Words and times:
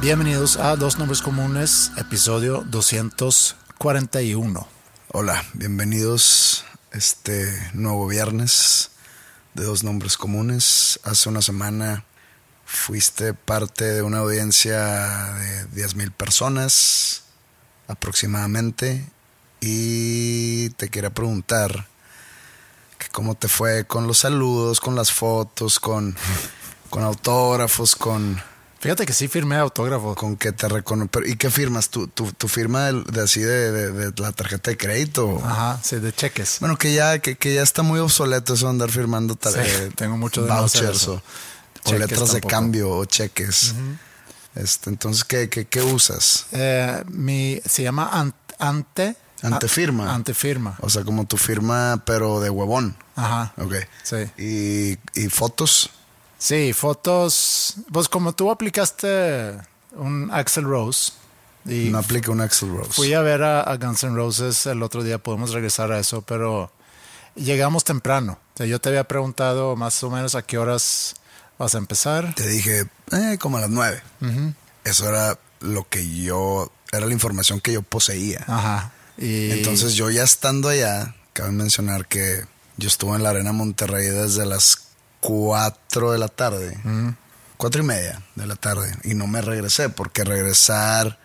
Bienvenidos 0.00 0.56
a 0.56 0.76
Dos 0.76 0.96
Nombres 0.96 1.20
Comunes, 1.20 1.92
episodio 1.98 2.64
241. 2.66 4.66
Hola, 5.12 5.44
bienvenidos 5.52 6.64
este 6.90 7.70
nuevo 7.74 8.06
viernes 8.06 8.92
de 9.52 9.64
Dos 9.64 9.84
Nombres 9.84 10.16
Comunes. 10.16 10.98
Hace 11.04 11.28
una 11.28 11.42
semana 11.42 12.06
fuiste 12.64 13.34
parte 13.34 13.84
de 13.84 14.00
una 14.00 14.20
audiencia 14.20 15.34
de 15.34 15.66
10 15.66 15.96
mil 15.96 16.12
personas 16.12 17.24
aproximadamente 17.86 19.06
y 19.60 20.70
te 20.70 20.88
quería 20.88 21.10
preguntar 21.10 21.88
que 22.96 23.08
cómo 23.12 23.34
te 23.34 23.48
fue 23.48 23.84
con 23.84 24.06
los 24.06 24.20
saludos, 24.20 24.80
con 24.80 24.96
las 24.96 25.12
fotos, 25.12 25.78
con, 25.78 26.16
con 26.88 27.04
autógrafos, 27.04 27.96
con 27.96 28.40
Fíjate 28.80 29.04
que 29.04 29.12
sí 29.12 29.28
firmé 29.28 29.56
autógrafo. 29.56 30.14
con 30.14 30.36
que 30.36 30.52
te 30.52 30.66
recono 30.66 31.08
¿Y 31.26 31.36
qué 31.36 31.50
firmas? 31.50 31.90
¿Tu, 31.90 32.08
tu, 32.08 32.32
tu 32.32 32.48
firma 32.48 32.86
de, 32.86 33.02
de 33.04 33.20
así 33.22 33.40
de, 33.40 33.70
de- 33.72 34.10
de 34.10 34.22
la 34.22 34.32
tarjeta 34.32 34.70
de 34.70 34.76
crédito? 34.78 35.40
Ajá, 35.44 35.78
sí, 35.82 35.96
de 35.96 36.12
cheques. 36.12 36.56
Bueno, 36.60 36.78
que 36.78 36.94
ya, 36.94 37.18
que, 37.18 37.36
que 37.36 37.54
ya 37.54 37.62
está 37.62 37.82
muy 37.82 38.00
obsoleto 38.00 38.54
eso 38.54 38.66
de 38.66 38.70
andar 38.70 38.90
firmando 38.90 39.34
tar- 39.36 39.52
Sí, 39.52 39.60
eh, 39.62 39.90
tengo 39.94 40.16
mucho 40.16 40.42
de 40.42 40.48
no 40.48 40.60
vouchers 40.62 40.96
eso. 41.02 41.22
o, 41.84 41.92
letras 41.92 42.32
de 42.32 42.40
cambio 42.40 42.90
o 42.90 43.04
cheques. 43.04 43.74
este, 44.54 44.88
entonces, 44.90 45.24
¿qué, 45.24 45.48
qué, 45.50 45.66
qué 45.66 45.82
usas? 45.82 46.46
Eh, 46.52 47.04
mi, 47.08 47.60
se 47.66 47.82
llama 47.82 48.08
an- 48.12 48.34
ante. 48.58 49.14
Antefirma. 49.42 50.14
antefirma. 50.14 50.76
O 50.80 50.90
sea, 50.90 51.02
como 51.04 51.26
tu 51.26 51.36
firma, 51.38 52.02
pero 52.06 52.40
de 52.40 52.50
huevón. 52.50 52.96
Ajá. 53.16 53.52
Ok. 53.56 53.74
Sí. 54.02 54.16
¿Y, 54.38 54.98
y 55.18 55.28
fotos? 55.30 55.90
Sí, 56.40 56.72
fotos. 56.72 57.74
Pues 57.92 58.08
como 58.08 58.32
tú 58.32 58.50
aplicaste 58.50 59.52
un 59.92 60.30
Axel 60.32 60.64
Rose. 60.64 61.12
Y 61.66 61.90
No 61.90 61.98
aplica 61.98 62.30
un 62.30 62.40
Axel 62.40 62.70
Rose. 62.74 62.92
Fui 62.92 63.12
a 63.12 63.20
ver 63.20 63.42
a, 63.42 63.60
a 63.60 63.76
Guns 63.76 64.02
N' 64.04 64.16
Roses 64.16 64.64
el 64.66 64.82
otro 64.82 65.02
día, 65.04 65.18
podemos 65.18 65.52
regresar 65.52 65.92
a 65.92 66.00
eso, 66.00 66.22
pero 66.22 66.72
llegamos 67.34 67.84
temprano. 67.84 68.38
O 68.54 68.56
sea, 68.56 68.66
yo 68.66 68.80
te 68.80 68.88
había 68.88 69.04
preguntado 69.04 69.76
más 69.76 70.02
o 70.02 70.10
menos 70.10 70.34
a 70.34 70.42
qué 70.42 70.56
horas 70.56 71.14
vas 71.58 71.74
a 71.74 71.78
empezar. 71.78 72.34
Te 72.34 72.48
dije, 72.48 72.86
eh, 73.12 73.36
como 73.38 73.58
a 73.58 73.60
las 73.60 73.70
nueve. 73.70 74.02
Eso 74.84 75.06
era 75.06 75.38
lo 75.60 75.86
que 75.86 76.08
yo, 76.08 76.72
era 76.90 77.04
la 77.04 77.12
información 77.12 77.60
que 77.60 77.72
yo 77.74 77.82
poseía. 77.82 78.42
Ajá. 78.48 78.92
Y 79.18 79.50
Entonces 79.50 79.92
yo 79.92 80.08
ya 80.08 80.22
estando 80.22 80.70
allá, 80.70 81.14
cabe 81.34 81.52
mencionar 81.52 82.06
que 82.06 82.46
yo 82.78 82.88
estuve 82.88 83.16
en 83.16 83.22
la 83.22 83.30
Arena 83.30 83.52
Monterrey 83.52 84.06
desde 84.06 84.46
las 84.46 84.89
4 85.20 86.12
de 86.12 86.18
la 86.18 86.28
tarde, 86.28 86.78
cuatro 87.56 87.82
y 87.82 87.86
media 87.86 88.22
de 88.34 88.46
la 88.46 88.56
tarde, 88.56 88.94
y 89.04 89.14
no 89.14 89.26
me 89.26 89.42
regresé 89.42 89.88
porque 89.88 90.24
regresar, 90.24 91.18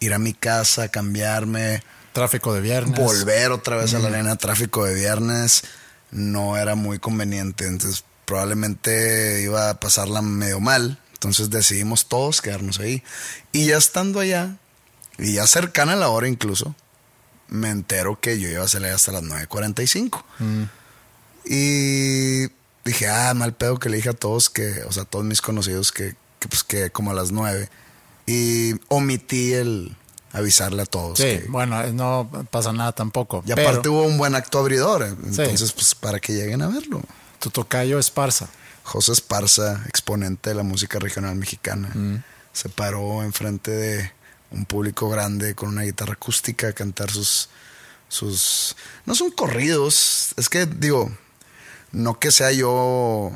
ir 0.00 0.14
a 0.14 0.18
mi 0.18 0.32
casa, 0.32 0.88
cambiarme, 0.88 1.82
tráfico 2.12 2.54
de 2.54 2.60
viernes. 2.60 2.98
volver 2.98 3.52
otra 3.52 3.76
vez 3.76 3.92
a 3.94 3.98
la 3.98 4.08
arena, 4.08 4.36
tráfico 4.36 4.84
de 4.84 4.94
viernes, 4.94 5.64
no 6.10 6.56
era 6.56 6.74
muy 6.74 6.98
conveniente. 6.98 7.66
Entonces 7.66 8.04
probablemente 8.24 9.42
iba 9.42 9.70
a 9.70 9.80
pasarla 9.80 10.22
medio 10.22 10.60
mal. 10.60 10.98
Entonces 11.12 11.50
decidimos 11.50 12.08
todos 12.08 12.40
quedarnos 12.40 12.78
ahí. 12.78 13.02
Y 13.52 13.66
ya 13.66 13.76
estando 13.76 14.20
allá, 14.20 14.56
y 15.18 15.34
ya 15.34 15.46
cercana 15.46 15.94
a 15.94 15.96
la 15.96 16.08
hora 16.08 16.28
incluso, 16.28 16.74
me 17.48 17.70
entero 17.70 18.20
que 18.20 18.38
yo 18.38 18.48
iba 18.48 18.64
a 18.64 18.68
salir 18.68 18.90
hasta 18.90 19.12
las 19.12 19.22
9.45. 19.22 20.24
Y 21.46 22.48
dije, 22.84 23.08
ah, 23.08 23.32
mal 23.34 23.54
pedo 23.54 23.78
que 23.78 23.88
le 23.88 23.96
dije 23.96 24.10
a 24.10 24.14
todos 24.14 24.50
que, 24.50 24.82
o 24.86 24.92
sea, 24.92 25.04
a 25.04 25.06
todos 25.06 25.24
mis 25.24 25.40
conocidos 25.40 25.90
que, 25.92 26.14
que, 26.38 26.48
pues 26.48 26.62
que 26.64 26.90
como 26.90 27.10
a 27.10 27.14
las 27.14 27.30
9. 27.32 27.68
Y 28.26 28.74
omití 28.88 29.52
el 29.54 29.96
avisarle 30.32 30.82
a 30.82 30.86
todos. 30.86 31.18
Sí, 31.18 31.24
que- 31.24 31.46
bueno, 31.48 31.80
eh, 31.82 31.92
no 31.92 32.28
pasa 32.50 32.72
nada 32.72 32.92
tampoco. 32.92 33.42
y 33.46 33.52
pero 33.52 33.68
aparte 33.68 33.88
hubo 33.88 34.02
un 34.04 34.18
buen 34.18 34.34
acto 34.34 34.58
abridor. 34.58 35.02
Entonces, 35.04 35.72
pues 35.72 35.94
para 35.94 36.20
que 36.20 36.32
lleguen 36.32 36.62
a 36.62 36.68
verlo. 36.68 37.02
tu 37.38 37.50
tocayo 37.50 37.98
Esparza. 37.98 38.48
José 38.84 39.12
Esparza, 39.12 39.82
exponente 39.88 40.50
de 40.50 40.56
la 40.56 40.62
música 40.62 40.98
regional 40.98 41.36
mexicana, 41.36 41.90
Mm. 41.94 42.22
se 42.52 42.68
paró 42.70 43.22
enfrente 43.22 43.70
de 43.70 44.12
un 44.50 44.64
público 44.66 45.08
grande 45.10 45.54
con 45.54 45.68
una 45.70 45.82
guitarra 45.82 46.14
acústica 46.14 46.68
a 46.68 46.72
cantar 46.72 47.10
sus. 47.10 47.48
sus. 48.08 48.76
No 49.06 49.14
son 49.14 49.30
corridos. 49.30 50.32
Es 50.36 50.48
que, 50.48 50.66
digo, 50.66 51.10
no 51.94 52.18
que 52.18 52.30
sea 52.30 52.52
yo 52.52 53.30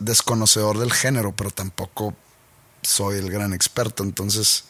desconocedor 0.00 0.78
del 0.78 0.92
género, 0.92 1.32
pero 1.34 1.50
tampoco 1.50 2.14
soy 2.82 3.18
el 3.18 3.30
gran 3.30 3.52
experto. 3.52 4.02
Entonces, 4.02 4.64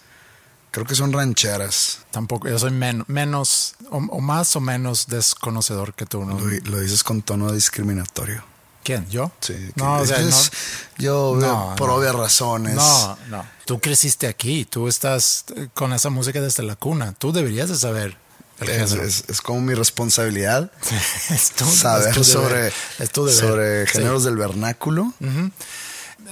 creo 0.71 0.87
que 0.87 0.94
son 0.94 1.12
rancheras. 1.12 2.00
Tampoco, 2.10 2.48
yo 2.48 2.59
soy 2.59 2.71
men- 2.71 3.04
menos 3.06 3.75
o, 3.91 3.97
o 3.98 4.21
más 4.21 4.56
o 4.56 4.60
menos 4.60 5.06
desconocedor 5.06 5.94
que 5.94 6.06
tú. 6.06 6.25
¿no? 6.25 6.38
Lo, 6.38 6.47
lo 6.47 6.81
dices 6.81 7.03
con 7.04 7.22
tono 7.22 7.53
discriminatorio. 7.53 8.44
¿Quién? 8.84 9.06
¿Yo? 9.10 9.31
Sí, 9.41 9.54
No, 9.75 9.97
o 9.98 10.06
sea, 10.06 10.19
no, 10.21 10.37
yo 10.97 11.37
No, 11.38 11.75
por 11.77 11.91
obvias 11.91 12.15
razones. 12.15 12.75
no, 12.75 13.19
no. 13.28 13.44
Tú 13.66 13.81
creciste 13.81 14.27
aquí, 14.27 14.65
tú 14.65 14.88
estás 14.88 15.44
eh, 15.56 15.69
con 15.75 15.93
esa 15.93 16.09
música 16.09 16.41
desde 16.41 16.62
la 16.62 16.75
cuna. 16.75 17.12
Tú 17.12 17.31
deberías 17.32 17.69
de 17.69 17.77
saber 17.77 18.16
Es, 18.60 18.91
género. 18.91 19.02
es- 19.08 19.24
es 19.28 19.41
como 19.41 19.60
mi 19.60 19.74
responsabilidad 19.74 20.70
tu- 21.56 21.64
saber 21.64 22.24
sobre, 22.24 22.72
sobre 23.30 23.86
Sí. 23.86 23.92
géneros 23.92 24.24
del 24.24 24.36
vernáculo. 24.36 25.12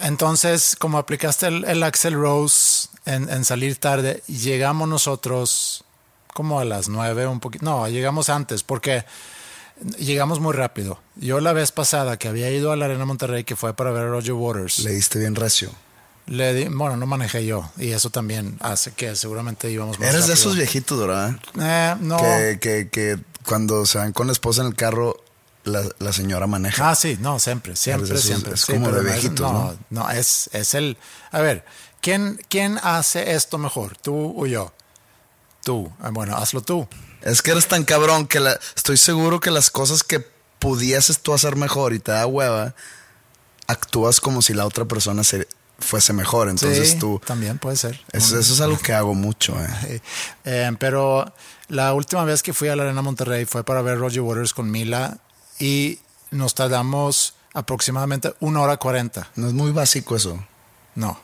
Entonces, 0.02 0.76
como 0.78 0.98
aplicaste 0.98 1.46
el, 1.46 1.64
el 1.64 1.82
Axel 1.82 2.14
Rose 2.14 2.88
en, 3.06 3.30
en 3.30 3.44
salir 3.44 3.76
tarde, 3.78 4.22
llegamos 4.26 4.88
nosotros 4.88 5.84
como 6.34 6.60
a 6.60 6.64
las 6.64 6.88
nueve, 6.88 7.26
un 7.26 7.40
poquito. 7.40 7.64
No, 7.64 7.88
llegamos 7.88 8.28
antes, 8.28 8.62
porque 8.62 9.04
llegamos 9.98 10.38
muy 10.40 10.52
rápido. 10.52 10.98
Yo 11.14 11.40
la 11.40 11.52
vez 11.54 11.72
pasada 11.72 12.18
que 12.18 12.28
había 12.28 12.50
ido 12.50 12.72
a 12.72 12.76
la 12.76 12.84
Arena 12.86 13.06
Monterrey, 13.06 13.44
que 13.44 13.56
fue 13.56 13.74
para 13.74 13.90
ver 13.90 14.04
a 14.04 14.08
Roger 14.08 14.32
Waters, 14.34 14.80
le, 14.80 14.90
Leíste 14.90 15.18
bien 15.18 15.34
recio. 15.34 15.70
Di, 16.54 16.64
bueno, 16.68 16.96
no 16.96 17.06
manejé 17.06 17.46
yo, 17.46 17.70
y 17.76 17.92
eso 17.92 18.10
también 18.10 18.56
hace 18.60 18.92
que 18.92 19.14
seguramente 19.14 19.70
íbamos 19.70 19.98
más 20.00 20.08
Eres 20.08 20.26
de 20.26 20.34
esos 20.34 20.56
viejitos, 20.56 20.98
¿verdad? 20.98 21.36
Eh, 21.60 21.94
no. 22.00 22.16
Que, 22.18 22.58
que, 22.60 22.88
que 22.90 23.18
cuando 23.44 23.86
se 23.86 23.98
van 23.98 24.12
con 24.12 24.26
la 24.26 24.32
esposa 24.32 24.62
en 24.62 24.68
el 24.68 24.74
carro, 24.74 25.22
la, 25.64 25.82
la 25.98 26.12
señora 26.12 26.46
maneja. 26.46 26.90
Ah, 26.90 26.94
sí, 26.96 27.16
no, 27.20 27.38
siempre, 27.38 27.76
siempre, 27.76 28.08
esos- 28.14 28.22
siempre. 28.24 28.54
es 28.54 28.64
como 28.66 28.90
de 28.90 29.02
viejitos, 29.02 29.40
no, 29.40 29.52
¿no? 29.52 29.78
no, 29.90 30.10
es, 30.10 30.50
es 30.52 30.74
el. 30.74 30.96
A 31.30 31.40
ver, 31.40 31.64
¿quién, 32.00 32.40
¿quién 32.48 32.78
hace 32.82 33.32
esto 33.34 33.58
mejor? 33.58 33.96
¿Tú 33.96 34.34
o 34.36 34.46
yo? 34.46 34.72
Tú. 35.64 35.92
Ah, 36.00 36.10
Bueno, 36.10 36.36
hazlo 36.36 36.60
tú. 36.60 36.88
Es 37.22 37.42
que 37.42 37.50
eres 37.52 37.66
tan 37.66 37.84
cabrón 37.84 38.26
que 38.28 38.38
la, 38.40 38.58
estoy 38.76 38.96
seguro 38.96 39.40
que 39.40 39.50
las 39.50 39.70
cosas 39.70 40.04
que 40.04 40.20
pudieses 40.60 41.18
tú 41.20 41.34
hacer 41.34 41.56
mejor 41.56 41.92
y 41.92 41.98
te 41.98 42.12
da 42.12 42.26
hueva, 42.26 42.74
actúas 43.66 44.20
como 44.20 44.42
si 44.42 44.54
la 44.54 44.64
otra 44.66 44.84
persona 44.84 45.24
se, 45.24 45.48
fuese 45.78 46.12
mejor. 46.12 46.48
Entonces 46.48 46.90
Sí, 46.92 46.98
tú... 46.98 47.20
También 47.24 47.58
puede 47.58 47.76
ser. 47.76 48.00
Eso, 48.12 48.38
eso 48.38 48.54
es 48.54 48.60
algo 48.60 48.78
que 48.78 48.92
hago 48.94 49.14
mucho. 49.14 49.56
eh. 49.88 50.00
Eh, 50.44 50.70
pero 50.78 51.32
la 51.68 51.92
última 51.94 52.24
vez 52.24 52.42
que 52.42 52.52
fui 52.52 52.68
a 52.68 52.76
la 52.76 52.84
Arena 52.84 53.02
Monterrey 53.02 53.44
fue 53.46 53.64
para 53.64 53.82
ver 53.82 53.98
Roger 53.98 54.20
Waters 54.20 54.54
con 54.54 54.70
Mila 54.70 55.18
y 55.58 55.98
nos 56.30 56.54
tardamos 56.54 57.34
aproximadamente 57.54 58.34
una 58.40 58.60
hora 58.60 58.76
cuarenta. 58.76 59.28
No 59.36 59.48
es 59.48 59.52
muy 59.54 59.72
básico 59.72 60.14
eso. 60.16 60.44
No. 60.94 61.18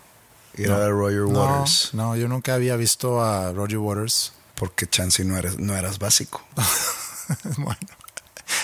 Ir 0.56 0.70
a 0.70 0.76
ver 0.78 0.90
Roger 0.90 1.20
No, 1.20 1.40
Waters. 1.60 1.90
no, 1.94 2.14
yo 2.16 2.28
nunca 2.28 2.54
había 2.54 2.76
visto 2.76 3.22
a 3.22 3.52
Roger 3.52 3.78
Waters. 3.78 4.32
Porque 4.54 4.86
chance 4.86 5.24
no 5.24 5.36
eres, 5.38 5.58
no 5.58 5.74
eras 5.76 5.98
básico. 5.98 6.42
bueno, 7.58 7.78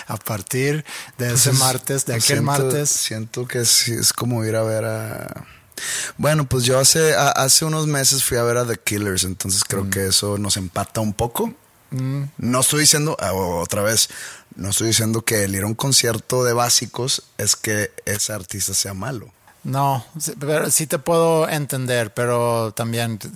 a 0.07 0.17
partir 0.17 0.85
de 1.17 1.33
ese 1.33 1.51
martes, 1.53 2.05
de 2.05 2.13
aquel 2.13 2.23
Siento- 2.39 2.43
martes. 2.45 2.89
Siento 2.89 3.47
que 3.47 3.65
sí, 3.65 3.93
es 3.93 4.13
como 4.13 4.43
ir 4.45 4.55
a 4.55 4.63
ver 4.63 4.85
a. 4.85 5.45
Bueno, 6.17 6.45
pues 6.47 6.63
yo 6.65 6.79
hace, 6.79 7.13
a- 7.15 7.29
hace 7.31 7.65
unos 7.65 7.87
meses 7.87 8.23
fui 8.23 8.37
a 8.37 8.43
ver 8.43 8.57
a 8.57 8.65
The 8.65 8.77
Killers, 8.77 9.23
entonces 9.23 9.63
creo 9.63 9.85
Mm. 9.85 9.89
que 9.89 10.07
eso 10.07 10.37
nos 10.37 10.57
empata 10.57 11.01
un 11.01 11.13
poco. 11.13 11.53
No 11.91 12.59
estoy 12.59 12.81
diciendo, 12.81 13.17
ah, 13.19 13.33
otra 13.33 13.81
vez, 13.81 14.09
no 14.55 14.69
estoy 14.69 14.87
diciendo 14.87 15.21
que 15.23 15.43
el 15.45 15.55
ir 15.55 15.63
a 15.63 15.65
un 15.65 15.73
concierto 15.73 16.43
de 16.43 16.53
básicos 16.53 17.23
es 17.39 17.55
que 17.55 17.91
ese 18.05 18.31
artista 18.31 18.75
sea 18.75 18.93
malo. 18.93 19.31
No, 19.63 20.05
pero 20.39 20.69
sí 20.71 20.85
te 20.87 20.99
puedo 20.99 21.49
entender, 21.49 22.13
pero 22.13 22.71
también 22.75 23.17
te, 23.17 23.27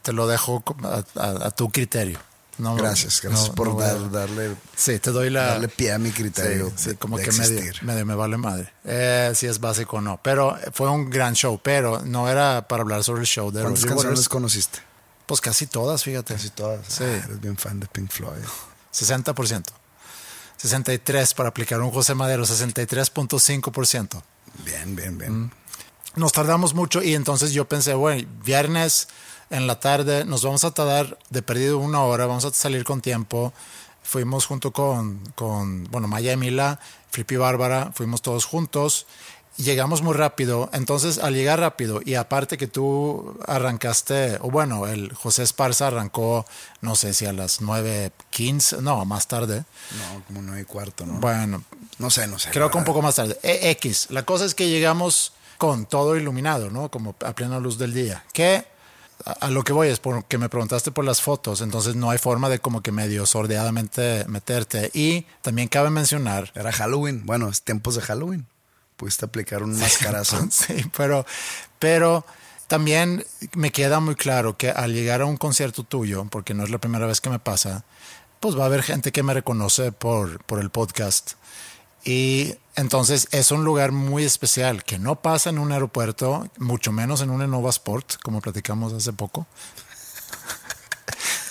te 0.00 0.12
lo 0.12 0.26
dejo 0.28 0.62
a, 0.84 1.02
a- 1.20 1.46
a 1.46 1.50
tu 1.50 1.70
criterio. 1.70 2.20
No, 2.58 2.74
Gracias, 2.74 3.20
gracias 3.22 3.48
no- 3.50 3.54
por 3.54 3.68
no 3.68 3.76
dar- 3.80 4.10
darle, 4.10 4.56
Sí, 4.76 4.98
te 4.98 5.10
doy 5.12 5.30
la. 5.30 5.46
darle 5.46 5.68
pie 5.68 5.92
a 5.92 5.98
mi 5.98 6.10
criterio. 6.10 6.72
Sí, 6.76 6.96
como 6.96 7.16
de 7.16 7.24
que 7.24 7.32
medio, 7.32 8.04
me 8.04 8.14
vale 8.16 8.36
madre. 8.36 8.72
Eh, 8.84 9.32
si 9.36 9.46
es 9.46 9.60
básico 9.60 9.98
o 9.98 10.00
no. 10.00 10.20
Pero 10.22 10.58
fue 10.72 10.90
un 10.90 11.08
gran 11.08 11.34
show, 11.34 11.60
pero 11.62 12.02
no 12.04 12.28
era 12.28 12.66
para 12.66 12.82
hablar 12.82 13.04
sobre 13.04 13.20
el 13.20 13.26
show 13.26 13.50
de 13.52 13.60
¿Cuántas 13.60 13.82
Roger 13.82 13.88
canciones 13.90 14.18
Waters. 14.18 14.28
conociste? 14.28 14.78
Pues 15.26 15.40
casi 15.40 15.66
todas, 15.66 16.02
fíjate. 16.02 16.34
Casi 16.34 16.50
todas. 16.50 16.80
Sí. 16.88 17.04
Ah, 17.04 17.22
eres 17.26 17.40
bien 17.40 17.56
fan 17.56 17.78
de 17.78 17.86
Pink 17.86 18.10
Floyd. 18.10 18.42
60%. 18.92 19.72
63 20.56 21.34
para 21.34 21.50
aplicar 21.50 21.80
un 21.80 21.90
José 21.92 22.14
Madero, 22.14 22.44
63.5%. 22.44 24.22
Bien, 24.64 24.96
bien, 24.96 25.16
bien. 25.18 25.52
Nos 26.16 26.32
tardamos 26.32 26.74
mucho 26.74 27.02
y 27.02 27.14
entonces 27.14 27.52
yo 27.52 27.68
pensé, 27.68 27.94
bueno, 27.94 28.26
viernes 28.44 29.06
en 29.50 29.66
la 29.66 29.80
tarde 29.80 30.24
nos 30.24 30.42
vamos 30.42 30.64
a 30.64 30.70
tardar 30.72 31.18
de 31.30 31.42
perdido 31.42 31.78
una 31.78 32.02
hora, 32.02 32.26
vamos 32.26 32.44
a 32.44 32.52
salir 32.52 32.84
con 32.84 33.00
tiempo. 33.00 33.52
Fuimos 34.02 34.46
junto 34.46 34.72
con, 34.72 35.20
con 35.34 35.84
bueno, 35.90 36.08
Maya 36.08 36.32
Emila, 36.32 36.80
Flippy 37.10 37.36
Bárbara, 37.36 37.90
fuimos 37.94 38.22
todos 38.22 38.46
juntos 38.46 39.06
llegamos 39.58 40.02
muy 40.02 40.14
rápido. 40.14 40.70
Entonces, 40.72 41.18
al 41.18 41.34
llegar 41.34 41.60
rápido 41.60 42.00
y 42.04 42.14
aparte 42.14 42.56
que 42.56 42.66
tú 42.66 43.38
arrancaste, 43.46 44.38
o 44.40 44.50
bueno, 44.50 44.86
el 44.86 45.12
José 45.12 45.42
Esparza 45.42 45.88
arrancó, 45.88 46.46
no 46.80 46.94
sé 46.94 47.12
si 47.12 47.26
a 47.26 47.32
las 47.32 47.60
9.15, 47.60 48.80
no, 48.80 49.04
más 49.04 49.28
tarde. 49.28 49.64
No, 49.98 50.24
como 50.26 50.42
no 50.42 50.54
hay 50.54 50.64
cuarto, 50.64 51.04
¿no? 51.04 51.14
Bueno, 51.20 51.62
No 51.98 52.10
sé, 52.10 52.26
no 52.26 52.38
sé. 52.38 52.50
Creo 52.50 52.70
que 52.70 52.78
un 52.78 52.84
poco 52.84 53.02
más 53.02 53.16
tarde. 53.16 53.38
E- 53.42 53.70
X. 53.72 54.06
La 54.10 54.24
cosa 54.24 54.44
es 54.44 54.54
que 54.54 54.68
llegamos 54.68 55.32
con 55.58 55.86
todo 55.86 56.16
iluminado, 56.16 56.70
¿no? 56.70 56.88
Como 56.90 57.16
a 57.24 57.32
plena 57.32 57.58
luz 57.58 57.78
del 57.78 57.92
día. 57.92 58.24
Que 58.32 58.64
a, 59.24 59.50
lo 59.50 59.64
que 59.64 59.72
voy 59.72 59.88
es 59.88 59.98
porque 59.98 60.38
me 60.38 60.48
preguntaste 60.48 60.90
por 60.90 61.04
las 61.04 61.20
fotos, 61.20 61.60
entonces 61.60 61.96
no 61.96 62.10
hay 62.10 62.18
forma 62.18 62.48
de 62.48 62.60
como 62.60 62.82
que 62.82 62.92
medio 62.92 63.26
sordeadamente 63.26 64.24
meterte. 64.28 64.90
Y 64.94 65.26
también 65.42 65.68
cabe 65.68 65.90
mencionar. 65.90 66.52
Era 66.54 66.72
Halloween. 66.72 67.26
Bueno, 67.26 67.48
es 67.48 67.62
tiempos 67.62 67.94
de 67.96 68.02
Halloween. 68.02 68.46
Pudiste 68.96 69.24
aplicar 69.24 69.62
un 69.62 69.78
mascarazo. 69.78 70.38
Sí, 70.50 70.84
pero, 70.96 71.26
pero 71.78 72.24
también 72.66 73.24
me 73.54 73.72
queda 73.72 74.00
muy 74.00 74.14
claro 74.14 74.56
que 74.56 74.70
al 74.70 74.92
llegar 74.92 75.22
a 75.22 75.26
un 75.26 75.36
concierto 75.36 75.84
tuyo, 75.84 76.26
porque 76.30 76.54
no 76.54 76.64
es 76.64 76.70
la 76.70 76.78
primera 76.78 77.06
vez 77.06 77.20
que 77.20 77.30
me 77.30 77.38
pasa, 77.38 77.84
pues 78.40 78.56
va 78.56 78.64
a 78.64 78.66
haber 78.66 78.82
gente 78.82 79.12
que 79.12 79.22
me 79.22 79.34
reconoce 79.34 79.92
por, 79.92 80.42
por 80.44 80.60
el 80.60 80.70
podcast. 80.70 81.32
Y 82.08 82.54
entonces 82.74 83.28
es 83.32 83.50
un 83.50 83.64
lugar 83.64 83.92
muy 83.92 84.24
especial 84.24 84.82
que 84.82 84.98
no 84.98 85.20
pasa 85.20 85.50
en 85.50 85.58
un 85.58 85.72
aeropuerto, 85.72 86.48
mucho 86.56 86.90
menos 86.90 87.20
en 87.20 87.28
un 87.28 87.42
Innova 87.42 87.68
Sport, 87.68 88.14
como 88.22 88.40
platicamos 88.40 88.94
hace 88.94 89.12
poco. 89.12 89.46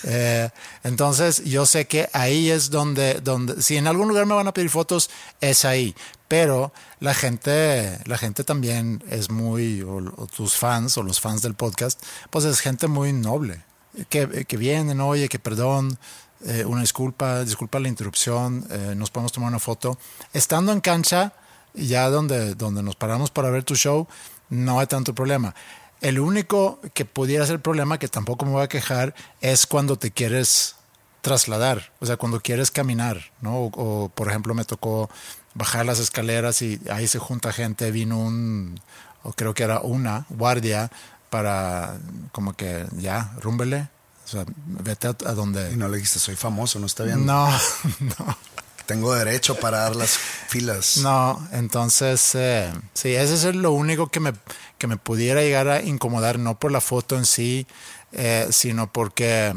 Eh, 0.04 0.48
entonces 0.84 1.42
yo 1.44 1.66
sé 1.66 1.88
que 1.88 2.08
ahí 2.12 2.50
es 2.50 2.70
donde, 2.70 3.14
donde, 3.14 3.60
si 3.60 3.76
en 3.76 3.88
algún 3.88 4.06
lugar 4.06 4.26
me 4.26 4.34
van 4.34 4.46
a 4.46 4.54
pedir 4.54 4.70
fotos, 4.70 5.10
es 5.40 5.64
ahí. 5.64 5.94
Pero 6.28 6.72
la 7.00 7.14
gente, 7.14 7.98
la 8.04 8.16
gente 8.16 8.44
también 8.44 9.02
es 9.10 9.28
muy, 9.28 9.82
o, 9.82 10.00
tus 10.28 10.54
fans 10.54 10.96
o 10.96 11.02
los 11.02 11.20
fans 11.20 11.42
del 11.42 11.54
podcast, 11.54 12.00
pues 12.30 12.44
es 12.44 12.60
gente 12.60 12.86
muy 12.86 13.12
noble, 13.12 13.64
que, 14.08 14.44
que 14.46 14.56
vienen, 14.56 15.00
oye, 15.00 15.28
que 15.28 15.40
perdón, 15.40 15.98
eh, 16.44 16.64
una 16.64 16.82
disculpa, 16.82 17.44
disculpa 17.44 17.80
la 17.80 17.88
interrupción, 17.88 18.66
eh, 18.70 18.94
nos 18.96 19.10
podemos 19.10 19.32
tomar 19.32 19.48
una 19.48 19.58
foto. 19.58 19.98
Estando 20.32 20.72
en 20.72 20.80
cancha, 20.80 21.32
ya 21.74 22.08
donde, 22.10 22.54
donde 22.54 22.82
nos 22.82 22.96
paramos 22.96 23.30
para 23.30 23.50
ver 23.50 23.64
tu 23.64 23.74
show, 23.74 24.06
no 24.48 24.80
hay 24.80 24.86
tanto 24.86 25.14
problema. 25.14 25.54
El 26.00 26.20
único 26.20 26.80
que 26.94 27.04
pudiera 27.04 27.44
ser 27.44 27.60
problema, 27.60 27.98
que 27.98 28.08
tampoco 28.08 28.44
me 28.44 28.52
voy 28.52 28.62
a 28.62 28.68
quejar, 28.68 29.14
es 29.40 29.66
cuando 29.66 29.96
te 29.96 30.12
quieres 30.12 30.76
trasladar, 31.22 31.92
o 31.98 32.06
sea, 32.06 32.16
cuando 32.16 32.40
quieres 32.40 32.70
caminar, 32.70 33.32
¿no? 33.40 33.64
O, 33.64 34.08
por 34.08 34.28
ejemplo, 34.28 34.54
me 34.54 34.64
tocó 34.64 35.10
bajar 35.54 35.84
las 35.84 35.98
escaleras 35.98 36.62
y 36.62 36.80
ahí 36.90 37.08
se 37.08 37.18
junta 37.18 37.52
gente, 37.52 37.90
vino 37.90 38.18
un, 38.18 38.80
o 39.24 39.32
creo 39.32 39.54
que 39.54 39.64
era 39.64 39.80
una 39.80 40.24
guardia 40.28 40.90
para 41.30 41.98
como 42.32 42.54
que 42.54 42.86
ya, 42.96 43.32
rúmbele, 43.40 43.88
o 44.28 44.30
sea, 44.30 44.44
vete 44.66 45.06
a, 45.06 45.10
a 45.10 45.32
donde... 45.32 45.72
Y 45.72 45.76
no 45.76 45.88
le 45.88 45.96
dijiste, 45.96 46.18
soy 46.18 46.36
famoso, 46.36 46.78
no 46.78 46.86
está 46.86 47.04
bien. 47.04 47.24
No, 47.24 47.48
no. 48.00 48.36
Tengo 48.84 49.14
derecho 49.14 49.54
para 49.54 49.78
dar 49.78 49.96
las 49.96 50.10
filas. 50.10 50.98
No, 50.98 51.46
entonces, 51.52 52.34
eh, 52.34 52.70
sí, 52.92 53.14
ese 53.14 53.34
es 53.34 53.54
lo 53.54 53.72
único 53.72 54.08
que 54.08 54.20
me, 54.20 54.34
que 54.76 54.86
me 54.86 54.98
pudiera 54.98 55.40
llegar 55.40 55.68
a 55.68 55.82
incomodar, 55.82 56.38
no 56.38 56.58
por 56.58 56.72
la 56.72 56.82
foto 56.82 57.16
en 57.16 57.24
sí, 57.24 57.66
eh, 58.12 58.48
sino 58.50 58.92
porque, 58.92 59.54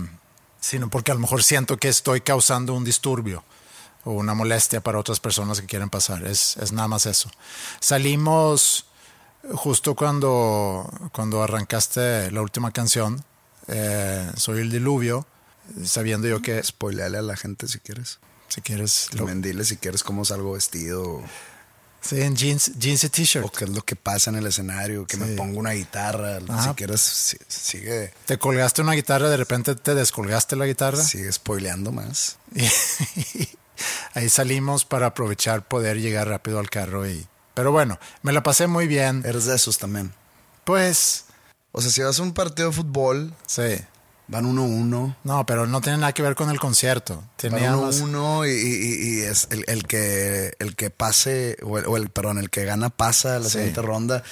sino 0.62 0.90
porque 0.90 1.12
a 1.12 1.16
lo 1.16 1.20
mejor 1.20 1.44
siento 1.44 1.78
que 1.78 1.90
estoy 1.90 2.22
causando 2.22 2.74
un 2.74 2.86
disturbio 2.86 3.44
o 4.06 4.12
una 4.12 4.34
molestia 4.34 4.82
para 4.82 5.00
otras 5.00 5.20
personas 5.20 5.60
que 5.60 5.68
quieren 5.68 5.90
pasar. 5.90 6.26
Es, 6.26 6.56
es 6.58 6.72
nada 6.72 6.88
más 6.88 7.06
eso. 7.06 7.30
Salimos 7.82 8.86
justo 9.54 9.96
cuando, 9.96 10.90
cuando 11.12 11.44
arrancaste 11.44 12.32
la 12.32 12.42
última 12.42 12.72
canción, 12.72 13.24
eh, 13.72 14.32
Soy 14.38 14.60
el 14.62 14.70
Diluvio, 14.72 15.26
sabiendo 15.84 16.28
yo 16.28 16.42
que, 16.42 16.62
Spoileale 16.64 17.18
a 17.18 17.22
la 17.22 17.36
gente 17.38 17.68
si 17.68 17.80
quieres. 17.80 18.20
si 18.50 18.62
quieres, 18.62 19.08
lo- 19.14 19.20
También 19.20 19.42
dile 19.42 19.64
si 19.66 19.78
quieres 19.78 20.04
cómo 20.04 20.26
salgo 20.26 20.54
vestido. 20.54 21.22
sí, 22.02 22.20
en 22.22 22.36
jeans, 22.36 22.72
jeans 22.78 23.04
y 23.06 23.10
t-shirt. 23.10 23.46
O 23.46 23.52
qué 23.52 23.64
es 23.66 23.70
lo 23.70 23.82
que 23.84 23.96
pasa 23.96 24.30
en 24.30 24.36
el 24.38 24.46
escenario. 24.48 25.06
Que 25.08 25.18
me 25.18 25.28
Sí. 25.28 25.36
pongo 25.36 25.60
una 25.60 25.72
guitarra. 25.72 26.40
Ajá. 26.50 26.70
Si 26.70 26.76
quieres, 26.76 27.00
si- 27.02 27.38
sigue, 27.48 28.14
Te 28.26 28.38
colgaste 28.38 28.82
una 28.82 28.94
guitarra, 28.94 29.30
de 29.30 29.38
repente 29.38 29.76
te 29.76 29.96
descolgaste 29.96 30.56
la 30.56 30.66
guitarra. 30.66 31.02
sigue 31.04 31.32
spoileando 31.32 31.92
más. 31.92 32.38
Y 32.56 32.66
ahí 34.14 34.30
salimos 34.30 34.84
para 34.86 35.08
aprovechar 35.08 35.68
poder 35.68 35.98
llegar 36.02 36.28
rápido 36.28 36.60
al 36.60 36.70
carro 36.70 37.08
y 37.08 37.28
pero 37.54 37.72
bueno, 37.72 38.00
me 38.24 38.32
la 38.32 38.44
pasé 38.44 38.68
muy 38.68 38.88
bien. 38.88 39.24
Eres 39.26 39.46
de 39.46 39.56
esos 39.56 39.78
también. 39.78 40.14
Pues 40.64 41.26
O 41.72 41.82
sea, 41.82 41.92
si 41.92 42.02
vas 42.02 42.20
a 42.20 42.24
un 42.24 42.34
partido 42.34 42.70
de 42.70 42.76
fútbol, 42.76 43.34
sí. 43.48 43.78
van 44.28 44.46
uno 44.46 44.62
a 44.64 44.66
uno. 44.66 45.16
No, 45.24 45.46
pero 45.46 45.68
no 45.68 45.82
tiene 45.82 45.98
nada 46.00 46.14
que 46.14 46.22
ver 46.22 46.36
con 46.36 46.50
el 46.50 46.60
concierto. 46.60 47.24
Tenía 47.36 47.72
Van 47.72 47.74
uno 47.80 47.84
a 47.84 47.86
más- 47.88 48.00
uno 48.00 48.46
y, 48.46 48.52
y- 48.52 49.20
y 49.20 49.22
es 49.22 49.48
el, 49.52 49.64
el 49.68 49.86
que 49.88 50.54
el 50.60 50.76
que 50.76 50.90
pase, 50.90 51.58
o 51.64 51.78
el, 51.78 51.86
o 51.86 51.98
el- 51.98 52.10
perdón, 52.10 52.38
el 52.40 52.50
que 52.50 52.64
gana 52.66 52.90
pasa 52.90 53.40
la 53.40 53.46
Sí. 53.46 53.52
siguiente 53.58 53.82
ronda. 53.82 54.24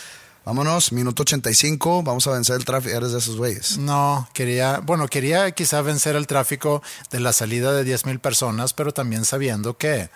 Vámonos, 0.45 0.93
minuto 0.93 1.23
85, 1.23 2.01
vamos 2.01 2.25
a 2.27 2.31
vencer 2.31 2.55
el 2.55 2.65
tráfico. 2.65 2.95
Eres 2.95 3.11
de 3.11 3.19
esos 3.19 3.35
güeyes. 3.37 3.77
No, 3.77 4.27
quería, 4.33 4.79
bueno, 4.79 5.07
quería 5.07 5.51
quizá 5.51 5.81
vencer 5.81 6.15
el 6.15 6.27
tráfico 6.27 6.81
de 7.11 7.19
la 7.19 7.33
salida 7.33 7.71
de 7.73 7.83
10 7.83 8.05
mil 8.05 8.19
personas, 8.19 8.73
pero 8.73 8.93
también 8.93 9.25
sabiendo 9.25 9.77
que 9.77 10.09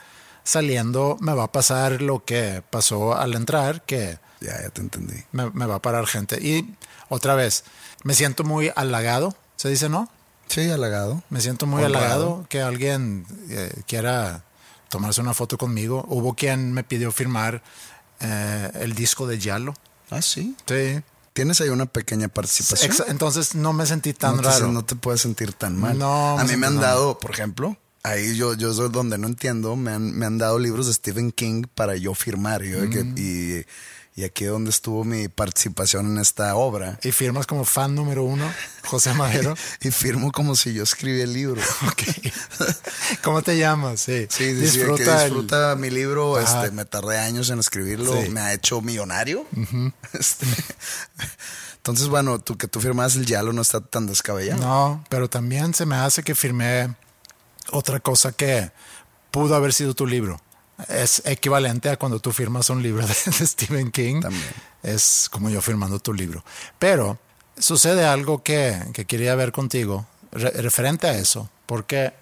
saliendo 0.44 1.18
me 1.20 1.34
va 1.34 1.44
a 1.46 1.51
pasar 1.51 2.01
lo 2.01 2.24
que 2.25 2.63
pasó 2.70 3.15
al 3.15 3.34
entrar, 3.36 3.84
que 3.86 4.18
Ya, 4.44 4.62
ya 4.62 4.70
te 4.70 4.82
entendí. 4.82 5.16
me, 5.32 5.50
me 5.52 5.66
va 5.66 5.76
a 5.76 5.82
parar 5.82 6.06
gente. 6.06 6.36
Y 6.46 6.76
otra 7.10 7.34
vez, 7.36 7.64
me 8.04 8.14
siento 8.14 8.44
muy 8.44 8.72
halagado, 8.76 9.36
se 9.56 9.70
dice, 9.70 9.90
¿no? 9.90 10.10
Sí, 10.48 10.70
halagado. 10.70 11.24
Me 11.30 11.40
siento 11.42 11.66
muy 11.66 11.84
Honrado. 11.84 12.06
halagado 12.06 12.46
que 12.50 12.62
alguien 12.62 13.26
eh, 13.50 13.72
quiera 13.88 14.44
tomarse 14.90 15.22
una 15.22 15.34
foto 15.34 15.58
conmigo. 15.58 16.06
Hubo 16.10 16.36
quien 16.36 16.74
me 16.74 16.84
pidió 16.84 17.12
firmar 17.12 17.64
eh, 18.20 18.70
el 18.82 18.94
disco 18.94 19.26
de 19.26 19.40
Yalo. 19.40 19.74
Ah, 20.12 20.22
sí. 20.22 20.56
Sí. 20.68 21.02
tienes 21.34 21.60
ahí 21.62 21.70
una 21.70 21.86
pequeña 21.88 22.28
participación. 22.28 22.92
Exa- 22.92 23.06
Entonces 23.08 23.56
no 23.56 23.74
me 23.74 23.86
sentí 23.86 24.14
tan 24.14 24.36
no 24.36 24.42
te, 24.44 24.50
raro. 24.50 24.72
no 24.72 24.86
te 24.86 24.96
puedes 24.96 25.22
sentir 25.22 25.54
tan 25.54 25.80
mal. 25.80 25.98
No, 25.98 26.38
a 26.38 26.44
mí 26.44 26.56
me 26.58 26.68
han 26.68 26.80
dado, 26.80 27.18
por 27.18 27.32
ejemplo, 27.32 27.76
ahí 28.04 28.36
yo, 28.36 28.54
yo 28.54 28.72
soy 28.74 28.90
donde 28.90 29.18
no 29.18 29.28
entiendo, 29.28 29.76
me 29.76 29.92
han, 29.92 30.12
me 30.16 30.26
han 30.28 30.38
dado 30.38 30.60
libros 30.60 30.86
de 30.88 30.94
Stephen 30.94 31.32
King 31.32 31.64
para 31.74 31.96
yo 31.96 32.14
firmar. 32.14 32.62
Yo 32.62 32.88
que- 32.90 33.00
y, 33.16 33.66
y 34.15 34.24
aquí 34.25 34.43
es 34.46 34.51
donde 34.51 34.70
estuvo 34.70 35.03
mi 35.03 35.27
participación 35.27 36.05
en 36.12 36.20
esta 36.20 36.55
obra. 36.55 37.00
Y 37.03 37.12
firmas 37.12 37.48
como 37.48 37.65
fan 37.65 37.96
número 37.96 38.24
uno, 38.24 38.46
José 38.86 39.13
Madero. 39.13 39.55
Y 39.82 39.91
firmo 39.91 40.32
como 40.32 40.55
si 40.55 40.74
yo 40.74 40.84
escribí 40.84 41.22
el 41.22 41.34
libro. 41.34 41.62
¿Cómo 43.24 43.41
te 43.41 43.58
llamas? 43.58 44.01
Sí. 44.01 44.27
Sí, 44.29 44.55
sí, 44.55 44.67
sí, 44.67 44.77
que 44.79 44.86
disfruta, 44.86 45.24
el- 45.25 45.29
disfruta 45.34 45.75
mi 45.75 45.89
libro. 45.89 46.39
Este, 46.39 46.72
me 46.72 46.86
tardé 46.86 47.17
años 47.20 47.50
en 47.50 47.60
escribirlo. 47.60 48.13
Me 48.29 48.39
ha 48.41 48.53
hecho 48.53 48.82
millonario. 48.82 49.46
Este, 50.13 50.46
entonces, 51.77 52.08
bueno, 52.08 52.39
tú 52.39 52.55
que 52.58 52.67
tú 52.67 52.79
firmas 52.79 53.15
el 53.15 53.25
Yalo 53.25 53.51
no 53.51 53.62
está 53.62 53.82
tan 53.82 54.05
descabellado. 54.05 54.62
No, 54.62 55.03
pero 55.10 55.29
también 55.29 55.74
se 55.74 55.86
me 55.86 55.96
hace 55.96 56.24
que 56.24 56.36
firmé 56.36 56.96
otra 57.72 58.00
cosa 58.00 58.32
que 58.32 58.72
pudo 59.32 59.55
haber 59.55 59.74
sido 59.74 59.93
tu 59.96 60.05
libro. 60.05 60.39
Es 60.89 61.22
equivalente 61.25 61.89
a 61.89 61.98
cuando 61.98 62.20
tú 62.20 62.32
firmas 62.32 62.70
un 62.70 62.82
libro 62.82 63.06
de, 63.08 63.13
de 63.13 63.48
Stephen 63.48 63.92
King. 63.92 64.22
También. 64.22 64.44
Es 64.82 65.27
como 65.32 65.50
yo 65.50 65.62
firmando 65.62 66.00
tu 66.00 66.13
libro. 66.13 66.44
Pero 66.80 67.18
sucede 67.58 68.06
algo 68.06 68.44
que, 68.44 68.77
que 68.94 69.06
quería 69.06 69.36
ver 69.36 69.51
contigo 69.51 70.06
re- 70.32 70.50
referente 70.62 71.08
a 71.08 71.15
eso. 71.18 71.50
Porque 71.65 72.13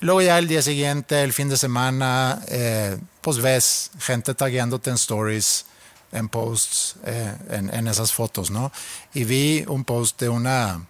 luego 0.00 0.22
ya 0.22 0.38
el 0.38 0.48
día 0.48 0.62
siguiente, 0.62 1.22
el 1.22 1.32
fin 1.32 1.48
de 1.48 1.56
semana, 1.56 2.42
eh, 2.48 2.98
pues 3.20 3.38
ves 3.38 3.90
gente 4.00 4.34
tagueándote 4.34 4.90
en 4.90 4.96
stories, 4.96 5.66
en 6.12 6.28
posts, 6.28 6.96
eh, 7.04 7.34
en, 7.50 7.72
en 7.74 7.88
esas 7.88 8.12
fotos, 8.12 8.50
¿no? 8.50 8.72
Y 9.14 9.24
vi 9.24 9.64
un 9.68 9.84
post 9.84 10.20
de 10.20 10.28
una 10.28 10.86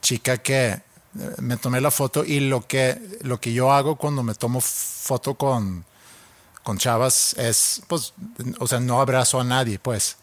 chica 0.00 0.36
que 0.38 0.80
me 1.38 1.56
tomé 1.56 1.80
la 1.80 1.90
foto 1.90 2.24
y 2.24 2.40
lo 2.40 2.66
que, 2.66 3.00
lo 3.22 3.40
que 3.40 3.52
yo 3.52 3.72
hago 3.72 3.96
cuando 3.96 4.22
me 4.22 4.34
tomo 4.34 4.60
foto 4.60 5.34
con, 5.34 5.84
con 6.62 6.78
chavas 6.78 7.34
es, 7.38 7.82
pues, 7.88 8.12
o 8.60 8.66
sea, 8.66 8.80
no 8.80 9.00
abrazo 9.00 9.40
a 9.40 9.44
nadie, 9.44 9.78
pues. 9.78 10.16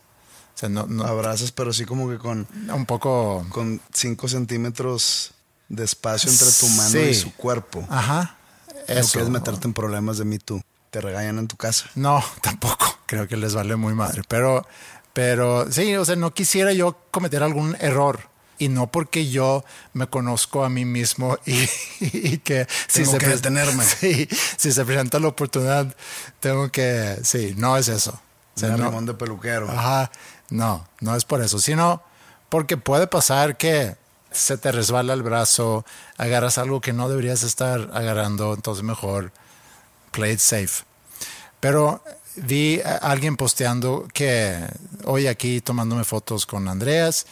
O 0.56 0.58
sea, 0.58 0.70
no, 0.70 0.86
no- 0.88 1.04
Abrazas, 1.06 1.52
pero 1.52 1.74
sí 1.74 1.84
como 1.86 2.10
que 2.10 2.18
con, 2.18 2.48
un 2.74 2.86
poco... 2.86 3.46
con 3.50 3.82
5 3.94 4.28
centímetros 4.30 5.32
de 5.68 5.84
espacio 5.84 6.30
entre 6.32 6.48
tu 6.52 6.68
mano 6.70 6.90
Sí. 6.90 7.00
y 7.00 7.14
su 7.14 7.34
cuerpo. 7.36 7.86
Ajá. 7.90 8.38
No 8.88 8.94
Eso. 8.96 9.14
quieres 9.14 9.30
meterte 9.30 9.68
en 9.68 9.74
problemas 9.74 10.18
de 10.18 10.26
Me 10.26 10.40
Too. 10.40 10.62
Te 10.92 11.02
regañan 11.02 11.40
en 11.40 11.48
tu 11.48 11.58
casa. 11.58 11.90
No, 11.96 12.24
tampoco. 12.42 13.00
Creo 13.06 13.28
que 13.28 13.36
les 13.36 13.54
vale 13.54 13.76
muy 13.76 13.94
madre. 13.94 14.22
Pero, 14.30 14.66
pero 15.12 15.70
sí, 15.72 15.94
o 15.98 16.06
sea, 16.06 16.16
no 16.16 16.34
quisiera 16.34 16.72
yo 16.72 16.98
cometer 17.12 17.44
algún 17.44 17.76
error. 17.82 18.30
Y 18.58 18.70
no 18.70 18.88
porque 18.88 19.30
yo 19.30 19.66
me 19.94 20.08
conozco 20.08 20.64
a 20.64 20.70
mí 20.70 20.86
mismo 20.86 21.38
y, 21.46 21.68
y 22.00 22.38
que 22.38 22.68
Tengo 22.94 23.12
que 23.14 23.26
pre- 23.26 23.36
detenerme. 23.36 23.84
Sí, 24.00 24.28
si 24.58 24.72
se 24.72 24.86
presenta 24.86 25.20
la 25.20 25.28
oportunidad, 25.28 25.94
tengo 26.40 26.70
que. 26.72 27.18
Sí, 27.24 27.54
no 27.58 27.78
es 27.78 27.88
eso. 27.90 28.20
O 28.56 28.60
sea, 28.60 28.76
Un 28.76 28.82
no- 28.82 29.02
de 29.02 29.14
peluquero. 29.14 29.70
Ajá, 29.70 30.12
no, 30.50 30.88
no 31.02 31.16
es 31.16 31.26
por 31.26 31.42
eso, 31.42 31.60
sino 31.60 32.02
porque 32.50 32.78
puede 32.78 33.08
pasar 33.08 33.58
que 33.58 33.96
se 34.32 34.58
te 34.58 34.72
resbala 34.72 35.14
el 35.14 35.24
brazo, 35.24 35.86
agarras 36.18 36.58
algo 36.58 36.80
que 36.82 36.94
no 36.94 37.10
deberías 37.10 37.44
estar 37.44 37.90
agarrando, 37.94 38.54
entonces 38.54 38.84
mejor 38.84 39.32
play 40.12 40.34
it 40.34 40.40
safe. 40.40 40.84
Pero 41.60 42.02
vi 42.36 42.80
a 42.82 42.96
alguien 42.98 43.36
posteando 43.38 44.08
que 44.14 44.60
hoy 45.06 45.28
aquí 45.28 45.62
tomándome 45.62 46.04
fotos 46.04 46.46
con 46.46 46.68
Andreas 46.68 47.26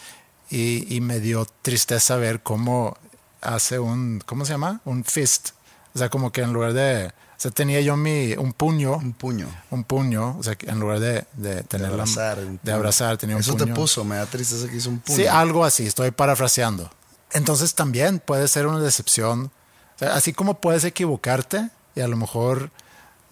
y, 0.50 0.93
y 0.95 1.01
me 1.01 1.19
dio 1.19 1.47
tristeza 1.62 2.15
ver 2.17 2.41
cómo 2.43 2.97
hace 3.41 3.79
un, 3.79 4.21
¿cómo 4.25 4.45
se 4.45 4.53
llama? 4.53 4.81
Un 4.85 5.03
fist. 5.03 5.50
O 5.95 6.00
sea, 6.00 6.09
como 6.09 6.31
que 6.31 6.41
en 6.41 6.53
lugar 6.53 6.73
de, 6.73 7.07
o 7.07 7.12
sea, 7.38 7.51
tenía 7.51 7.81
yo 7.81 7.95
mi, 7.97 8.33
un 8.33 8.53
puño 8.53 8.93
Un 8.97 9.13
puño. 9.13 9.47
un 9.69 9.83
puño, 9.83 10.38
o 10.39 10.43
sea, 10.43 10.55
en 10.62 10.79
lugar 10.79 11.00
de, 11.00 11.25
de 11.33 11.63
tener 11.63 11.88
la- 11.88 11.93
abrazar, 11.93 12.39
un 12.39 12.59
de 12.63 12.71
abrazar, 12.71 13.17
tenía 13.17 13.35
un 13.35 13.41
Eso 13.41 13.53
puño. 13.53 13.65
te 13.65 13.73
puso, 13.73 14.03
me 14.03 14.15
da 14.15 14.25
tristeza 14.25 14.67
que 14.69 14.77
hizo 14.77 14.89
un 14.89 15.00
puño. 15.00 15.17
Sí, 15.17 15.27
algo 15.27 15.65
así, 15.65 15.85
estoy 15.85 16.12
parafraseando. 16.12 16.89
Entonces 17.31 17.73
también 17.75 18.19
puede 18.19 18.47
ser 18.47 18.65
una 18.67 18.79
decepción. 18.79 19.51
O 19.95 20.00
sea, 20.00 20.15
así 20.15 20.33
como 20.33 20.59
puedes 20.62 20.83
equivocarte 20.83 21.69
y 21.95 22.01
a 22.01 22.07
lo 22.07 22.15
mejor 22.17 22.71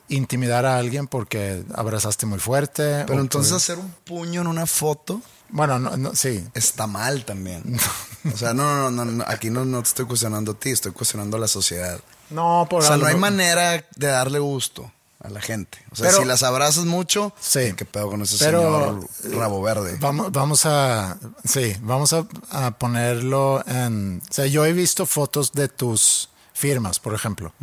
intimidar 0.10 0.66
a 0.66 0.78
alguien 0.78 1.08
porque 1.08 1.64
abrazaste 1.74 2.26
muy 2.26 2.40
fuerte. 2.40 3.06
Pero 3.08 3.22
entonces 3.22 3.52
por- 3.52 3.58
hacer 3.58 3.78
un 3.80 3.92
puño 4.06 4.42
en 4.42 4.48
una 4.48 4.66
foto 4.66 5.22
Bueno, 5.52 5.80
no, 5.80 5.98
no, 5.98 6.16
sí. 6.16 6.46
está 6.54 6.88
mal 6.88 7.26
también. 7.26 7.64
O 8.34 8.38
sea, 8.38 8.54
no, 8.54 8.92
no, 8.92 9.04
no, 9.04 9.12
no, 9.12 9.24
aquí 9.28 9.50
no, 9.50 9.66
no 9.66 9.82
te 9.82 9.90
estoy 9.90 10.06
cuestionando 10.06 10.52
a 10.52 10.54
ti, 10.54 10.70
estoy 10.70 10.92
cuestionando 10.92 11.38
a 11.38 11.40
la 11.40 11.48
sociedad. 11.48 12.00
No, 12.30 12.68
por 12.70 12.84
O 12.84 12.86
sea, 12.86 12.94
algo- 12.94 13.08
no 13.08 13.10
hay 13.12 13.16
manera 13.20 13.84
de 13.96 14.08
darle 14.08 14.38
gusto 14.38 14.92
a 15.24 15.30
la 15.30 15.42
gente. 15.42 15.80
O 15.92 15.96
sea, 15.96 16.06
Pero- 16.06 16.20
si 16.20 16.26
las 16.26 16.44
abrazas 16.44 16.86
mucho, 16.86 17.34
Sí. 17.42 17.74
¿qué 17.76 17.84
pedo 17.84 18.10
con 18.12 18.22
ese 18.22 18.38
Pero- 18.38 19.08
señor 19.24 19.40
rabo 19.40 19.60
verde? 19.64 19.98
Vamos, 20.00 20.32
vamos 20.32 20.68
a, 20.68 21.18
sí, 21.44 21.76
vamos 21.82 22.14
a, 22.14 22.28
a 22.52 22.78
ponerlo 22.78 23.64
en, 23.66 24.22
o 24.30 24.34
sea, 24.34 24.46
yo 24.46 24.66
he 24.66 24.74
visto 24.74 25.08
fotos 25.08 25.52
de 25.54 25.68
tus 25.68 26.30
firmas, 26.54 27.00
por 27.00 27.16
ejemplo. 27.16 27.54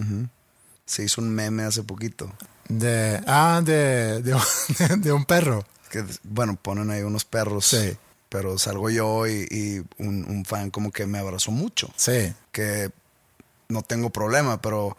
Se 0.86 1.04
hizo 1.04 1.20
un 1.20 1.30
meme 1.30 1.62
hace 1.62 1.84
poquito. 1.84 2.32
De, 2.68 3.22
ah, 3.28 3.60
de, 3.64 4.22
de, 4.22 4.34
un- 4.34 4.42
de 5.02 5.12
un 5.12 5.24
perro. 5.24 5.64
Que, 5.88 6.04
bueno, 6.22 6.56
ponen 6.60 6.90
ahí 6.90 7.02
unos 7.02 7.24
perros. 7.24 7.66
Sí. 7.66 7.96
Pero 8.28 8.58
salgo 8.58 8.90
yo 8.90 9.26
y, 9.26 9.46
y 9.50 9.78
un, 10.02 10.24
un 10.28 10.44
fan 10.44 10.70
como 10.70 10.92
que 10.92 11.06
me 11.06 11.18
abrazó 11.18 11.50
mucho. 11.50 11.90
Sí. 11.96 12.34
que 12.52 12.90
no 13.68 13.82
tengo 13.82 14.10
problema, 14.10 14.60
pero 14.60 14.96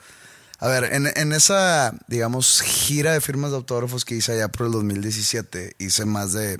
a 0.59 0.67
ver, 0.67 0.93
en, 0.93 1.07
en 1.07 1.33
esa, 1.33 1.93
digamos, 2.07 2.61
gira 2.61 3.13
de 3.13 3.21
firmas 3.21 3.51
de 3.51 3.57
autógrafos 3.57 4.05
que 4.05 4.15
hice 4.15 4.33
allá 4.33 4.47
por 4.49 4.67
el 4.67 4.73
2017, 4.73 5.75
hice 5.79 6.05
más 6.05 6.33
de 6.33 6.59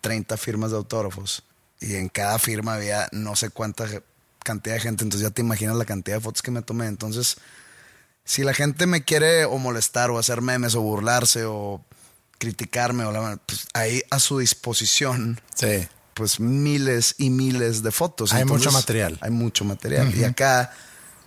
30 0.00 0.36
firmas 0.36 0.70
de 0.70 0.78
autógrafos 0.78 1.44
y 1.80 1.96
en 1.96 2.08
cada 2.08 2.38
firma 2.38 2.74
había 2.74 3.08
no 3.12 3.36
sé 3.36 3.50
cuánta 3.50 3.86
cantidad 4.42 4.74
de 4.74 4.80
gente, 4.80 5.04
entonces 5.04 5.28
ya 5.28 5.34
te 5.34 5.42
imaginas 5.42 5.76
la 5.76 5.84
cantidad 5.84 6.16
de 6.16 6.22
fotos 6.22 6.42
que 6.42 6.50
me 6.50 6.62
tomé, 6.62 6.86
entonces 6.86 7.36
si 8.24 8.42
la 8.42 8.54
gente 8.54 8.86
me 8.86 9.04
quiere 9.04 9.44
o 9.44 9.58
molestar 9.58 10.10
o 10.10 10.18
hacer 10.18 10.40
memes 10.40 10.74
o 10.74 10.80
burlarse 10.80 11.44
o 11.44 11.84
criticarme 12.38 13.04
o 13.04 13.12
la, 13.12 13.36
pues 13.46 13.66
ahí 13.74 14.02
a 14.10 14.18
su 14.18 14.38
disposición 14.38 15.40
Sí. 15.54 15.86
pues 16.14 16.40
miles 16.40 17.14
y 17.18 17.30
miles 17.30 17.82
de 17.82 17.90
fotos. 17.90 18.32
Hay 18.32 18.44
mucho 18.44 18.70
material. 18.72 19.18
Hay 19.20 19.30
mucho 19.30 19.64
material. 19.64 20.14
Y 20.14 20.24
acá, 20.24 20.72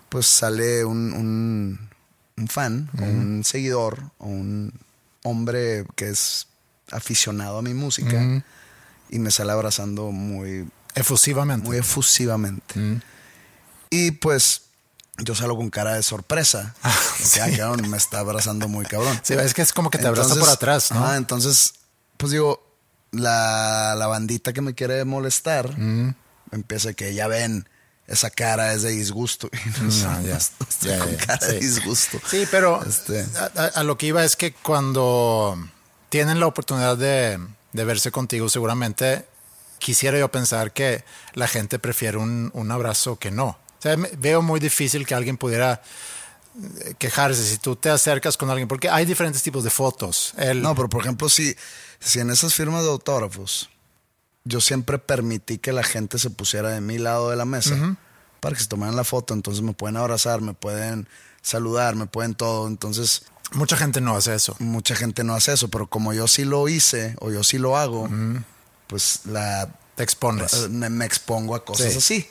pues 0.10 0.26
sale 0.28 0.86
un, 0.86 1.14
un, 1.14 1.90
un 2.38 2.48
fan, 2.48 2.90
o 3.00 3.04
un 3.04 3.44
seguidor, 3.44 4.02
o 4.20 4.28
un 4.28 4.74
hombre 5.24 5.86
que 5.96 6.10
es 6.10 6.48
aficionado 6.92 7.58
a 7.58 7.62
mi 7.62 7.74
música 7.74 8.44
y 9.10 9.20
me 9.20 9.32
sale 9.32 9.52
abrazando 9.52 10.12
muy, 10.12 10.68
Efusivamente. 10.96 11.68
muy 11.68 11.78
efusivamente. 11.78 12.76
Y 13.90 14.12
pues 14.12 14.62
yo 15.18 15.36
salgo 15.36 15.58
con 15.58 15.70
cara 15.70 15.94
de 15.96 16.04
sorpresa. 16.04 16.76
Ah, 17.42 17.48
cabrón, 17.58 17.90
me 17.90 17.98
está 17.98 18.20
abrazando 18.20 18.68
muy 18.68 18.86
cabrón. 18.86 19.20
Sí, 19.24 19.34
es 19.34 19.54
que 19.54 19.62
es 19.64 19.74
como 19.74 19.90
que 19.90 19.98
te 19.98 20.08
abraza 20.08 20.36
por 20.36 20.50
atrás, 20.50 20.92
¿no? 20.92 21.14
entonces, 21.16 21.74
pues 22.16 22.32
digo, 22.32 22.64
la, 23.12 23.96
la 23.98 24.08
bandita 24.08 24.54
que 24.54 24.62
me 24.62 24.74
quiere 24.76 25.04
molestar 25.04 25.76
empieza 26.52 26.94
que 26.94 27.14
ya 27.14 27.28
ven, 27.28 27.68
esa 28.08 28.30
cara 28.30 28.74
es 28.74 28.84
de 28.84 28.92
disgusto. 28.92 29.50
Y 29.54 29.82
no, 29.82 30.12
No, 30.12 30.22
ya. 30.22 30.38
estoy 30.70 30.90
Ya, 30.92 31.00
con 31.00 31.12
ya, 31.18 31.26
cara 31.26 31.48
de 31.48 31.60
disgusto. 31.60 32.20
Sí, 32.30 32.48
pero 32.50 32.84
Este. 32.86 33.26
a, 33.38 33.52
a- 33.62 33.68
a 33.80 33.84
lo 33.84 33.98
que 33.98 34.06
iba 34.08 34.24
es 34.24 34.36
que 34.36 34.54
cuando 34.54 35.58
tienen 36.10 36.40
la 36.40 36.48
oportunidad 36.48 36.98
de, 36.98 37.40
de 37.74 37.84
verse 37.86 38.12
contigo, 38.12 38.48
seguramente 38.50 39.26
quisiera 39.80 40.18
yo 40.18 40.32
pensar 40.32 40.72
que 40.72 41.04
la 41.34 41.48
gente 41.48 41.80
prefiere 41.80 42.18
un, 42.18 42.52
un 42.54 42.72
abrazo 42.72 43.18
que 43.18 43.32
no. 43.32 43.58
O 43.80 43.82
sea, 43.82 43.96
veo 44.18 44.42
muy 44.42 44.60
difícil 44.60 45.06
que 45.06 45.14
alguien 45.16 45.38
pudiera 45.38 45.82
eh, 46.86 46.94
quejarse 46.98 47.44
si 47.44 47.58
tú 47.58 47.76
te 47.76 47.90
acercas 47.90 48.38
con 48.38 48.50
alguien, 48.50 48.68
porque 48.68 48.90
hay 48.90 49.06
diferentes 49.06 49.44
tipos 49.44 49.64
de 49.64 49.70
fotos. 49.70 50.34
El, 50.38 50.62
No, 50.62 50.74
pero 50.76 50.90
por 50.90 51.02
ejemplo, 51.02 51.30
si, 51.30 51.56
si 52.00 52.20
en 52.20 52.30
esas 52.32 52.54
firmas 52.54 52.84
de 52.84 52.90
autógrafos 52.90 53.70
yo 54.44 54.62
siempre 54.62 54.98
permití 54.98 55.58
que 55.58 55.74
la 55.74 55.84
gente 55.84 56.18
se 56.20 56.30
pusiera 56.30 56.70
de 56.70 56.80
mi 56.82 56.98
lado 56.98 57.30
de 57.30 57.36
la 57.36 57.44
mesa 57.46 57.98
para 58.40 58.56
que 58.56 58.62
se 58.62 58.68
tomaran 58.70 58.96
la 58.96 59.04
foto, 59.04 59.34
entonces 59.34 59.62
me 59.62 59.74
pueden 59.74 59.98
abrazar, 59.98 60.40
me 60.42 60.54
pueden 60.54 61.08
saludar, 61.42 61.96
me 61.96 62.06
pueden 62.08 62.34
todo, 62.34 62.68
entonces 62.68 63.24
mucha 63.52 63.76
gente 63.78 64.00
no 64.00 64.16
hace 64.16 64.34
eso. 64.34 64.56
mucha 64.60 64.96
gente 64.96 65.24
no 65.26 65.34
hace 65.36 65.52
eso, 65.54 65.68
pero 65.68 65.88
como 65.88 66.14
yo 66.14 66.28
sí 66.30 66.46
lo 66.46 66.68
hice 66.70 67.16
o 67.20 67.30
yo 67.30 67.44
sí 67.44 67.58
lo 67.58 67.78
hago, 67.78 68.10
pues 68.88 69.22
la 69.26 69.70
Te 69.96 70.04
expones. 70.04 70.70
me, 70.70 70.90
me 70.90 71.06
expongo 71.06 71.54
a 71.56 71.66
cosas 71.66 71.92
Sí. 71.92 71.98
así. 71.98 72.30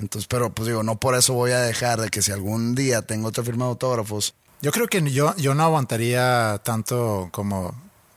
Entonces, 0.00 0.26
pero 0.26 0.52
pues 0.52 0.66
digo, 0.66 0.82
no 0.82 0.98
por 0.98 1.14
eso 1.14 1.34
voy 1.34 1.52
a 1.52 1.60
dejar 1.60 2.00
de 2.00 2.08
que 2.08 2.22
si 2.22 2.32
algún 2.32 2.74
día 2.74 3.02
tengo 3.02 3.28
otra 3.28 3.44
firma 3.44 3.66
de 3.66 3.70
autógrafos, 3.70 4.34
Yo 4.62 4.72
creo 4.72 4.88
que 4.88 5.02
yo, 5.10 5.34
yo 5.36 5.54
no 5.54 5.62
aguantaría 5.64 6.60
tanto 6.64 7.28
como 7.32 7.74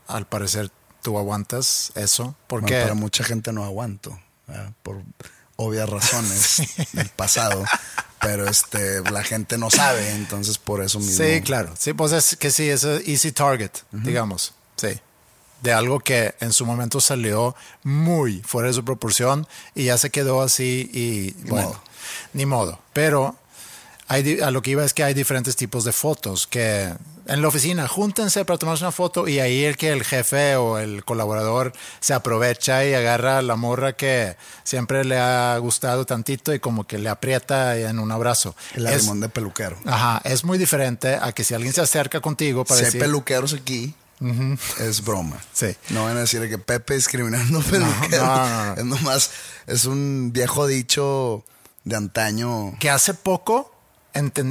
al 0.08 0.26
parecer 0.28 0.72
tú 1.02 1.18
aguantas 1.18 1.92
eso, 1.96 2.24
Bueno, 2.24 2.36
porque 2.48 2.82
para 2.82 2.94
mucha 2.94 3.24
gente 3.24 3.52
no 3.54 3.64
aguanto, 3.66 4.18
¿verdad? 4.48 4.72
por 4.82 5.02
obvias 5.58 5.90
razones 5.90 6.64
del 6.94 7.10
pasado. 7.10 7.64
Pero 8.22 8.48
este, 8.48 9.02
la 9.12 9.22
gente 9.24 9.58
no 9.58 9.70
sabe, 9.70 10.12
entonces 10.12 10.58
por 10.58 10.82
eso 10.82 10.98
mismo. 11.00 11.24
sí, 11.26 11.42
claro, 11.42 11.74
sí, 11.78 11.92
pues 11.92 12.14
es 12.14 12.38
que 12.38 12.52
sí, 12.52 12.70
es 12.70 12.86
easy 13.06 13.34
target, 13.34 13.72
digamos, 13.92 14.54
sí, 14.78 14.98
de 15.64 15.74
algo 15.74 16.00
que 16.00 16.36
en 16.40 16.54
su 16.54 16.66
momento 16.66 17.02
salió 17.02 17.56
muy 17.84 18.42
fuera 18.46 18.68
de 18.68 18.74
su 18.76 18.86
proporción 18.86 19.48
y 19.74 19.86
ya 19.86 19.98
se 19.98 20.10
quedó 20.12 20.42
así 20.42 20.90
y 20.94 21.34
Ni 21.44 21.50
bueno, 21.50 21.68
modo. 21.70 21.82
ni 22.34 22.46
modo, 22.46 22.80
pero 22.94 23.36
hay, 24.08 24.42
a 24.42 24.52
lo 24.52 24.62
que 24.62 24.72
iba 24.72 24.84
es 24.84 24.94
que 24.94 25.04
hay 25.04 25.14
diferentes 25.14 25.56
tipos 25.56 25.86
de 25.86 25.94
fotos 25.94 26.46
que 26.46 26.94
en 27.26 27.42
la 27.42 27.48
oficina 27.48 27.88
júntense 27.88 28.44
para 28.44 28.60
tomarse 28.60 28.84
una 28.84 28.92
foto 28.92 29.30
y 29.30 29.40
ahí 29.40 29.64
el 29.64 29.78
que 29.78 29.94
el 29.94 30.04
jefe 30.04 30.58
o 30.58 30.78
el 30.78 31.06
colaborador 31.06 31.72
se 32.02 32.14
aprovecha 32.14 32.86
y 32.86 32.94
agarra 32.94 33.38
a 33.38 33.42
la 33.42 33.56
morra 33.56 33.94
que 33.94 34.36
siempre 34.66 35.06
le 35.06 35.18
ha 35.18 35.58
gustado 35.60 36.06
tantito 36.06 36.54
y 36.54 36.60
como 36.60 36.84
que 36.86 36.98
le 36.98 37.08
aprieta 37.08 37.78
en 37.78 37.98
un 38.00 38.12
abrazo. 38.12 38.54
El 38.76 38.86
Es- 38.88 38.96
arrimón 38.96 39.22
de 39.22 39.30
peluquero. 39.30 39.78
Ajá, 39.86 40.20
es 40.26 40.44
muy 40.44 40.58
diferente 40.58 41.16
a 41.16 41.32
que 41.32 41.46
si 41.46 41.54
alguien 41.54 41.72
se 41.72 41.80
acerca 41.80 42.20
contigo 42.20 42.66
para 42.66 42.80
Si 42.80 42.84
hay 42.84 42.86
decir, 42.88 43.02
peluqueros 43.02 43.54
aquí, 43.54 43.96
es 44.80 45.04
broma. 45.04 45.38
Sí. 45.54 45.76
No 45.90 46.06
van 46.06 46.18
a 46.18 46.22
decir 46.22 46.48
que 46.50 46.58
Pepe 46.58 46.96
discriminando 46.96 47.60
peluqueros. 47.70 48.12
no, 48.26 48.48
no, 48.50 48.66
no. 48.66 48.74
Es 48.76 48.86
nomás, 48.86 49.32
es 49.68 49.86
un 49.86 50.32
viejo 50.34 50.68
dicho 50.68 51.44
de 51.84 51.96
antaño. 51.96 52.74
que 52.80 52.90
hace 52.90 53.14
poco, 53.14 53.70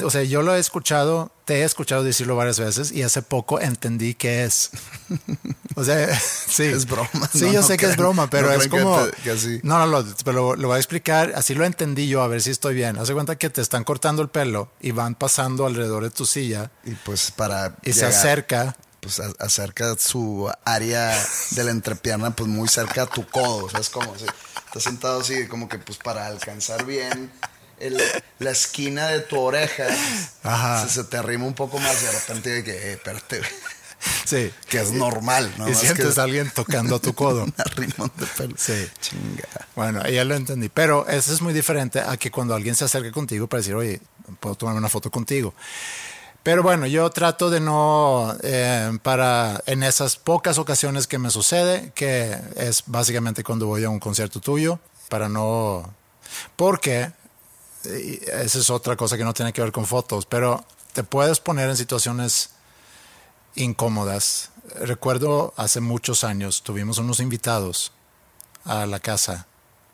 o 0.04 0.10
sea, 0.10 0.22
yo 0.24 0.42
lo 0.42 0.54
he 0.56 0.58
escuchado, 0.58 1.30
te 1.44 1.60
he 1.60 1.64
escuchado 1.64 2.02
decirlo 2.02 2.34
varias 2.36 2.58
veces 2.58 2.90
y 2.92 3.02
hace 3.04 3.22
poco 3.22 3.60
entendí 3.60 4.14
qué 4.14 4.44
es. 4.44 4.70
O 5.74 5.84
sea, 5.84 6.14
sí. 6.20 6.64
Es 6.64 6.84
broma, 6.86 7.30
Sí, 7.32 7.46
no, 7.46 7.52
yo 7.52 7.60
no 7.62 7.66
sé 7.66 7.78
que 7.78 7.86
es 7.86 7.96
broma, 7.96 8.28
pero 8.28 8.48
no 8.48 8.52
es 8.52 8.64
que 8.64 8.68
como... 8.68 8.98
te- 9.06 9.16
que. 9.22 9.60
No, 9.62 9.78
no, 9.78 9.86
lo, 9.86 10.04
pero 10.22 10.54
lo, 10.54 10.68
voy 10.68 10.76
a 10.76 10.78
explicar, 10.78 11.32
así 11.34 11.54
lo 11.54 11.64
entendí 11.64 12.08
yo, 12.08 12.20
a 12.22 12.26
ver 12.26 12.42
si 12.42 12.50
estoy 12.50 12.74
bien. 12.74 12.98
Hace 12.98 13.14
cuenta 13.14 13.36
que 13.36 13.48
te 13.48 13.62
están 13.62 13.82
cortando 13.82 14.20
el 14.20 14.28
pelo 14.28 14.70
y 14.82 14.90
van 14.90 15.14
pasando 15.14 15.64
alrededor 15.64 16.02
de 16.02 16.10
tu 16.10 16.26
silla 16.26 16.70
Y 16.84 16.90
pues 16.90 17.30
para. 17.30 17.74
y 17.84 17.94
se 17.94 18.04
acerca. 18.04 18.76
Pues 19.02 19.18
acerca 19.40 19.96
su 19.98 20.48
área 20.64 21.12
de 21.50 21.64
la 21.64 21.72
entrepierna, 21.72 22.30
pues 22.36 22.48
muy 22.48 22.68
cerca 22.68 23.02
a 23.02 23.06
tu 23.06 23.26
codo. 23.26 23.68
¿Sabes 23.68 23.88
cómo? 23.90 24.14
Sí. 24.16 24.26
Estás 24.66 24.84
sentado 24.84 25.20
así, 25.20 25.48
como 25.48 25.68
que 25.68 25.80
pues 25.80 25.98
para 25.98 26.28
alcanzar 26.28 26.86
bien 26.86 27.32
el- 27.80 28.00
la 28.38 28.50
esquina 28.52 29.08
de 29.08 29.18
tu 29.18 29.40
oreja. 29.40 29.86
Ajá. 30.44 30.86
Se, 30.86 30.94
se 30.94 31.04
te 31.04 31.16
arrima 31.16 31.46
un 31.46 31.54
poco 31.54 31.80
más 31.80 32.00
y 32.00 32.04
de 32.06 32.12
repente 32.12 32.50
de 32.50 32.62
que, 32.64 32.70
eh, 32.70 32.92
espérate. 32.92 33.42
Sí. 34.24 34.52
que 34.68 34.80
es 34.80 34.92
normal, 34.92 35.52
¿no? 35.58 35.68
y 35.68 35.74
sientes 35.74 36.14
que 36.14 36.20
a 36.20 36.24
alguien 36.24 36.50
tocando 36.54 37.00
tu 37.00 37.12
codo. 37.12 37.42
un 37.44 37.54
arrimón 37.58 38.10
de 38.16 38.26
pelo. 38.26 38.54
Sí. 38.56 38.86
Chinga. 39.00 39.48
Bueno, 39.74 40.08
ya 40.08 40.24
lo 40.24 40.36
entendí. 40.36 40.68
Pero 40.68 41.08
eso 41.08 41.32
es 41.34 41.40
muy 41.40 41.52
diferente 41.52 41.98
a 42.00 42.16
que 42.16 42.30
cuando 42.30 42.54
alguien 42.54 42.76
se 42.76 42.84
acerque 42.84 43.10
contigo 43.10 43.48
para 43.48 43.62
decir, 43.62 43.74
oye, 43.74 44.00
puedo 44.38 44.54
tomarme 44.54 44.78
una 44.78 44.88
foto 44.88 45.10
contigo. 45.10 45.54
Pero 46.42 46.64
bueno, 46.64 46.86
yo 46.86 47.08
trato 47.10 47.50
de 47.50 47.60
no, 47.60 48.34
eh, 48.42 48.98
para 49.02 49.62
en 49.66 49.84
esas 49.84 50.16
pocas 50.16 50.58
ocasiones 50.58 51.06
que 51.06 51.18
me 51.18 51.30
sucede, 51.30 51.92
que 51.94 52.36
es 52.56 52.82
básicamente 52.86 53.44
cuando 53.44 53.66
voy 53.66 53.84
a 53.84 53.90
un 53.90 54.00
concierto 54.00 54.40
tuyo, 54.40 54.80
para 55.08 55.28
no, 55.28 55.94
porque 56.56 57.12
eh, 57.84 58.20
esa 58.42 58.58
es 58.58 58.70
otra 58.70 58.96
cosa 58.96 59.16
que 59.16 59.24
no 59.24 59.34
tiene 59.34 59.52
que 59.52 59.62
ver 59.62 59.70
con 59.70 59.86
fotos, 59.86 60.26
pero 60.26 60.64
te 60.92 61.04
puedes 61.04 61.38
poner 61.38 61.68
en 61.68 61.76
situaciones 61.76 62.50
incómodas. 63.54 64.50
Recuerdo 64.80 65.54
hace 65.56 65.80
muchos 65.80 66.24
años 66.24 66.62
tuvimos 66.62 66.98
unos 66.98 67.20
invitados 67.20 67.92
a 68.64 68.86
la 68.86 68.98
casa, 68.98 69.46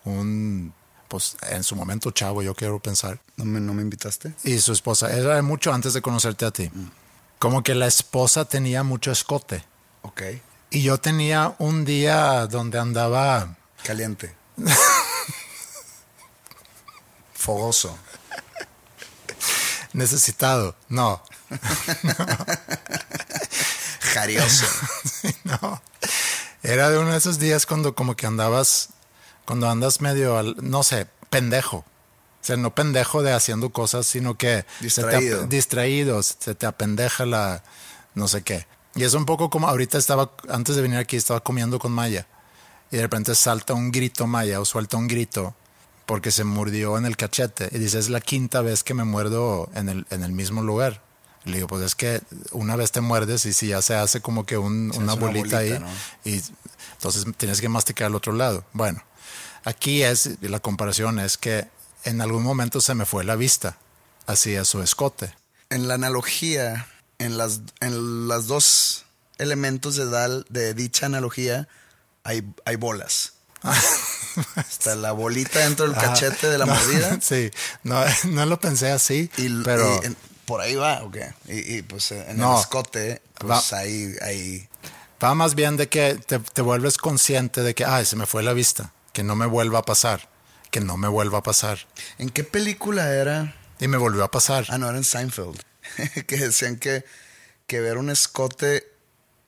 un, 0.05 0.73
pues 1.09 1.37
en 1.49 1.65
su 1.65 1.75
momento 1.77 2.11
chavo, 2.11 2.43
yo 2.43 2.55
quiero 2.55 2.79
pensar, 2.81 3.21
¿No 3.37 3.45
me, 3.45 3.61
no 3.61 3.75
me 3.75 3.83
invitaste? 3.83 4.35
y 4.45 4.59
su 4.59 4.73
esposa, 4.73 5.11
era 5.17 5.41
mucho 5.43 5.73
antes 5.73 5.93
de 5.95 6.03
conocerte 6.03 6.45
a 6.45 6.51
ti. 6.51 6.71
Como 7.39 7.63
que 7.63 7.75
la 7.75 7.87
esposa 7.87 8.45
tenía 8.45 8.83
mucho 8.83 9.11
escote. 9.11 9.65
Ok. 10.03 10.23
Y 10.71 10.83
yo 10.83 10.99
tenía 10.99 11.55
un 11.59 11.85
día 11.85 12.47
donde 12.47 12.79
andaba, 12.79 13.57
Caliente. 13.85 14.35
Fogoso. 17.35 17.97
necesitado. 19.93 20.77
No, 20.89 21.23
Jarioso. 24.13 24.67
no. 25.45 25.83
Era 26.63 26.91
de 26.91 26.99
uno 26.99 27.13
de 27.13 27.19
esos 27.19 27.39
días 27.39 27.65
cuando 27.67 27.95
como 27.95 28.17
que 28.17 28.27
andabas, 28.27 28.91
cuando 29.49 29.69
andas 29.69 30.01
medio, 30.03 30.37
al- 30.39 30.55
no 30.61 30.83
sé, 30.85 31.07
pendejo. 31.31 31.79
O 31.79 31.85
sea, 32.49 32.57
no 32.59 32.75
pendejo 32.75 33.23
de 33.23 33.33
haciendo 33.33 33.71
cosas, 33.71 34.07
sino 34.07 34.37
que 34.39 34.59
se 34.59 34.63
te 34.79 34.85
Distraído. 34.85 35.47
distraído, 35.47 36.23
se 36.23 36.55
te 36.55 36.67
apendeja 36.67 37.27
la 37.27 37.65
no 38.15 38.29
sé 38.29 38.43
qué. 38.43 38.67
Y 38.95 39.05
es 39.05 39.15
un 39.15 39.25
poco 39.27 39.49
como 39.51 39.69
ahorita 39.69 39.97
estaba, 39.97 40.33
antes 40.49 40.77
de 40.77 40.83
venir 40.83 40.99
aquí, 40.99 41.17
estaba 41.17 41.41
comiendo 41.41 41.79
con 41.79 41.93
Maya. 41.93 42.27
Y 42.91 42.97
de 42.97 43.03
repente 43.03 43.35
salta 43.35 43.73
un 43.75 43.91
grito 43.91 44.27
Maya 44.27 44.61
o 44.61 44.65
suelta 44.65 44.97
un 44.99 45.09
grito 45.09 45.55
porque 46.07 46.31
se 46.31 46.45
mordió 46.45 46.97
en 46.99 47.07
el 47.07 47.17
cachete. 47.17 47.69
Y 47.73 47.79
dice, 47.79 47.99
es 47.99 48.09
la 48.11 48.21
quinta 48.21 48.61
vez 48.61 48.83
que 48.85 48.95
me 48.95 49.05
muerdo 49.05 49.69
en 49.75 49.89
el, 49.89 50.07
en 50.11 50.23
el 50.25 50.33
mismo 50.33 50.63
lugar. 50.63 51.03
Le 51.45 51.55
digo, 51.57 51.67
pues 51.69 51.83
es 51.83 51.95
que 51.95 52.21
una 52.53 52.77
vez 52.77 52.93
te 52.93 53.01
muerdes 53.01 53.47
y 53.47 53.53
si 53.53 53.69
ya 53.69 53.83
se 53.83 53.95
hace 53.95 54.21
como 54.21 54.45
que 54.47 54.59
un- 54.59 54.91
una, 54.91 54.91
hace 54.91 54.99
una 55.03 55.15
bolita, 55.15 55.59
bolita, 55.59 55.59
ahí. 55.59 55.79
¿no? 55.79 55.87
Y 56.25 56.43
entonces 56.93 57.25
tienes 57.37 57.61
que 57.61 57.69
masticar 57.69 58.07
al 58.07 58.15
otro 58.15 58.33
lado. 58.33 58.65
Bueno, 58.73 59.03
aquí 59.65 60.03
es, 60.03 60.31
la 60.43 60.61
comparación 60.61 61.19
es 61.19 61.37
que 61.39 61.69
en 62.05 62.21
algún 62.21 62.43
momento 62.43 62.81
se 62.81 62.95
me 62.95 63.05
fue 63.07 63.25
la 63.25 63.37
vista 63.37 63.77
hacia 64.27 64.65
su 64.65 64.83
escote. 64.83 65.35
En 65.71 65.89
la 65.89 65.95
analogía, 65.95 66.87
en 67.19 67.37
las, 67.39 67.61
en 67.81 68.29
las 68.29 68.47
dos 68.47 69.05
elementos 69.39 69.97
de, 69.97 70.07
dal, 70.09 70.47
de 70.49 70.75
dicha 70.75 71.07
analogía, 71.07 71.69
hay, 72.25 72.43
hay 72.65 72.77
bolas. 72.77 73.35
Está 74.57 74.95
la 74.95 75.13
bolita 75.13 75.59
dentro 75.61 75.87
del 75.89 75.97
Ajá. 75.97 76.09
cachete 76.13 76.49
de 76.49 76.59
la 76.59 76.67
No, 76.67 76.75
mordida. 76.75 77.19
Sí, 77.23 77.51
no, 77.83 78.03
no 78.25 78.47
lo 78.47 78.61
pensé 78.61 78.91
así, 78.93 79.31
Y, 79.37 79.49
pero 79.65 80.01
y 80.03 80.07
en- 80.07 80.17
por 80.45 80.61
ahí 80.63 80.77
va, 80.77 81.03
¿o 81.03 81.11
qué? 81.11 81.35
Y, 81.47 81.77
y, 81.79 81.83
pues 81.83 82.11
en 82.13 82.39
No. 82.39 82.55
el 82.55 82.61
escote, 82.61 83.21
pues 83.39 83.51
Va. 83.73 83.79
ahí, 83.79 84.15
ahí. 84.23 84.69
va 85.23 85.35
más 85.35 85.55
bien 85.55 85.77
de 85.77 85.89
que 85.89 86.15
te, 86.15 86.39
te 86.39 86.63
vuelves 86.63 86.97
consciente 86.97 87.61
de 87.63 87.75
que, 87.75 87.85
ay, 87.85 88.07
se 88.07 88.17
me 88.17 88.25
fue 88.27 88.43
la 88.43 88.53
vista, 88.55 88.93
que 89.13 89.23
no 89.23 89.35
me 89.37 89.47
vuelva 89.47 89.81
a 89.81 89.85
pasar, 89.85 90.29
que 90.71 90.81
no 90.81 90.97
me 90.97 91.09
vuelva 91.09 91.39
a 91.39 91.43
pasar. 91.43 91.79
¿En 92.19 92.31
qué 92.31 92.45
película 92.45 93.13
era? 93.13 93.55
Y 93.81 93.89
me 93.89 93.97
volvió 93.97 94.25
a 94.25 94.31
pasar. 94.31 94.67
Ah, 94.69 94.79
no, 94.79 94.89
era 94.89 94.99
en 94.99 95.05
Seinfeld. 95.05 95.61
que 96.27 96.37
decían 96.37 96.77
que, 96.77 97.05
que 97.67 97.81
ver 97.81 97.97
un 97.99 98.11
escote 98.11 98.87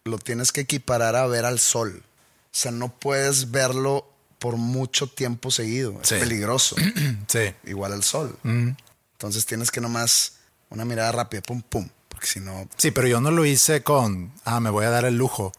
lo 0.05 0.19
tienes 0.19 0.53
que 0.53 0.63
equiparar 0.63 1.17
a 1.17 1.27
ver 1.27 1.45
al 1.45 1.59
sol. 1.59 2.03
O 2.05 2.49
sea, 2.53 2.71
no 2.73 2.89
puedes 2.89 3.51
verlo 3.51 4.07
por 4.39 4.57
mucho 4.57 5.07
tiempo 5.07 5.51
seguido. 5.51 5.99
Es 6.03 6.09
Sí. 6.09 6.15
peligroso. 6.19 6.77
Sí. 7.29 7.55
Igual 7.65 7.93
al 7.93 8.03
sol. 8.03 8.37
Entonces 8.45 9.45
tienes 9.47 9.71
que 9.71 9.81
nomás 9.81 10.35
una 10.71 10.85
mirada 10.85 11.13
rápida, 11.13 11.43
pum, 11.43 11.61
pum. 11.63 11.89
Porque 12.09 12.27
si 12.27 12.41
no, 12.41 12.67
Sí, 12.77 12.91
pero 12.91 13.07
yo 13.09 13.21
no 13.21 13.31
lo 13.31 13.45
hice 13.45 13.83
con, 13.83 14.33
ah, 14.45 14.61
me 14.61 14.71
voy 14.71 14.85
a 14.87 14.91
dar 14.91 15.05
el 15.05 15.17
lujo 15.17 15.53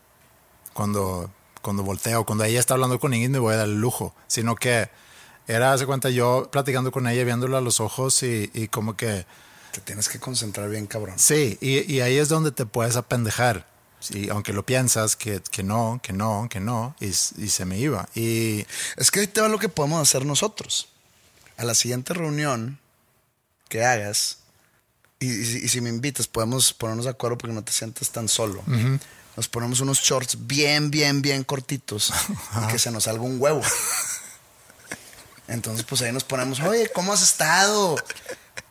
cuando, 0.73 1.31
cuando 1.61 1.83
volteo, 1.83 2.25
cuando 2.25 2.43
ella 2.43 2.59
está 2.59 2.73
hablando 2.73 2.99
con 2.99 3.13
Ingrid 3.13 3.29
me 3.29 3.39
voy 3.39 3.53
a 3.53 3.57
dar 3.57 3.67
el 3.67 3.79
lujo, 3.79 4.15
sino 4.27 4.55
que 4.55 4.89
era, 5.47 5.73
hace 5.73 5.85
cuenta, 5.85 6.09
yo 6.09 6.49
platicando 6.51 6.91
con 6.91 7.07
ella, 7.07 7.23
viéndola 7.23 7.57
a 7.57 7.61
los 7.61 7.79
ojos 7.79 8.23
y, 8.23 8.49
y 8.53 8.67
como 8.67 8.95
que, 8.95 9.25
te 9.71 9.81
tienes 9.81 10.09
que 10.09 10.19
concentrar 10.19 10.69
bien, 10.69 10.85
cabrón. 10.87 11.17
sí, 11.17 11.57
y, 11.61 11.91
y 11.91 12.01
ahí 12.01 12.17
es 12.17 12.29
donde 12.29 12.51
te 12.51 12.65
puedes 12.65 12.95
apendejar. 12.95 13.69
Sí, 13.99 14.29
aunque 14.29 14.51
lo 14.51 14.65
piensas, 14.65 15.15
que, 15.15 15.41
que 15.51 15.61
no, 15.61 15.99
que 16.01 16.11
no, 16.11 16.47
que 16.49 16.59
no, 16.59 16.95
y, 16.99 17.09
y 17.09 17.11
se 17.11 17.65
me 17.65 17.77
iba. 17.77 18.09
Y 18.15 18.65
Es 18.97 19.11
que 19.11 19.19
ahí 19.19 19.27
te 19.27 19.41
va 19.41 19.47
lo 19.47 19.59
que 19.59 19.69
podemos 19.69 20.01
hacer 20.01 20.25
nosotros. 20.25 20.87
A 21.55 21.63
la 21.65 21.75
siguiente 21.75 22.15
reunión 22.15 22.79
que 23.69 23.85
hagas, 23.85 24.39
y, 25.19 25.27
y 25.27 25.65
y 25.65 25.67
si 25.69 25.81
me 25.81 25.89
invitas, 25.89 26.27
podemos 26.27 26.73
ponernos 26.73 27.05
de 27.05 27.11
acuerdo 27.11 27.37
porque 27.37 27.53
no 27.53 27.63
te 27.63 27.71
sientes 27.71 28.09
tan 28.09 28.27
solo. 28.27 28.63
Nos 29.37 29.47
ponemos 29.47 29.79
unos 29.79 29.99
shorts 30.01 30.45
bien, 30.47 30.91
bien, 30.91 31.21
bien 31.21 31.43
cortitos 31.43 32.11
y 32.63 32.71
que 32.71 32.79
se 32.79 32.91
nos 32.91 33.05
salga 33.05 33.23
un 33.23 33.39
huevo. 33.41 33.61
Entonces, 35.47 35.85
pues 35.87 36.01
ahí 36.01 36.11
nos 36.11 36.23
ponemos, 36.23 36.59
oye, 36.61 36.89
¿cómo 36.93 37.13
has 37.13 37.21
estado? 37.21 37.95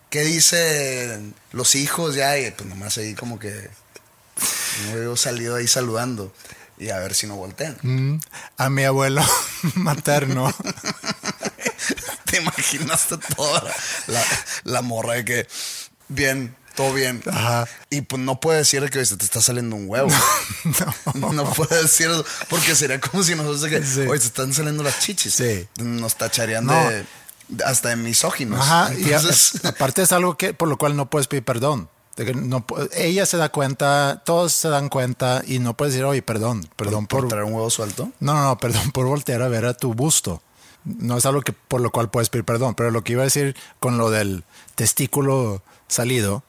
¿Qué 0.09 0.23
dicen 0.23 1.35
los 1.53 1.75
hijos? 1.75 2.15
Ya, 2.15 2.39
y 2.39 2.51
pues 2.51 2.69
nomás 2.69 2.97
ahí 2.99 3.15
como 3.15 3.39
que 3.39 3.71
no 4.87 4.95
veo 4.97 5.17
salido 5.17 5.57
ahí 5.57 5.67
saludando 5.69 6.33
y 6.79 6.89
a 6.91 6.99
ver 6.99 7.15
si 7.15 7.27
no 7.27 7.37
voltean. 7.37 7.79
mm, 7.83 8.21
a 8.57 8.71
mi 8.71 8.85
abuelo 8.85 9.23
materno. 9.75 10.53
¿Te 12.25 12.39
imaginaste 12.39 13.17
toda 13.37 13.63
la, 14.07 14.25
la 14.65 14.83
morra 14.83 15.15
de 15.15 15.25
que 15.25 15.49
bien 16.09 16.57
todo 16.81 16.95
bien. 16.95 17.23
Ajá. 17.31 17.67
Y 17.91 18.01
pues 18.03 18.23
no 18.23 18.41
puede 18.41 18.59
decir 18.59 18.89
que 18.91 19.05
se 19.05 19.17
te 19.17 19.25
está 19.25 19.41
saliendo 19.41 19.77
un 19.77 19.89
huevo. 19.89 20.09
No, 21.15 21.45
puede 21.53 21.83
decir 21.83 22.09
eso, 22.11 22.25
porque 22.49 22.75
sería 22.75 23.01
como 23.01 23.23
si 23.23 23.35
nosotros 23.35 23.67
que, 23.71 23.85
Sí. 23.85 24.01
oye, 24.03 24.15
están 24.23 24.53
saliendo 24.55 24.83
las 24.83 24.99
chichis. 25.01 25.35
Sí. 25.35 25.69
Nos 25.79 26.17
tacharían 26.17 26.65
No. 26.67 26.75
de, 26.89 27.05
hasta 27.65 27.91
de 27.91 27.97
misóginos. 27.97 28.61
Ajá, 28.61 28.93
y 28.95 29.13
a- 29.13 29.17
Entonces, 29.19 29.61
aparte 29.65 30.03
es 30.03 30.13
algo 30.13 30.37
que 30.37 30.55
por 30.55 30.69
lo 30.69 30.79
cual 30.79 30.97
no 30.97 31.09
puedes 31.11 31.27
pedir 31.29 31.45
perdón. 31.45 31.89
De 32.17 32.27
que 32.27 32.35
no, 32.35 32.67
ella 32.95 33.25
se 33.25 33.37
da 33.37 33.49
cuenta, 33.51 34.23
todos 34.27 34.53
se 34.53 34.69
dan 34.69 34.89
cuenta 34.89 35.43
y 35.47 35.59
no 35.59 35.77
puedes 35.77 35.95
decir, 35.95 36.05
oye, 36.05 36.23
perdón, 36.23 36.69
perdón 36.77 37.07
por, 37.07 37.21
por... 37.21 37.29
traer 37.31 37.45
un 37.45 37.53
huevo 37.55 37.71
suelto. 37.71 38.11
No, 38.21 38.35
no, 38.35 38.43
no, 38.45 38.59
perdón 38.59 38.91
por 38.91 39.07
voltear 39.07 39.43
a 39.43 39.49
ver 39.49 39.65
a 39.65 39.75
tu 39.75 39.95
busto. 39.95 40.43
No 40.85 41.17
es 41.19 41.25
algo 41.27 41.41
que 41.43 41.53
por 41.53 41.81
lo 41.81 41.91
cual 41.91 42.11
puedes 42.11 42.29
pedir 42.29 42.45
perdón, 42.45 42.75
pero 42.75 42.91
lo 42.91 43.05
que 43.05 43.13
iba 43.13 43.23
a 43.23 43.25
decir 43.25 43.57
con 43.79 43.97
lo 43.99 44.11
del 44.11 44.45
testículo 44.75 45.63
salido, 45.89 46.43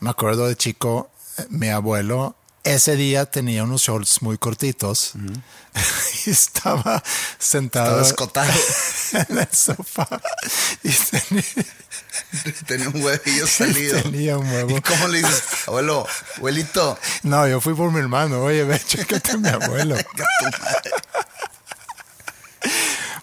me 0.00 0.10
acuerdo 0.10 0.48
de 0.48 0.56
chico, 0.56 1.10
eh, 1.38 1.46
mi 1.50 1.68
abuelo 1.68 2.36
ese 2.62 2.94
día 2.94 3.24
tenía 3.24 3.64
unos 3.64 3.80
shorts 3.80 4.20
muy 4.20 4.36
cortitos 4.36 5.12
y 6.26 6.30
estaba 6.30 7.02
sentado 7.38 8.02
Estaba 8.02 8.06
escotado. 8.06 8.52
en 9.28 9.38
el 9.38 9.48
sofá 9.50 10.06
y 10.82 10.90
tenía, 10.90 11.44
Tenía 12.66 12.88
un 12.90 13.02
huevillo 13.02 13.46
salido. 13.48 14.02
tenía 14.02 14.36
un 14.38 14.46
huevo. 14.48 14.76
¿Y 14.76 14.80
cómo 14.82 15.08
le 15.08 15.18
dices, 15.18 15.42
abuelo, 15.66 16.06
abuelito? 16.36 16.98
No, 17.22 17.48
yo 17.48 17.60
fui 17.60 17.74
por 17.74 17.90
mi 17.90 18.00
hermano. 18.00 18.42
Oye, 18.42 18.64
ve, 18.64 18.80
chécate 18.86 19.32
a 19.32 19.36
mi 19.38 19.48
abuelo. 19.48 19.96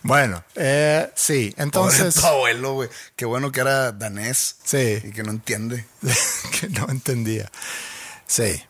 Bueno, 0.07 0.43
eh, 0.55 1.11
sí, 1.15 1.53
Entonces, 1.57 1.99
entonces... 1.99 2.21
tu 2.21 2.27
abuelo, 2.27 2.73
güey. 2.73 2.89
Qué 3.15 3.25
bueno 3.25 3.51
que 3.51 3.59
era 3.59 3.91
danés. 3.91 4.55
Sí. 4.63 4.99
Y 5.03 5.11
que 5.11 5.23
no 5.23 5.31
entiende. 5.31 5.85
que 6.59 6.69
no 6.69 6.87
entendía. 6.89 7.51
Sí. 8.25 8.61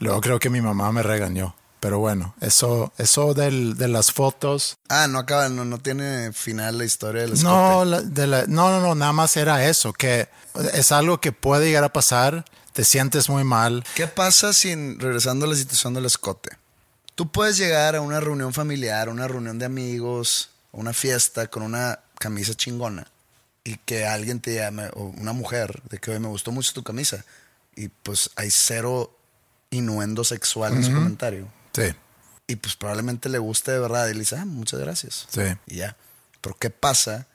Luego 0.00 0.20
creo 0.20 0.38
que 0.38 0.50
mi 0.50 0.60
mamá 0.60 0.90
me 0.92 1.02
regañó. 1.02 1.54
Pero 1.80 1.98
bueno, 1.98 2.34
eso, 2.40 2.94
eso 2.96 3.34
del, 3.34 3.76
de 3.76 3.88
las 3.88 4.10
fotos. 4.10 4.78
Ah, 4.88 5.06
no 5.06 5.18
acaba, 5.18 5.50
no, 5.50 5.66
no 5.66 5.78
tiene 5.78 6.32
final 6.32 6.78
la 6.78 6.84
historia 6.86 7.22
del 7.22 7.34
escote. 7.34 7.52
No, 7.52 7.84
la- 7.84 8.00
de 8.00 8.26
la- 8.26 8.46
no, 8.46 8.70
no, 8.70 8.80
no, 8.80 8.94
nada 8.94 9.12
más 9.12 9.36
era 9.36 9.66
eso, 9.68 9.92
que 9.92 10.28
es 10.72 10.92
algo 10.92 11.20
que 11.20 11.32
puede 11.32 11.66
llegar 11.66 11.84
a 11.84 11.92
pasar, 11.92 12.46
te 12.72 12.84
sientes 12.84 13.28
muy 13.28 13.44
mal. 13.44 13.84
¿Qué 13.96 14.06
pasa 14.06 14.54
si, 14.54 14.74
regresando 14.96 15.44
a 15.44 15.48
la 15.50 15.56
situación 15.56 15.92
del 15.92 16.06
escote, 16.06 16.56
tú 17.14 17.30
puedes 17.30 17.58
llegar 17.58 17.96
a 17.96 18.00
una 18.00 18.18
reunión 18.18 18.54
familiar, 18.54 19.10
una 19.10 19.28
reunión 19.28 19.58
de 19.58 19.66
amigos, 19.66 20.48
a 20.74 20.76
una 20.80 20.92
fiesta 20.92 21.46
con 21.46 21.62
una 21.62 22.00
camisa 22.18 22.54
chingona 22.54 23.06
y 23.64 23.76
que 23.78 24.06
alguien 24.06 24.40
te 24.40 24.54
llame, 24.56 24.88
o 24.94 25.04
una 25.04 25.32
mujer, 25.32 25.82
de 25.88 25.98
que 25.98 26.10
hoy 26.10 26.18
me 26.18 26.28
gustó 26.28 26.52
mucho 26.52 26.72
tu 26.72 26.82
camisa 26.82 27.24
y 27.76 27.88
pues 27.88 28.30
hay 28.36 28.50
cero 28.50 29.16
innuendo 29.70 30.22
sexual 30.24 30.74
en 30.74 30.84
su 30.84 30.92
comentario 30.92 31.48
Sí, 31.74 31.92
y 32.46 32.56
pues 32.56 32.76
probablemente 32.76 33.28
le 33.28 33.38
guste 33.38 33.72
de 33.72 33.80
verdad 33.80 34.06
y 34.08 34.12
le 34.12 34.20
dice, 34.20 34.36
ah, 34.36 34.44
muchas 34.44 34.78
gracias. 34.80 35.26
sí. 35.30 35.40
Y 35.66 35.76
ya. 35.76 35.96
Pero 36.40 36.56
¿qué 36.58 36.68
pasa 36.70 37.26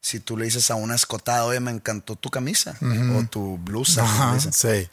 si 0.00 0.18
tú 0.20 0.36
le 0.36 0.44
dices 0.46 0.70
a 0.70 0.74
una 0.74 0.96
escotada, 0.96 1.44
oye, 1.44 1.60
me 1.60 1.70
encantó 1.70 2.16
tu 2.16 2.28
camisa 2.28 2.76
o 3.16 3.24
tu 3.24 3.56
blusa? 3.58 4.04
Sí. 4.52 4.88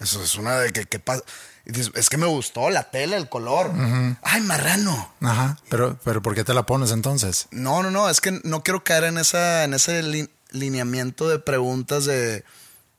Eso 0.00 0.22
es 0.22 0.34
una 0.34 0.58
de 0.58 0.72
que, 0.72 0.84
¿qué 0.86 0.98
pasa? 0.98 1.22
Y 1.64 1.72
dices, 1.72 1.92
es 1.94 2.08
que 2.08 2.16
me 2.16 2.26
gustó 2.26 2.70
la 2.70 2.90
tela, 2.90 3.16
el 3.16 3.28
color. 3.28 3.70
Ay, 4.22 4.40
marrano. 4.40 5.12
Ajá. 5.20 5.58
Pero, 5.68 5.96
pero 6.04 6.20
¿por 6.22 6.34
qué 6.34 6.42
te 6.44 6.54
la 6.54 6.64
pones 6.64 6.90
entonces? 6.90 7.46
No, 7.52 7.82
no, 7.82 7.90
no, 7.90 8.08
es 8.10 8.20
que 8.20 8.40
no 8.44 8.62
quiero 8.64 8.82
caer 8.82 9.04
en, 9.04 9.18
esa, 9.18 9.62
en 9.64 9.74
ese 9.74 10.02
li- 10.02 10.28
lineamiento 10.50 11.28
de 11.28 11.38
preguntas 11.38 12.04
de, 12.04 12.44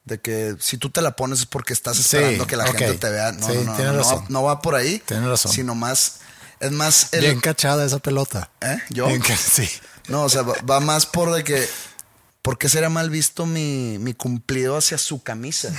de 0.05 0.19
que 0.21 0.55
si 0.59 0.77
tú 0.77 0.89
te 0.89 1.01
la 1.01 1.15
pones 1.17 1.39
es 1.39 1.45
porque 1.45 1.73
estás 1.73 1.97
Sí, 1.97 2.15
esperando 2.17 2.47
que 2.47 2.55
la 2.55 2.65
gente 2.67 2.93
te 2.93 3.09
vea. 3.09 3.31
No, 3.33 3.47
Sí, 3.47 3.53
no, 3.53 3.63
no, 3.63 3.75
tienes 3.75 3.93
no, 3.93 3.93
no, 3.93 3.97
razón. 4.09 4.25
no 4.29 4.43
va 4.43 4.61
por 4.61 4.75
ahí. 4.75 5.01
Tienes 5.05 5.27
razón. 5.27 5.51
Sino 5.51 5.75
más, 5.75 6.19
es 6.61 6.71
más 6.71 7.09
el... 7.11 7.21
Bien 7.21 7.39
cachada 7.41 7.83
esa 7.85 7.99
pelota. 7.99 8.49
¿Eh? 8.61 8.77
¿Yo? 8.89 9.07
Bien 9.07 9.21
sí. 9.37 9.67
No, 10.07 10.23
o 10.23 10.29
sea, 10.29 10.41
va, 10.43 10.53
va 10.69 10.79
más 10.79 11.05
por 11.05 11.33
de 11.33 11.43
que, 11.43 11.67
¿por 12.41 12.57
qué 12.57 12.69
será 12.69 12.89
mal 12.89 13.09
visto 13.09 13.45
mi, 13.45 13.97
mi 13.99 14.13
cumplido 14.13 14.77
hacia 14.77 14.97
su 14.97 15.21
camisa? 15.21 15.69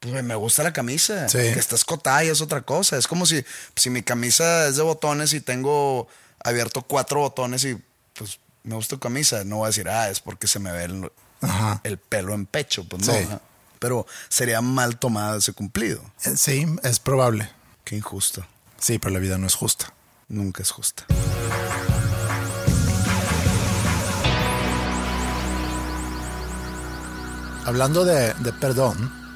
Pues 0.00 0.22
me 0.22 0.34
gusta 0.34 0.62
la 0.62 0.72
camisa. 0.72 1.28
Sí. 1.28 1.38
Que 1.38 1.58
está 1.58 1.74
escotada 1.74 2.24
y 2.24 2.28
es 2.28 2.40
otra 2.40 2.62
cosa. 2.62 2.96
Es 2.96 3.06
como 3.06 3.26
si, 3.26 3.44
si 3.74 3.90
mi 3.90 4.02
camisa 4.02 4.66
es 4.68 4.76
de 4.76 4.82
botones 4.82 5.32
y 5.32 5.40
tengo 5.40 6.08
abierto 6.42 6.82
cuatro 6.82 7.20
botones 7.20 7.64
y 7.64 7.76
pues 8.14 8.38
me 8.62 8.74
gusta 8.74 8.96
tu 8.96 9.00
camisa. 9.00 9.44
No 9.44 9.56
voy 9.56 9.64
a 9.64 9.68
decir, 9.68 9.88
ah, 9.88 10.08
es 10.08 10.20
porque 10.20 10.46
se 10.46 10.58
me 10.58 10.70
ve 10.72 10.84
el, 11.84 11.98
pelo 11.98 12.34
en 12.34 12.46
pecho. 12.46 12.84
Pues 12.84 13.06
no. 13.06 13.12
Sí. 13.12 13.26
Pero 13.78 14.06
sería 14.28 14.60
mal 14.60 14.98
tomado 14.98 15.38
ese 15.38 15.52
cumplido. 15.52 16.02
Eh, 16.24 16.36
Sí, 16.36 16.66
es 16.82 16.98
probable. 17.00 17.50
Qué 17.84 17.96
injusto. 17.96 18.46
Sí, 18.78 18.98
pero 18.98 19.14
la 19.14 19.20
vida 19.20 19.38
no 19.38 19.46
es 19.46 19.54
justa. 19.54 19.92
Nunca 20.28 20.62
es 20.62 20.70
justa. 20.70 21.06
Hablando 27.64 28.04
de, 28.04 28.32
de 28.34 28.52
perdón, 28.52 29.27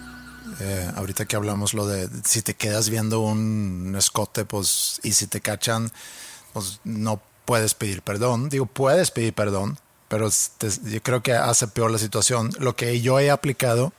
eh, 0.61 0.91
ahorita 0.97 1.25
que 1.27 1.37
hablamos 1.37 1.75
lo 1.75 1.87
de 1.87 2.09
si 2.25 2.43
te 2.43 2.55
quedas 2.55 2.89
viendo 2.89 3.21
un 3.21 3.95
escote, 3.99 4.45
pues, 4.45 5.01
y 5.03 5.13
si 5.13 5.27
te 5.27 5.41
cachan, 5.41 5.91
pues 6.53 6.81
no 6.85 7.21
puedes 7.45 7.75
pedir 7.75 8.03
perdón. 8.03 8.49
Digo, 8.49 8.67
puedes 8.67 9.11
pedir 9.11 9.33
perdón, 9.35 9.79
pero 10.09 10.31
te- 10.59 10.71
yo 10.91 11.03
creo 11.03 11.23
que 11.23 11.35
hace 11.35 11.67
peor 11.69 11.91
la 11.91 11.99
situación. 11.99 12.51
Lo 12.59 12.77
que 12.77 13.01
yo 13.01 13.19
he 13.21 13.31
aplicado 13.31 13.93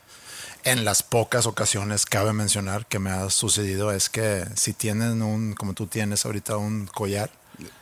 en 0.63 0.85
las 0.85 1.03
pocas 1.03 1.45
ocasiones, 1.45 2.05
cabe 2.05 2.31
mencionar, 2.31 2.85
que 2.85 2.97
me 2.99 3.09
ha 3.11 3.29
sucedido 3.29 3.91
es 3.91 4.09
que 4.09 4.45
si 4.55 4.71
tienen 4.73 5.21
un, 5.21 5.53
como 5.55 5.73
tú 5.73 5.87
tienes 5.87 6.25
ahorita, 6.25 6.57
un 6.57 6.85
collar, 6.87 7.31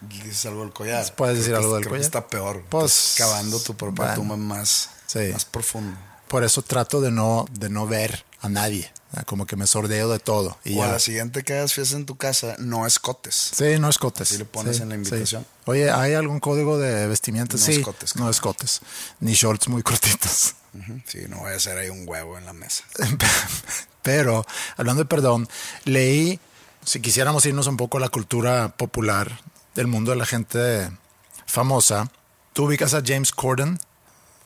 Dices 0.01 0.45
algo 0.47 0.63
del 0.63 0.73
collar. 0.73 1.15
Puedes 1.15 1.37
decir 1.37 1.53
Creo 1.53 1.61
algo 1.63 1.75
del 1.75 1.87
collar. 1.87 2.01
está 2.01 2.27
peor. 2.27 2.61
Pues, 2.67 3.15
cavando 3.17 3.57
tu 3.59 3.73
propia 3.75 4.03
bueno. 4.07 4.15
tumba 4.15 4.35
más, 4.35 4.89
Sí. 5.07 5.29
más 5.31 5.45
profundo. 5.45 5.97
por 6.27 6.43
eso 6.43 6.61
trato 6.61 6.99
de 6.99 7.09
no, 7.11 7.45
de 7.51 7.69
no 7.69 7.87
ver 7.87 8.25
a 8.41 8.49
nadie, 8.49 8.91
como 9.27 9.45
que 9.45 9.55
me 9.55 9.67
sordeo 9.67 10.09
de 10.09 10.19
todo. 10.19 10.57
Y 10.65 10.77
o 10.77 10.83
a 10.83 10.87
ya. 10.87 10.91
la 10.93 10.99
siguiente 10.99 11.43
que 11.43 11.53
hagas 11.53 11.73
fiesta 11.73 11.95
en 11.95 12.05
tu 12.05 12.15
casa, 12.17 12.55
no 12.59 12.87
escotes. 12.87 13.51
Sí, 13.53 13.77
no 13.79 13.87
escotes. 13.89 14.29
Así 14.29 14.37
le 14.39 14.45
pones 14.45 14.77
Sí, 14.77 14.83
en 14.83 14.89
la 14.89 14.95
sí. 14.95 15.01
invitación. 15.01 15.45
Oye, 15.65 15.91
¿hay 15.91 16.13
algún 16.15 16.39
código 16.39 16.77
de 16.79 17.07
vestimenta? 17.07 17.55
No 17.57 17.63
sí, 17.63 17.73
escotes, 17.73 18.15
no 18.15 18.29
escotes. 18.29 18.81
Ni 19.19 19.33
shorts 19.33 19.67
muy 19.67 19.83
cortitos. 19.83 20.55
Sí, 21.05 21.19
no 21.27 21.37
voy 21.39 21.51
a 21.51 21.55
hacer 21.57 21.77
ahí 21.77 21.89
un 21.89 22.07
huevo 22.07 22.37
en 22.37 22.45
la 22.45 22.53
mesa. 22.53 22.83
Pero, 24.01 24.45
hablando 24.77 25.03
de 25.03 25.07
perdón, 25.09 25.47
leí, 25.85 26.39
si 26.83 26.99
quisiéramos 27.01 27.45
irnos 27.45 27.67
un 27.67 27.77
poco 27.77 27.97
a 27.97 28.01
la 28.01 28.09
cultura 28.09 28.69
popular 28.69 29.39
del 29.75 29.87
mundo 29.87 30.11
de 30.11 30.17
la 30.17 30.25
gente 30.25 30.89
famosa, 31.45 32.09
tú 32.53 32.65
ubicas 32.65 32.93
a 32.93 33.03
James 33.05 33.31
Corden, 33.31 33.79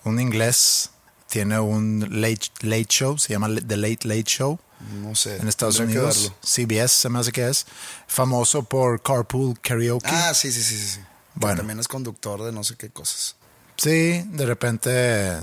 un 0.04 0.20
inglés, 0.20 0.90
tiene 1.36 1.60
un 1.60 2.22
late, 2.22 2.48
late 2.62 2.86
show, 2.88 3.18
se 3.18 3.34
llama 3.34 3.50
The 3.50 3.76
Late 3.76 4.08
Late 4.08 4.24
Show. 4.24 4.58
No 5.02 5.16
sé. 5.16 5.36
en 5.36 5.50
Estados 5.50 5.78
Unidos. 5.80 6.32
CBS 6.42 6.96
se 6.96 7.10
me 7.10 7.20
hace 7.20 7.34
que 7.34 7.46
es, 7.50 7.66
famoso 8.08 8.64
por 8.64 9.02
carpool 9.02 9.60
karaoke. 9.60 10.08
Ah, 10.10 10.34
sí, 10.34 10.50
sí, 10.50 10.64
sí, 10.64 10.78
sí. 10.78 11.00
Que 11.00 11.06
Bueno. 11.34 11.58
también 11.58 11.78
es 11.82 11.90
conductor 11.90 12.42
de 12.42 12.54
no 12.54 12.64
sé 12.64 12.78
qué 12.78 12.90
cosas. 12.90 13.36
Sí, 13.76 14.24
de 14.32 14.46
repente 14.46 14.90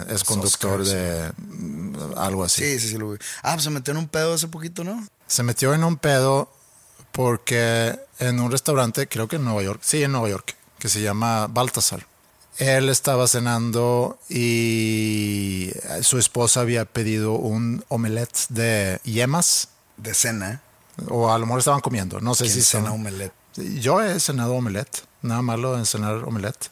es 0.08 0.24
conductor 0.24 0.80
Oscars, 0.80 0.88
de 0.88 1.30
algo 2.16 2.44
así. 2.44 2.62
Sí, 2.62 2.80
sí, 2.80 2.88
sí. 2.88 2.96
Lo 2.96 3.10
vi. 3.10 3.18
Ah, 3.42 3.52
pues 3.52 3.64
se 3.64 3.70
metió 3.70 3.92
en 3.92 3.98
un 3.98 4.08
pedo 4.08 4.32
hace 4.32 4.48
poquito, 4.48 4.84
¿no? 4.84 5.06
Se 5.26 5.42
metió 5.42 5.74
en 5.74 5.84
un 5.84 5.98
pedo 5.98 6.50
porque 7.12 7.98
en 8.18 8.40
un 8.40 8.50
restaurante, 8.50 9.08
creo 9.08 9.28
que 9.28 9.36
en 9.36 9.44
Nueva 9.44 9.62
York, 9.62 9.82
sí, 9.84 10.02
en 10.02 10.12
Nueva 10.12 10.30
York, 10.30 10.56
que 10.78 10.88
se 10.88 11.02
llama 11.02 11.48
Baltasar. 11.48 12.06
Él 12.58 12.88
estaba 12.90 13.26
cenando 13.28 14.18
y 14.28 15.70
su 16.02 16.18
esposa 16.18 16.60
había 16.60 16.84
pedido 16.84 17.32
un 17.32 17.84
omelette 17.88 18.46
de 18.50 19.00
yemas, 19.04 19.68
De 19.96 20.14
cena. 20.14 20.62
o 21.08 21.32
a 21.32 21.38
lo 21.38 21.46
mejor 21.46 21.60
estaban 21.60 21.80
comiendo, 21.80 22.20
no 22.20 22.34
sé 22.34 22.44
¿Quién 22.44 22.54
si 22.56 22.62
cena 22.62 22.92
omelette? 22.92 23.32
Yo 23.56 24.00
he 24.02 24.18
cenado 24.20 24.54
omelette, 24.54 25.04
nada 25.22 25.42
malo 25.42 25.76
en 25.78 25.86
cenar 25.86 26.24
omelette. 26.24 26.68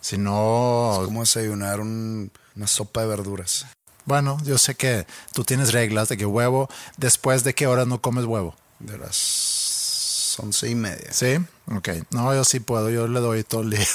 Si 0.00 0.16
no, 0.18 0.98
Es 1.00 1.06
como 1.06 1.20
desayunar 1.20 1.80
un- 1.80 2.30
una 2.56 2.66
sopa 2.66 3.00
de 3.02 3.08
verduras. 3.08 3.66
bueno, 4.04 4.38
yo 4.44 4.56
sé 4.58 4.74
que 4.74 5.06
tú 5.32 5.44
tienes 5.44 5.72
reglas 5.72 6.08
de 6.08 6.16
que 6.16 6.26
huevo, 6.26 6.68
después 6.96 7.44
de 7.44 7.54
qué 7.54 7.66
hora 7.66 7.84
no 7.84 8.00
comes 8.00 8.24
huevo. 8.24 8.54
De 8.78 8.96
las 8.98 10.36
once 10.38 10.68
y 10.70 10.74
media. 10.76 11.12
¿Sí? 11.12 11.36
Ok. 11.74 11.88
No, 12.10 12.32
yo 12.34 12.44
sí 12.44 12.60
puedo, 12.60 12.88
yo 12.90 13.08
le 13.08 13.18
doy 13.20 13.42
todo 13.44 13.62
el 13.62 13.70
día. 13.70 13.86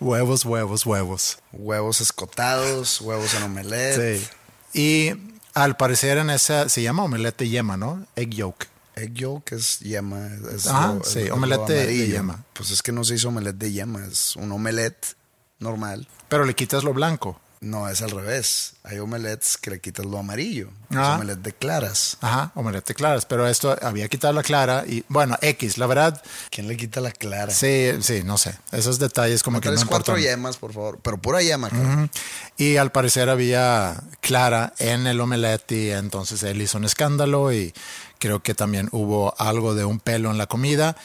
Huevos, 0.00 0.44
huevos, 0.44 0.86
huevos. 0.86 1.38
Huevos 1.52 2.00
escotados, 2.00 3.00
huevos 3.00 3.34
en 3.34 3.42
omelette. 3.44 4.18
Sí. 4.20 4.28
Y 4.72 5.32
al 5.54 5.76
parecer 5.76 6.18
en 6.18 6.30
esa, 6.30 6.68
se 6.68 6.82
llama 6.82 7.04
omelette 7.04 7.38
de 7.38 7.48
yema, 7.48 7.76
¿no? 7.76 8.06
Egg 8.16 8.30
yolk. 8.30 8.68
Egg 8.94 9.14
yolk 9.14 9.52
es 9.52 9.78
yema. 9.80 10.28
Es 10.54 10.66
Ajá, 10.66 10.94
lo- 10.94 11.02
es 11.02 11.08
sí, 11.08 11.30
omelette 11.30 11.68
de- 11.68 12.08
yema. 12.08 12.44
Pues 12.52 12.70
es 12.70 12.82
que 12.82 12.92
no 12.92 13.04
se 13.04 13.14
hizo 13.14 13.28
omelette 13.28 13.58
de 13.58 13.72
yema, 13.72 14.04
es 14.06 14.36
un 14.36 14.50
omelette 14.52 15.14
normal. 15.58 16.08
Pero 16.28 16.44
le 16.44 16.54
quitas 16.54 16.84
lo 16.84 16.92
blanco. 16.92 17.40
No, 17.60 17.88
es 17.88 18.02
al 18.02 18.10
revés. 18.12 18.74
Hay 18.84 18.98
omelettes 19.00 19.56
que 19.56 19.70
le 19.70 19.80
quitas 19.80 20.06
lo 20.06 20.18
amarillo. 20.18 20.70
Ah. 20.90 21.10
Es 21.10 21.16
omelette 21.16 21.42
de 21.42 21.52
claras. 21.52 22.16
Ajá, 22.20 22.52
omelette 22.54 22.94
claras, 22.94 23.26
pero 23.26 23.48
esto 23.48 23.76
había 23.82 24.08
quitado 24.08 24.32
la 24.32 24.42
clara 24.42 24.84
y 24.86 25.04
bueno, 25.08 25.36
X, 25.42 25.76
la 25.76 25.86
verdad, 25.86 26.22
¿Quién 26.50 26.68
le 26.68 26.76
quita 26.76 27.00
la 27.00 27.10
clara? 27.10 27.52
sí, 27.52 27.90
sí, 28.00 28.22
no 28.24 28.38
sé, 28.38 28.54
esos 28.72 28.98
detalles 28.98 29.42
como 29.42 29.60
que 29.60 29.68
no 29.68 29.74
Tres, 29.74 29.84
cuatro 29.86 30.14
importan. 30.16 30.36
yemas, 30.38 30.56
por 30.56 30.72
favor. 30.72 30.98
Pero 31.02 31.18
pura 31.18 31.42
yema, 31.42 31.68
cabrón. 31.68 32.10
Y 32.56 32.76
al 32.76 32.92
parecer 32.92 33.28
había 33.28 34.02
clara 34.20 34.72
en 34.78 35.06
el 35.06 35.20
omelette 35.20 35.72
y 35.72 35.90
entonces 35.90 36.42
él 36.44 36.62
hizo 36.62 36.78
un 36.78 36.84
escándalo 36.84 37.52
y 37.52 37.74
creo 38.18 38.40
que 38.42 38.54
también 38.54 38.88
hubo 38.92 39.34
algo 39.38 39.74
de 39.74 39.84
un 39.84 39.98
pelo 40.00 40.30
en 40.30 40.38
la 40.38 40.46
comida. 40.46 40.96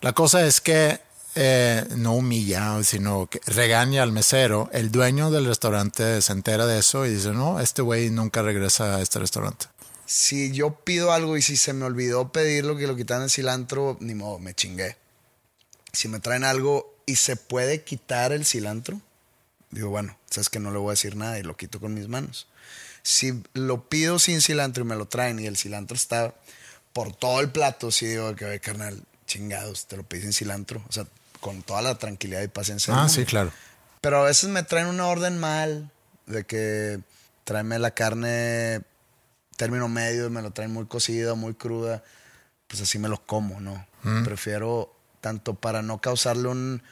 La 0.00 0.12
cosa 0.12 0.46
es 0.46 0.60
que 0.60 1.00
eh, 1.34 1.86
no 1.96 2.14
humilla, 2.14 2.82
sino 2.82 3.28
que 3.28 3.40
regaña 3.46 4.02
al 4.02 4.12
mesero. 4.12 4.68
El 4.72 4.90
dueño 4.90 5.30
del 5.30 5.46
restaurante 5.46 6.20
se 6.22 6.32
entera 6.32 6.66
de 6.66 6.78
eso 6.78 7.06
y 7.06 7.14
dice, 7.14 7.30
no, 7.30 7.60
este 7.60 7.82
güey 7.82 8.10
nunca 8.10 8.42
regresa 8.42 8.96
a 8.96 9.00
este 9.00 9.18
restaurante. 9.18 9.66
Si 10.06 10.50
yo 10.50 10.74
pido 10.74 11.12
algo 11.12 11.36
y 11.36 11.42
si 11.42 11.56
se 11.56 11.72
me 11.72 11.84
olvidó 11.84 12.32
pedirlo, 12.32 12.76
que 12.76 12.88
lo 12.88 12.96
quitan 12.96 13.22
el 13.22 13.30
cilantro, 13.30 13.96
ni 14.00 14.14
modo, 14.14 14.38
me 14.40 14.54
chingué. 14.54 14.96
Si 15.92 16.08
me 16.08 16.18
traen 16.18 16.44
algo 16.44 16.96
y 17.06 17.16
se 17.16 17.36
puede 17.36 17.84
quitar 17.84 18.32
el 18.32 18.44
cilantro, 18.44 19.00
digo, 19.70 19.90
bueno, 19.90 20.18
sabes 20.30 20.48
que 20.48 20.58
no 20.58 20.72
le 20.72 20.78
voy 20.78 20.90
a 20.90 20.92
decir 20.92 21.16
nada 21.16 21.38
y 21.38 21.42
lo 21.42 21.56
quito 21.56 21.78
con 21.78 21.94
mis 21.94 22.08
manos. 22.08 22.48
Si 23.02 23.40
lo 23.54 23.88
pido 23.88 24.18
sin 24.18 24.40
cilantro 24.40 24.84
y 24.84 24.86
me 24.86 24.96
lo 24.96 25.06
traen 25.06 25.38
y 25.38 25.46
el 25.46 25.56
cilantro 25.56 25.96
está 25.96 26.34
por 26.92 27.14
todo 27.14 27.40
el 27.40 27.50
plato, 27.50 27.92
sí 27.92 28.06
digo 28.06 28.34
que, 28.34 28.44
"Oye, 28.46 28.60
carnal, 28.60 29.04
chingados, 29.30 29.86
te 29.86 29.96
lo 29.96 30.02
pedí 30.02 30.22
sin 30.22 30.32
cilantro. 30.32 30.82
O 30.88 30.92
sea, 30.92 31.06
con 31.40 31.62
toda 31.62 31.82
la 31.82 31.96
tranquilidad 31.96 32.42
y 32.42 32.48
paciencia. 32.48 32.94
Ah, 33.02 33.08
sí, 33.08 33.24
claro. 33.24 33.52
Pero 34.00 34.22
a 34.22 34.24
veces 34.24 34.48
me 34.48 34.62
traen 34.62 34.86
una 34.86 35.06
orden 35.06 35.38
mal, 35.38 35.90
de 36.26 36.44
que 36.44 37.00
tráeme 37.44 37.78
la 37.78 37.90
carne 37.92 38.82
término 39.56 39.88
medio 39.88 40.26
y 40.26 40.30
me 40.30 40.42
lo 40.42 40.52
traen 40.52 40.72
muy 40.72 40.86
cocida, 40.86 41.34
muy 41.34 41.54
cruda. 41.54 42.02
Pues 42.66 42.80
así 42.82 42.98
me 42.98 43.08
lo 43.08 43.24
como, 43.26 43.60
¿no? 43.60 43.86
Prefiero 44.24 44.94
tanto 45.20 45.54
para 45.54 45.82
no 45.82 46.00
causarle 46.00 46.48
un, 46.48 46.82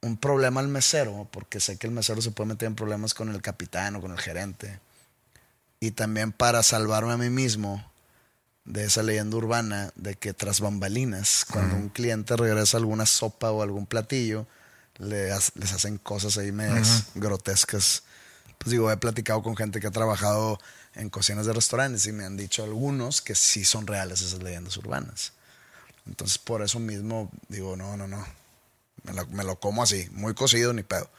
un 0.00 0.16
problema 0.16 0.60
al 0.60 0.68
mesero, 0.68 1.28
porque 1.30 1.60
sé 1.60 1.76
que 1.76 1.86
el 1.86 1.92
mesero 1.92 2.22
se 2.22 2.30
puede 2.30 2.48
meter 2.48 2.68
en 2.68 2.74
problemas 2.74 3.12
con 3.12 3.28
el 3.28 3.42
capitán 3.42 3.96
o 3.96 4.00
con 4.00 4.12
el 4.12 4.20
gerente. 4.20 4.80
Y 5.80 5.90
también 5.90 6.32
para 6.32 6.62
salvarme 6.62 7.12
a 7.12 7.16
mí 7.18 7.28
mismo 7.28 7.84
de 8.64 8.84
esa 8.84 9.02
leyenda 9.02 9.36
urbana 9.36 9.92
de 9.94 10.14
que 10.14 10.32
tras 10.32 10.60
bambalinas, 10.60 11.44
cuando 11.50 11.76
un 11.76 11.88
cliente 11.90 12.36
regresa 12.36 12.78
alguna 12.78 13.06
sopa 13.06 13.50
o 13.50 13.62
algún 13.62 13.86
platillo, 13.86 14.46
le 14.98 15.32
ha- 15.32 15.40
les 15.56 15.72
hacen 15.72 15.98
cosas 15.98 16.38
ahí 16.38 16.52
medias 16.52 17.04
grotescas. 17.14 18.04
Pues 18.58 18.70
digo, 18.70 18.90
he 18.90 18.96
platicado 18.96 19.42
con 19.42 19.56
gente 19.56 19.80
que 19.80 19.88
ha 19.88 19.90
trabajado 19.90 20.58
en 20.94 21.10
cocinas 21.10 21.44
de 21.46 21.52
restaurantes 21.52 22.06
y 22.06 22.12
me 22.12 22.24
han 22.24 22.36
dicho 22.36 22.62
algunos 22.64 23.20
que 23.20 23.34
sí 23.34 23.64
son 23.64 23.86
reales 23.86 24.22
esas 24.22 24.42
leyendas 24.42 24.76
urbanas. 24.76 25.32
Entonces, 26.06 26.38
por 26.38 26.62
eso 26.62 26.78
mismo 26.78 27.30
digo, 27.48 27.76
no, 27.76 27.96
no, 27.96 28.06
no. 28.06 28.24
Me 29.02 29.12
lo, 29.12 29.26
me 29.26 29.44
lo 29.44 29.58
como 29.60 29.82
así, 29.82 30.08
muy 30.12 30.34
cocido, 30.34 30.72
ni 30.72 30.82
pedo. 30.82 31.10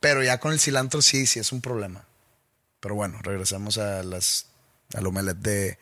Pero 0.00 0.22
ya 0.22 0.38
con 0.40 0.52
el 0.52 0.60
cilantro 0.60 1.00
sí, 1.00 1.26
sí 1.26 1.38
es 1.38 1.52
un 1.52 1.60
problema. 1.62 2.04
Pero 2.80 2.94
bueno, 2.96 3.18
regresamos 3.22 3.78
a 3.78 4.02
las 4.02 4.46
al 4.94 5.06
omelette 5.06 5.38
de 5.38 5.78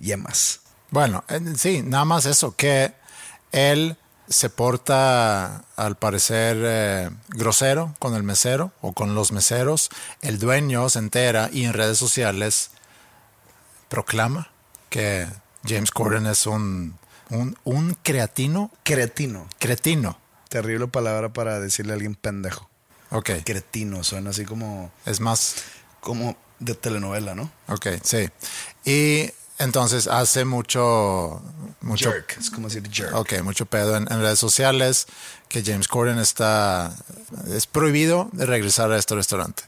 yemas. 0.00 0.60
Bueno, 0.90 1.24
eh, 1.28 1.40
sí, 1.56 1.82
nada 1.82 2.04
más 2.04 2.26
eso, 2.26 2.56
que 2.56 2.92
él 3.52 3.96
se 4.28 4.48
porta 4.48 5.64
al 5.76 5.96
parecer 5.96 6.56
eh, 6.60 7.10
grosero 7.28 7.94
con 7.98 8.14
el 8.14 8.22
mesero 8.22 8.72
o 8.80 8.92
con 8.92 9.14
los 9.14 9.32
meseros. 9.32 9.90
El 10.22 10.38
dueño 10.38 10.88
se 10.88 11.00
entera 11.00 11.50
y 11.52 11.64
en 11.64 11.72
redes 11.72 11.98
sociales 11.98 12.70
proclama 13.88 14.50
que 14.88 15.26
James 15.66 15.90
Corden 15.90 16.26
es 16.26 16.46
un, 16.46 16.96
un, 17.28 17.56
un 17.64 17.96
creatino, 18.02 18.70
Cretino. 18.84 19.48
cretino. 19.58 20.18
Terrible 20.48 20.88
palabra 20.88 21.32
para 21.32 21.60
decirle 21.60 21.92
a 21.92 21.94
alguien 21.94 22.14
pendejo. 22.14 22.68
Ok, 23.10 23.30
Cretino, 23.44 24.04
suena 24.04 24.30
así 24.30 24.44
como, 24.44 24.92
es 25.06 25.20
más 25.20 25.56
como 26.00 26.36
de 26.60 26.74
telenovela, 26.74 27.34
¿no? 27.34 27.50
Ok, 27.68 27.88
sí. 28.04 28.28
Y 28.84 29.32
entonces 29.60 30.08
hace 30.08 30.44
mucho, 30.44 31.40
mucho, 31.80 32.10
Jerk. 32.10 32.36
Es 32.40 32.50
como 32.50 32.68
decir 32.68 32.90
jerk. 32.90 33.14
ok, 33.14 33.42
mucho 33.42 33.66
pedo 33.66 33.96
en, 33.96 34.10
en 34.10 34.20
redes 34.20 34.38
sociales 34.38 35.06
que 35.48 35.62
James 35.62 35.86
Corden 35.86 36.18
está, 36.18 36.92
es 37.48 37.66
prohibido 37.66 38.28
de 38.32 38.46
regresar 38.46 38.90
a 38.90 38.98
este 38.98 39.14
restaurante. 39.14 39.62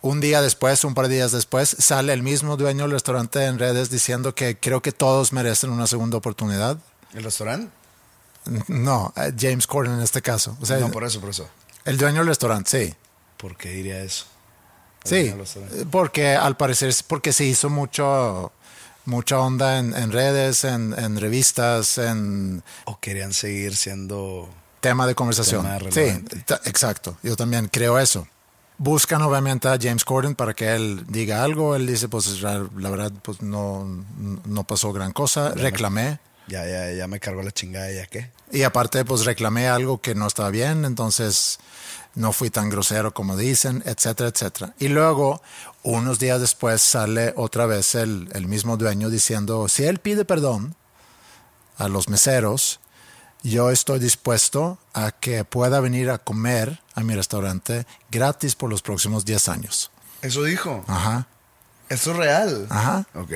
Un 0.00 0.20
día 0.20 0.40
después, 0.40 0.84
un 0.84 0.94
par 0.94 1.08
de 1.08 1.16
días 1.16 1.32
después, 1.32 1.76
sale 1.78 2.12
el 2.12 2.22
mismo 2.22 2.56
dueño 2.56 2.82
del 2.82 2.92
restaurante 2.92 3.44
en 3.46 3.58
redes 3.58 3.90
diciendo 3.90 4.34
que 4.34 4.56
creo 4.56 4.80
que 4.80 4.92
todos 4.92 5.32
merecen 5.32 5.70
una 5.70 5.88
segunda 5.88 6.16
oportunidad. 6.18 6.78
¿El 7.14 7.24
restaurante? 7.24 7.72
No, 8.68 9.12
eh, 9.16 9.32
James 9.38 9.66
Corden 9.66 9.94
en 9.94 10.00
este 10.00 10.22
caso. 10.22 10.56
O 10.60 10.66
sea, 10.66 10.78
no, 10.78 10.90
por 10.90 11.04
eso, 11.04 11.20
por 11.20 11.30
eso. 11.30 11.48
el 11.84 11.96
dueño 11.96 12.18
del 12.18 12.28
restaurante, 12.28 12.70
sí. 12.70 12.94
¿Por 13.36 13.56
qué 13.56 13.70
diría 13.70 14.02
eso? 14.02 14.26
El 15.04 15.10
Sí, 15.10 15.34
porque 15.90 16.34
al 16.34 16.56
parecer 16.56 16.94
porque 17.06 17.32
se 17.32 17.44
hizo 17.44 17.70
mucho, 17.70 18.52
mucha 19.08 19.40
onda 19.40 19.78
en, 19.78 19.94
en 19.96 20.12
redes, 20.12 20.64
en, 20.64 20.94
en 20.96 21.18
revistas, 21.18 21.98
en 21.98 22.62
O 22.84 23.00
querían 23.00 23.32
seguir 23.32 23.74
siendo... 23.74 24.48
tema 24.80 25.06
de 25.06 25.14
conversación. 25.14 25.64
Tema 25.64 25.90
sí, 25.90 26.24
exacto. 26.64 27.16
Yo 27.22 27.34
también 27.34 27.68
creo 27.68 27.98
eso. 27.98 28.28
Buscan 28.76 29.22
obviamente 29.22 29.66
a 29.66 29.76
James 29.80 30.04
Corden 30.04 30.36
para 30.36 30.54
que 30.54 30.74
él 30.74 31.04
diga 31.08 31.42
algo. 31.42 31.74
Él 31.74 31.86
dice, 31.86 32.08
pues 32.08 32.40
la, 32.42 32.64
la 32.76 32.90
verdad, 32.90 33.12
pues 33.22 33.42
no, 33.42 34.04
no 34.44 34.64
pasó 34.64 34.92
gran 34.92 35.12
cosa. 35.12 35.50
Reclamé. 35.50 36.20
Ya, 36.46 36.64
ya, 36.66 36.92
ya 36.92 37.08
me 37.08 37.18
cargó 37.18 37.42
la 37.42 37.50
chingada, 37.50 37.90
¿ya 37.92 38.06
qué? 38.06 38.30
Y 38.52 38.62
aparte, 38.62 39.04
pues 39.04 39.24
reclamé 39.24 39.68
algo 39.68 40.00
que 40.00 40.14
no 40.14 40.26
estaba 40.26 40.50
bien, 40.50 40.84
entonces 40.84 41.58
no 42.14 42.32
fui 42.32 42.50
tan 42.50 42.68
grosero 42.68 43.12
como 43.14 43.36
dicen, 43.36 43.82
etcétera, 43.86 44.30
etcétera. 44.30 44.74
Y 44.78 44.88
luego, 44.88 45.40
unos 45.82 46.18
días 46.18 46.40
después, 46.40 46.80
sale 46.80 47.32
otra 47.36 47.66
vez 47.66 47.94
el, 47.94 48.28
el 48.32 48.46
mismo 48.46 48.76
dueño 48.76 49.10
diciendo, 49.10 49.68
si 49.68 49.84
él 49.84 49.98
pide 49.98 50.24
perdón 50.24 50.74
a 51.76 51.88
los 51.88 52.08
meseros, 52.08 52.80
yo 53.42 53.70
estoy 53.70 54.00
dispuesto 54.00 54.78
a 54.94 55.12
que 55.12 55.44
pueda 55.44 55.80
venir 55.80 56.10
a 56.10 56.18
comer 56.18 56.80
a 56.94 57.02
mi 57.02 57.14
restaurante 57.14 57.86
gratis 58.10 58.56
por 58.56 58.68
los 58.68 58.82
próximos 58.82 59.24
10 59.24 59.48
años. 59.48 59.90
Eso 60.22 60.42
dijo. 60.42 60.84
Ajá. 60.88 61.28
Eso 61.88 62.10
es 62.12 62.16
real. 62.16 62.66
Ajá. 62.70 63.06
Ok. 63.14 63.32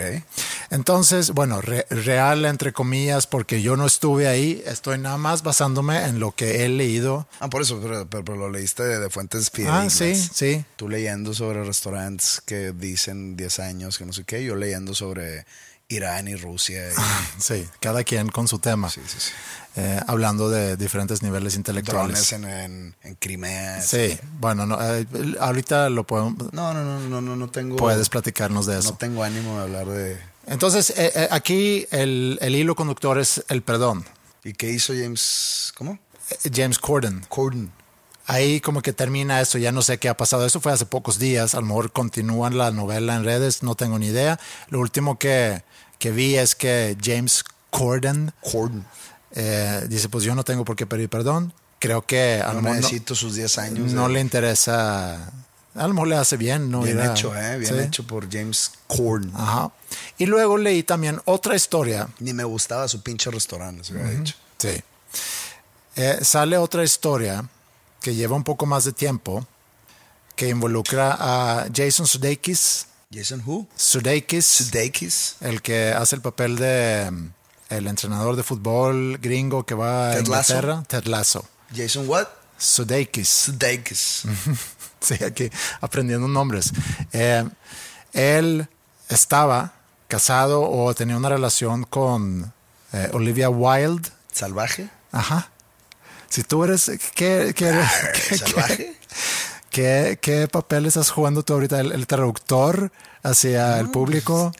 Entonces, 0.71 1.31
bueno, 1.33 1.61
re- 1.61 1.87
real 1.91 2.45
entre 2.45 2.73
comillas, 2.73 3.27
porque 3.27 3.62
yo 3.62 3.77
no 3.77 3.87
estuve 3.87 4.27
ahí, 4.29 4.62
estoy 4.67 4.99
nada 4.99 5.17
más 5.19 5.43
basándome 5.43 6.05
en 6.07 6.19
lo 6.21 6.33
que 6.33 6.65
he 6.65 6.69
leído. 6.69 7.27
Ah, 7.41 7.49
por 7.49 7.62
eso, 7.62 7.79
pero, 7.83 8.07
pero- 8.09 8.25
pero 8.25 8.38
lo 8.38 8.51
leíste 8.51 8.83
de, 8.83 8.99
de 8.99 9.11
fuentes 9.11 9.49
Ah, 9.49 9.57
fidedignas. 9.57 9.93
sí, 9.93 10.15
sí. 10.15 10.65
Tú 10.77 10.88
leyendo 10.88 11.35
sobre 11.35 11.62
restaurantes 11.65 12.43
que 12.45 12.73
dicen 12.73 13.37
10 13.37 13.59
años, 13.61 13.99
que 13.99 14.07
no 14.07 14.12
sé 14.12 14.25
qué. 14.25 14.43
Yo 14.45 14.55
leyendo 14.57 14.95
sobre 14.95 15.45
Irán 15.95 16.29
y 16.29 16.35
Rusia. 16.37 16.89
y- 16.91 16.95
Sí, 17.43 17.67
cada 17.81 18.05
quien 18.05 18.29
con 18.29 18.49
su 18.49 18.59
tema. 18.59 18.89
sí, 18.91 19.01
sí, 19.07 19.17
sí. 19.19 19.31
Eh, 19.75 19.99
hablando 20.07 20.51
de 20.51 20.77
diferentes 20.77 21.23
niveles 21.23 21.55
intelectuales. 21.57 22.29
Drones 22.29 22.33
en, 22.35 22.45
en, 22.45 22.95
en 23.03 23.15
Crimea. 23.15 23.81
Sí, 23.81 24.19
bueno, 24.39 24.67
no, 24.67 24.79
eh, 24.83 25.07
ahorita 25.41 25.89
lo 25.89 26.05
podemos, 26.07 26.53
No, 26.53 26.75
no, 26.75 26.85
no, 26.85 27.01
no, 27.09 27.21
no, 27.23 27.37
no 27.37 27.49
tengo. 27.51 27.77
puedes 27.77 28.11
platicarnos 28.11 28.67
de 28.67 28.79
eso. 28.79 28.91
No 28.91 28.97
tengo 28.99 29.25
ánimo 29.25 29.57
de 29.57 29.63
hablar 29.63 29.87
de. 29.87 30.19
Entonces, 30.47 30.91
eh, 30.91 31.11
eh, 31.15 31.29
aquí 31.31 31.87
el, 31.91 32.37
el 32.43 32.55
hilo 32.55 32.75
conductor 32.75 33.19
es 33.19 33.43
el 33.49 33.63
perdón. 33.63 34.05
¿Y 34.45 34.53
qué 34.53 34.71
hizo 34.71 34.93
James? 34.93 35.73
¿Cómo? 35.77 35.99
Eh, 36.45 36.51
James 36.55 36.79
Corden. 36.79 37.25
Corden. 37.31 37.73
Ahí 38.27 38.61
como 38.61 38.83
que 38.83 38.93
termina 38.93 39.41
eso, 39.41 39.59
ya 39.59 39.73
no 39.73 39.83
sé 39.83 39.99
qué 39.99 40.09
ha 40.09 40.17
pasado. 40.17 40.47
Eso 40.47 40.61
fue 40.61 40.73
hace 40.73 40.87
pocos 40.87 41.19
días, 41.19 41.55
a 41.55 41.61
lo 41.61 41.67
mejor 41.67 41.93
continúan 41.93 42.57
la 42.57 42.71
novela 42.71 43.17
en 43.17 43.25
redes, 43.25 43.63
no 43.63 43.75
tengo 43.75 43.99
ni 43.99 44.07
idea. 44.07 44.39
Lo 44.69 44.79
último 44.81 45.19
que, 45.19 45.63
que 45.99 46.11
vi 46.13 46.37
es 46.37 46.55
que 46.55 46.97
James 47.03 47.45
Corden 47.71 48.33
Corden. 48.41 48.85
eh, 49.35 49.87
dice, 49.89 50.09
pues 50.09 50.25
yo 50.25 50.35
no 50.35 50.45
tengo 50.45 50.65
por 50.65 50.77
qué 50.77 50.87
pedir 50.87 51.09
perdón. 51.09 51.53
Creo 51.81 52.03
que 52.03 52.41
a 52.45 52.49
No 52.49 52.55
lo 52.55 52.63
mejor 52.63 52.77
no- 52.77 52.83
necesito 52.83 53.15
sus 53.17 53.35
10 53.35 53.59
años. 53.59 53.93
no 53.93 54.07
de- 54.07 54.15
le 54.15 54.21
interesa, 54.21 55.15
a 55.75 55.87
lo 55.89 55.95
mejor 55.95 56.07
le 56.09 56.17
hace 56.17 56.37
bien, 56.37 56.71
¿no? 56.71 56.83
Bien 56.83 56.99
Ir 56.99 57.03
a- 57.03 57.11
hecho, 57.13 57.35
¿eh? 57.37 57.59
Bien 57.59 57.75
Sí. 57.75 57.81
hecho 57.81 58.07
por 58.07 58.31
James 58.31 58.71
Corden. 58.87 59.33
Ajá. 59.35 59.73
Y 60.17 60.27
luego 60.27 60.59
leí 60.59 60.85
también 60.85 61.21
otra 61.25 61.57
historia. 61.57 62.09
Ni 62.21 62.33
me 62.35 62.45
gustaba 62.45 62.87
su 62.87 63.03
pinche 63.03 63.31
restaurante, 63.33 63.83
se 63.83 63.95
hubiera 63.95 64.11
dicho. 64.11 64.37
Sí. 64.59 64.81
Eh, 65.97 66.19
sale 66.23 66.57
otra 66.57 66.85
historia 66.85 67.45
que 68.03 68.15
lleva 68.15 68.37
un 68.37 68.45
poco 68.45 68.67
más 68.67 68.85
de 68.85 68.93
tiempo, 68.93 69.47
que 70.37 70.49
involucra 70.49 71.17
a 71.19 71.67
Jason 71.75 72.07
Sudeikis. 72.07 72.87
Jason 73.12 73.43
Who? 73.45 73.67
Sudeikis, 73.77 74.47
Sudeikis. 74.47 75.37
el 75.41 75.61
que 75.62 75.93
hace 75.93 76.17
el 76.17 76.23
papel 76.23 76.57
de 76.57 77.11
mm, 77.11 77.31
el 77.71 77.87
entrenador 77.87 78.37
de 78.37 78.43
fútbol 78.43 79.19
gringo 79.19 79.65
que 79.65 79.75
va 79.75 80.11
a 80.11 80.15
Ted 80.15 80.27
Lasso. 80.27 80.55
Inglaterra, 80.55 80.85
Ted 80.88 81.05
Lasso. 81.07 81.45
Jason 81.75 82.09
what? 82.09 82.29
Sudeikis. 82.59 83.29
Sudeikis. 83.29 84.23
Sí, 85.03 85.15
aquí 85.25 85.51
aprendiendo 85.81 86.29
nombres. 86.29 86.73
Eh, 87.12 87.45
él 88.12 88.69
estaba 89.09 89.73
casado 90.07 90.62
o 90.62 90.95
tenía 90.95 91.17
una 91.17 91.29
relación 91.29 91.83
con 91.83 92.53
eh, 92.93 93.11
Olivia 93.12 93.51
Wilde. 93.51 94.09
¿Salvaje? 94.33 94.88
Ajá. 95.11 95.51
Si 96.33 96.42
tú 96.45 96.64
eres. 96.64 96.90
¿Qué, 97.14 97.53
qué, 97.55 97.68
Ah, 97.71 97.90
qué- 98.29 98.38
¿Salvaje? 98.38 98.95
qué- 99.71 100.18
qué 100.21 100.49
papel 100.49 100.87
estás 100.87 101.11
jugando 101.11 101.42
tú 101.42 101.53
ahorita? 101.55 101.79
¿El, 101.81 101.92
el 101.92 102.07
traductor 102.07 102.90
hacia 103.23 103.79
el 103.79 103.90
público? 103.90 104.53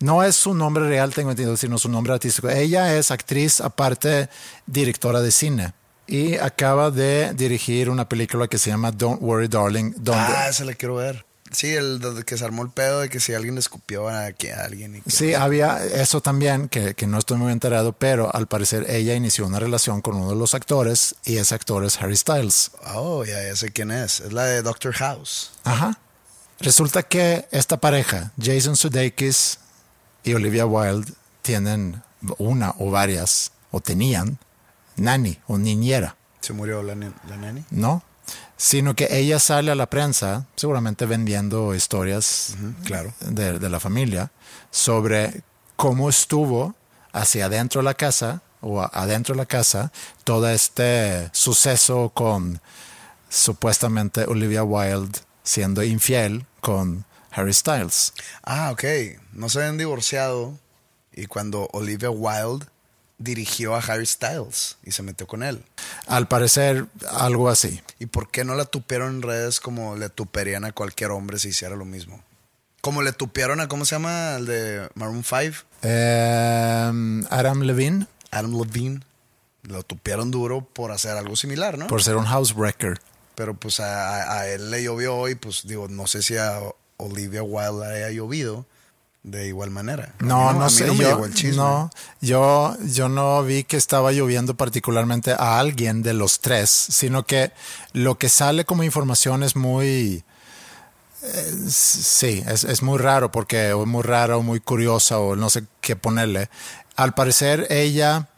No 0.00 0.22
es 0.22 0.36
su 0.36 0.52
nombre 0.54 0.86
real, 0.88 1.14
tengo 1.14 1.30
entendido, 1.30 1.56
sino 1.56 1.78
su 1.78 1.88
nombre 1.88 2.12
artístico. 2.12 2.50
Ella 2.50 2.94
es 2.96 3.10
actriz, 3.10 3.60
aparte 3.62 4.28
directora 4.66 5.22
de 5.22 5.30
cine. 5.30 5.72
Y 6.06 6.36
acaba 6.36 6.90
de 6.92 7.32
dirigir 7.34 7.90
una 7.90 8.08
película 8.08 8.46
que 8.46 8.58
se 8.58 8.70
llama 8.70 8.92
Don't 8.92 9.20
Worry 9.20 9.48
Darling, 9.48 9.92
donde, 9.96 10.22
Ah, 10.22 10.48
esa 10.48 10.64
la 10.64 10.74
quiero 10.74 10.94
ver. 10.96 11.25
Sí, 11.52 11.74
el 11.74 12.00
de 12.00 12.24
que 12.24 12.36
se 12.36 12.44
armó 12.44 12.62
el 12.62 12.70
pedo 12.70 13.00
de 13.00 13.08
que 13.08 13.20
si 13.20 13.32
alguien 13.34 13.54
le 13.54 13.60
escupió 13.60 14.08
a, 14.08 14.32
que- 14.32 14.52
a 14.52 14.64
alguien. 14.64 14.96
Y 14.96 15.00
que- 15.00 15.10
Sí, 15.10 15.34
había 15.34 15.84
eso 15.84 16.20
también, 16.20 16.68
que, 16.68 16.94
que 16.94 17.06
no 17.06 17.18
estoy 17.18 17.36
muy 17.38 17.52
enterado, 17.52 17.92
pero 17.92 18.34
al 18.34 18.46
parecer 18.46 18.84
ella 18.90 19.14
inició 19.14 19.46
una 19.46 19.58
relación 19.60 20.00
con 20.02 20.16
uno 20.16 20.30
de 20.30 20.36
los 20.36 20.54
actores 20.54 21.14
y 21.24 21.36
ese 21.38 21.54
actor 21.54 21.84
es 21.84 22.00
Harry 22.00 22.16
Styles. 22.16 22.70
Oh, 22.94 23.24
ya, 23.24 23.42
ya 23.42 23.54
sé 23.56 23.70
quién 23.70 23.90
es. 23.90 24.20
Es 24.20 24.32
la 24.32 24.44
de 24.44 24.62
Doctor 24.62 24.92
House. 24.94 25.52
Ajá. 25.64 25.98
Resulta 26.58 27.02
que 27.02 27.46
esta 27.50 27.78
pareja, 27.78 28.32
Jason 28.42 28.76
Sudeikis 28.76 29.58
y 30.24 30.34
Olivia 30.34 30.66
Wilde, 30.66 31.12
tienen 31.42 32.02
una 32.38 32.74
o 32.78 32.90
varias, 32.90 33.52
o 33.70 33.80
tenían, 33.80 34.38
nani 34.96 35.38
o 35.46 35.58
niñera, 35.58 36.16
Se 36.40 36.52
murió 36.54 36.82
la, 36.82 36.94
la 36.94 37.36
nani. 37.36 37.64
¿no? 37.70 38.02
Sino 38.56 38.94
que 38.94 39.08
ella 39.10 39.38
sale 39.38 39.70
a 39.70 39.74
la 39.74 39.90
prensa, 39.90 40.46
seguramente 40.56 41.04
vendiendo 41.04 41.74
historias 41.74 42.56
claro. 42.84 43.12
de, 43.20 43.58
de 43.58 43.68
la 43.68 43.80
familia, 43.80 44.30
sobre 44.70 45.42
cómo 45.76 46.08
estuvo 46.08 46.74
hacia 47.12 47.46
adentro 47.46 47.80
de 47.80 47.84
la 47.84 47.94
casa 47.94 48.42
o 48.60 48.80
adentro 48.80 49.34
de 49.34 49.38
la 49.38 49.46
casa 49.46 49.92
todo 50.24 50.48
este 50.48 51.28
suceso 51.32 52.10
con 52.14 52.60
supuestamente 53.28 54.24
Olivia 54.24 54.64
Wilde 54.64 55.18
siendo 55.46 55.82
infiel 55.82 56.44
con 56.60 57.06
Harry 57.30 57.54
Styles. 57.54 58.12
Ah, 58.42 58.70
ok. 58.72 58.84
No 59.32 59.48
se 59.48 59.60
habían 59.60 59.78
divorciado. 59.78 60.58
Y 61.12 61.26
cuando 61.26 61.68
Olivia 61.72 62.10
Wilde 62.10 62.66
dirigió 63.18 63.74
a 63.74 63.78
Harry 63.80 64.06
Styles 64.06 64.76
y 64.84 64.92
se 64.92 65.02
metió 65.02 65.26
con 65.26 65.42
él. 65.42 65.62
Al 66.06 66.28
parecer, 66.28 66.86
algo 67.10 67.48
así. 67.48 67.80
¿Y 67.98 68.06
por 68.06 68.30
qué 68.30 68.44
no 68.44 68.54
la 68.54 68.64
tupieron 68.66 69.16
en 69.16 69.22
redes 69.22 69.58
como 69.60 69.96
le 69.96 70.08
tuperían 70.10 70.64
a 70.64 70.72
cualquier 70.72 71.10
hombre 71.12 71.38
si 71.38 71.48
hiciera 71.48 71.76
lo 71.76 71.84
mismo? 71.84 72.22
Como 72.82 73.02
le 73.02 73.12
tupieron 73.12 73.60
a, 73.60 73.68
¿cómo 73.68 73.84
se 73.84 73.94
llama? 73.96 74.36
El 74.36 74.46
de 74.46 74.88
Maroon 74.94 75.24
5, 75.24 75.64
Eh, 75.82 77.22
Adam 77.30 77.60
Levine, 77.62 78.06
Adam 78.30 78.52
Levine. 78.60 79.00
Lo 79.62 79.82
tupieron 79.82 80.30
duro 80.30 80.60
por 80.64 80.92
hacer 80.92 81.16
algo 81.16 81.34
similar, 81.34 81.76
¿no? 81.78 81.88
por 81.88 82.02
ser 82.02 82.16
un 82.16 82.24
housebreaker. 82.26 83.00
Pero 83.34 83.54
pues 83.54 83.80
a, 83.80 84.22
a- 84.22 84.40
a 84.40 84.48
él 84.48 84.70
le 84.70 84.82
llovió 84.84 85.28
y 85.28 85.34
pues 85.34 85.62
digo, 85.66 85.88
no 85.88 86.06
sé 86.06 86.22
si 86.22 86.36
a 86.36 86.60
Olivia 86.98 87.42
Wilde 87.42 87.86
le 87.88 87.94
haya 88.04 88.10
llovido 88.10 88.64
de 89.26 89.48
igual 89.48 89.70
manera. 89.70 90.14
No, 90.20 90.52
no, 90.52 90.70
sé. 90.70 90.86
yo, 90.96 91.20
no, 91.56 91.90
yo, 92.20 92.76
yo 92.84 93.08
no 93.08 93.42
vi 93.42 93.64
que 93.64 93.76
estaba 93.76 94.12
lloviendo 94.12 94.54
particularmente 94.56 95.32
a 95.32 95.58
alguien 95.58 96.04
de 96.04 96.14
los 96.14 96.38
tres, 96.38 96.70
sino 96.70 97.26
que 97.26 97.50
lo 97.92 98.18
que 98.18 98.28
sale 98.28 98.64
como 98.64 98.84
información 98.84 99.42
es 99.42 99.56
muy. 99.56 100.22
eh, 101.22 101.52
sí, 101.68 102.44
es, 102.46 102.62
es 102.62 102.82
muy 102.82 102.98
raro, 102.98 103.32
porque 103.32 103.72
o 103.72 103.82
es 103.82 103.88
muy 103.88 104.02
rara 104.04 104.36
o 104.36 104.42
muy 104.42 104.60
curiosa 104.60 105.18
o 105.18 105.34
no 105.34 105.50
sé 105.50 105.64
qué 105.80 105.96
ponerle. 105.96 106.48
Al 106.94 107.12
parecer, 107.12 107.66
ella. 107.68 108.28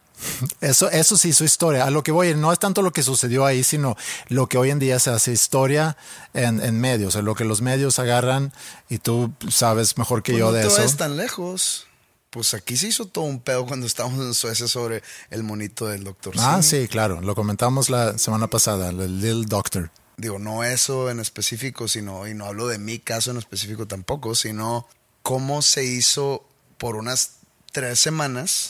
Eso, 0.61 0.91
eso 0.91 1.17
sí, 1.17 1.33
su 1.33 1.45
historia. 1.45 1.85
A 1.85 1.91
lo 1.91 2.03
que 2.03 2.13
voy, 2.13 2.35
no 2.35 2.53
es 2.53 2.59
tanto 2.59 2.83
lo 2.83 2.93
que 2.93 3.03
sucedió 3.03 3.45
ahí, 3.47 3.63
sino 3.65 3.97
lo 4.29 4.49
que 4.49 4.59
hoy 4.59 4.71
en 4.71 4.79
día 4.79 4.99
se 4.99 5.11
hace 5.11 5.33
historia 5.33 5.97
en, 6.35 6.61
en 6.63 6.81
medios, 6.81 7.15
o 7.17 7.23
lo 7.23 7.35
que 7.35 7.45
los 7.45 7.63
medios 7.63 7.99
agarran, 7.99 8.53
y 8.89 8.99
tú 8.99 9.33
sabes 9.49 9.97
mejor 9.99 10.23
que 10.23 10.33
Pues 10.33 10.41
yo 10.41 10.47
no 10.47 10.53
de 10.53 10.63
te 10.63 10.67
eso. 10.69 10.77
vayas 10.77 10.97
tan 10.97 11.17
lejos. 11.17 11.87
Pues 12.31 12.53
aquí 12.53 12.77
se 12.77 12.89
hizo 12.89 13.07
todo 13.07 13.25
un 13.25 13.41
pedo 13.41 13.65
cuando 13.67 13.87
estábamos 13.87 14.21
en 14.25 14.35
Suecia 14.35 14.69
sobre 14.69 15.03
el 15.31 15.43
monito 15.45 15.87
del 15.87 16.05
doctor. 16.05 16.35
Ah, 16.39 16.61
sí, 16.63 16.87
claro. 16.87 17.23
Lo 17.23 17.35
comentamos 17.35 17.89
la 17.89 18.19
semana 18.19 18.49
pasada, 18.49 18.91
el 18.91 19.21
Little 19.21 19.47
Doctor. 19.47 19.91
Digo, 20.19 20.39
no 20.39 20.63
eso 20.63 21.11
en 21.11 21.21
específico, 21.21 21.89
sino, 21.89 22.27
y 22.27 22.35
no 22.35 22.45
hablo 22.45 22.67
de 22.67 22.79
mi 22.79 22.99
caso 22.99 23.31
en 23.31 23.39
específico 23.39 23.87
tampoco, 23.87 24.35
sino 24.35 24.87
cómo 25.23 25.63
se 25.63 25.85
hizo 25.85 26.45
por 26.77 26.97
unas 26.97 27.37
tres 27.73 27.99
semanas 27.99 28.69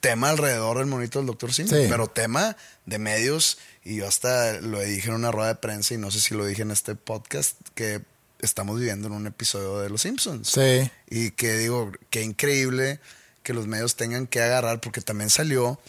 tema 0.00 0.30
alrededor 0.30 0.78
del 0.78 0.86
monito 0.86 1.18
del 1.18 1.26
doctor 1.26 1.52
Simi. 1.52 1.68
Sí. 1.68 1.86
Pero 1.88 2.08
tema 2.08 2.56
de 2.86 2.98
medios, 2.98 3.58
y 3.84 3.96
yo 3.96 4.08
hasta 4.08 4.60
lo 4.60 4.80
dije 4.80 5.08
en 5.08 5.14
una 5.14 5.30
rueda 5.30 5.48
de 5.48 5.54
prensa, 5.56 5.94
y 5.94 5.98
no 5.98 6.10
sé 6.10 6.20
si 6.20 6.34
lo 6.34 6.44
dije 6.44 6.62
en 6.62 6.70
este 6.70 6.94
podcast, 6.94 7.56
que 7.74 8.02
estamos 8.40 8.78
viviendo 8.78 9.08
en 9.08 9.14
un 9.14 9.26
episodio 9.26 9.78
de 9.80 9.90
Los 9.90 10.02
Simpsons. 10.02 10.48
Sí. 10.48 10.90
Y 11.08 11.32
que 11.32 11.56
digo, 11.58 11.92
qué 12.10 12.22
increíble 12.22 13.00
que 13.42 13.54
los 13.54 13.66
medios 13.66 13.96
tengan 13.96 14.26
que 14.26 14.40
agarrar, 14.40 14.80
porque 14.80 15.00
también 15.00 15.30
salió, 15.30 15.80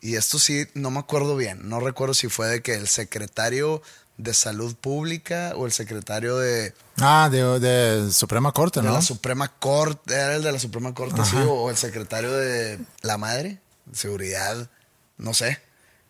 y 0.00 0.16
esto 0.16 0.38
sí, 0.38 0.66
no 0.74 0.90
me 0.90 0.98
acuerdo 1.00 1.36
bien, 1.36 1.68
no 1.68 1.80
recuerdo 1.80 2.14
si 2.14 2.28
fue 2.28 2.48
de 2.48 2.62
que 2.62 2.74
el 2.74 2.88
secretario 2.88 3.82
de 4.22 4.34
Salud 4.34 4.74
Pública 4.76 5.52
o 5.56 5.66
el 5.66 5.72
secretario 5.72 6.36
de, 6.38 6.74
Ah, 6.98 7.28
de, 7.30 7.58
de 7.58 8.12
Suprema 8.12 8.52
Corte, 8.52 8.80
de 8.80 8.86
¿no? 8.86 8.92
la 8.92 9.02
Suprema 9.02 9.48
Corte, 9.48 10.14
era 10.14 10.36
el 10.36 10.42
de 10.42 10.52
la 10.52 10.58
Suprema 10.58 10.94
Corte, 10.94 11.24
sí, 11.24 11.36
o 11.36 11.70
el 11.70 11.76
secretario 11.76 12.32
de 12.32 12.78
la 13.02 13.16
Madre, 13.18 13.58
Seguridad, 13.92 14.68
no 15.16 15.34
sé, 15.34 15.60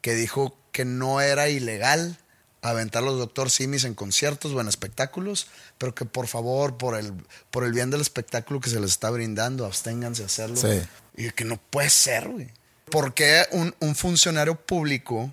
que 0.00 0.14
dijo 0.14 0.56
que 0.72 0.84
no 0.84 1.20
era 1.20 1.48
ilegal 1.48 2.18
aventar 2.62 3.02
a 3.02 3.06
los 3.06 3.18
doctor 3.18 3.50
Simis 3.50 3.84
en 3.84 3.94
conciertos 3.94 4.52
o 4.52 4.60
en 4.60 4.68
espectáculos, 4.68 5.46
pero 5.78 5.94
que 5.94 6.04
por 6.04 6.26
favor, 6.26 6.76
por 6.76 6.94
el, 6.96 7.12
por 7.50 7.64
el 7.64 7.72
bien 7.72 7.90
del 7.90 8.00
espectáculo 8.02 8.60
que 8.60 8.68
se 8.70 8.80
les 8.80 8.90
está 8.90 9.08
brindando, 9.10 9.64
absténganse 9.64 10.22
de 10.22 10.26
hacerlo. 10.26 10.56
Sí. 10.56 10.82
Y 11.16 11.30
que 11.30 11.44
no 11.44 11.56
puede 11.58 11.90
ser, 11.90 12.28
güey. 12.28 12.50
¿Por 12.90 13.14
qué 13.14 13.46
un, 13.52 13.74
un 13.80 13.94
funcionario 13.94 14.56
público 14.56 15.32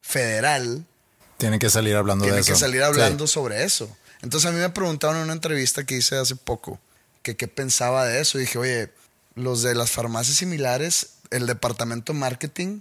federal 0.00 0.86
Tienen 1.42 1.58
que 1.60 1.70
salir 1.70 1.96
hablando 1.96 2.24
tiene 2.24 2.36
de 2.36 2.40
eso. 2.42 2.52
que 2.52 2.58
salir 2.58 2.82
hablando 2.82 3.26
Sí. 3.26 3.32
sobre 3.34 3.64
eso. 3.64 3.94
Entonces 4.22 4.48
a 4.48 4.52
mí 4.52 4.58
me 4.60 4.70
preguntaron 4.70 5.16
en 5.18 5.22
una 5.24 5.32
entrevista 5.32 5.84
que 5.84 5.96
hice 5.96 6.16
hace 6.16 6.36
poco 6.36 6.78
que 7.22 7.36
qué 7.36 7.48
pensaba 7.48 8.04
de 8.06 8.20
eso. 8.20 8.38
Y 8.38 8.42
dije, 8.42 8.58
oye, 8.58 8.92
los 9.34 9.62
de 9.62 9.74
las 9.74 9.90
farmacias 9.90 10.36
similares, 10.36 11.14
el 11.30 11.46
departamento 11.46 12.12
de 12.12 12.18
marketing, 12.18 12.80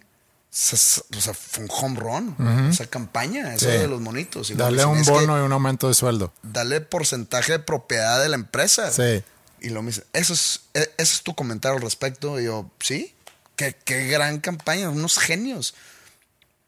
se- 0.52 1.02
o 1.18 1.22
sea, 1.22 1.34
fue 1.34 1.64
un 1.64 1.70
home 1.72 2.00
run, 2.00 2.70
esa 2.72 2.86
campaña, 2.86 3.54
eso 3.56 3.66
Sí. 3.66 3.78
de 3.78 3.88
los 3.88 4.02
monitos. 4.02 4.50
Y 4.52 4.56
Dale 4.56 4.78
dicen, 4.78 4.90
un 4.90 4.98
"Es 5.00 5.06
que 5.08 5.12
bono 5.12 5.38
y 5.38 5.42
un 5.42 5.52
aumento 5.54 5.88
de 5.88 5.94
sueldo. 5.94 6.34
Dale 6.44 6.82
porcentaje 6.82 7.54
de 7.54 7.60
propiedad 7.60 8.22
de 8.22 8.30
la 8.30 8.36
empresa. 8.36 8.92
Sí. 8.92 9.24
Y 9.62 9.70
lo 9.70 9.82
dice, 9.84 10.04
eso 10.14 10.34
es, 10.34 10.62
e- 10.74 10.92
ese 10.98 11.14
es 11.16 11.22
tu 11.24 11.34
comentario 11.36 11.78
al 11.78 11.82
respecto. 11.84 12.40
Y 12.40 12.46
yo, 12.46 12.70
sí, 12.80 13.14
qué, 13.56 13.76
qué 13.86 14.08
gran 14.08 14.40
campaña, 14.40 14.90
unos 14.90 15.18
genios. 15.20 15.74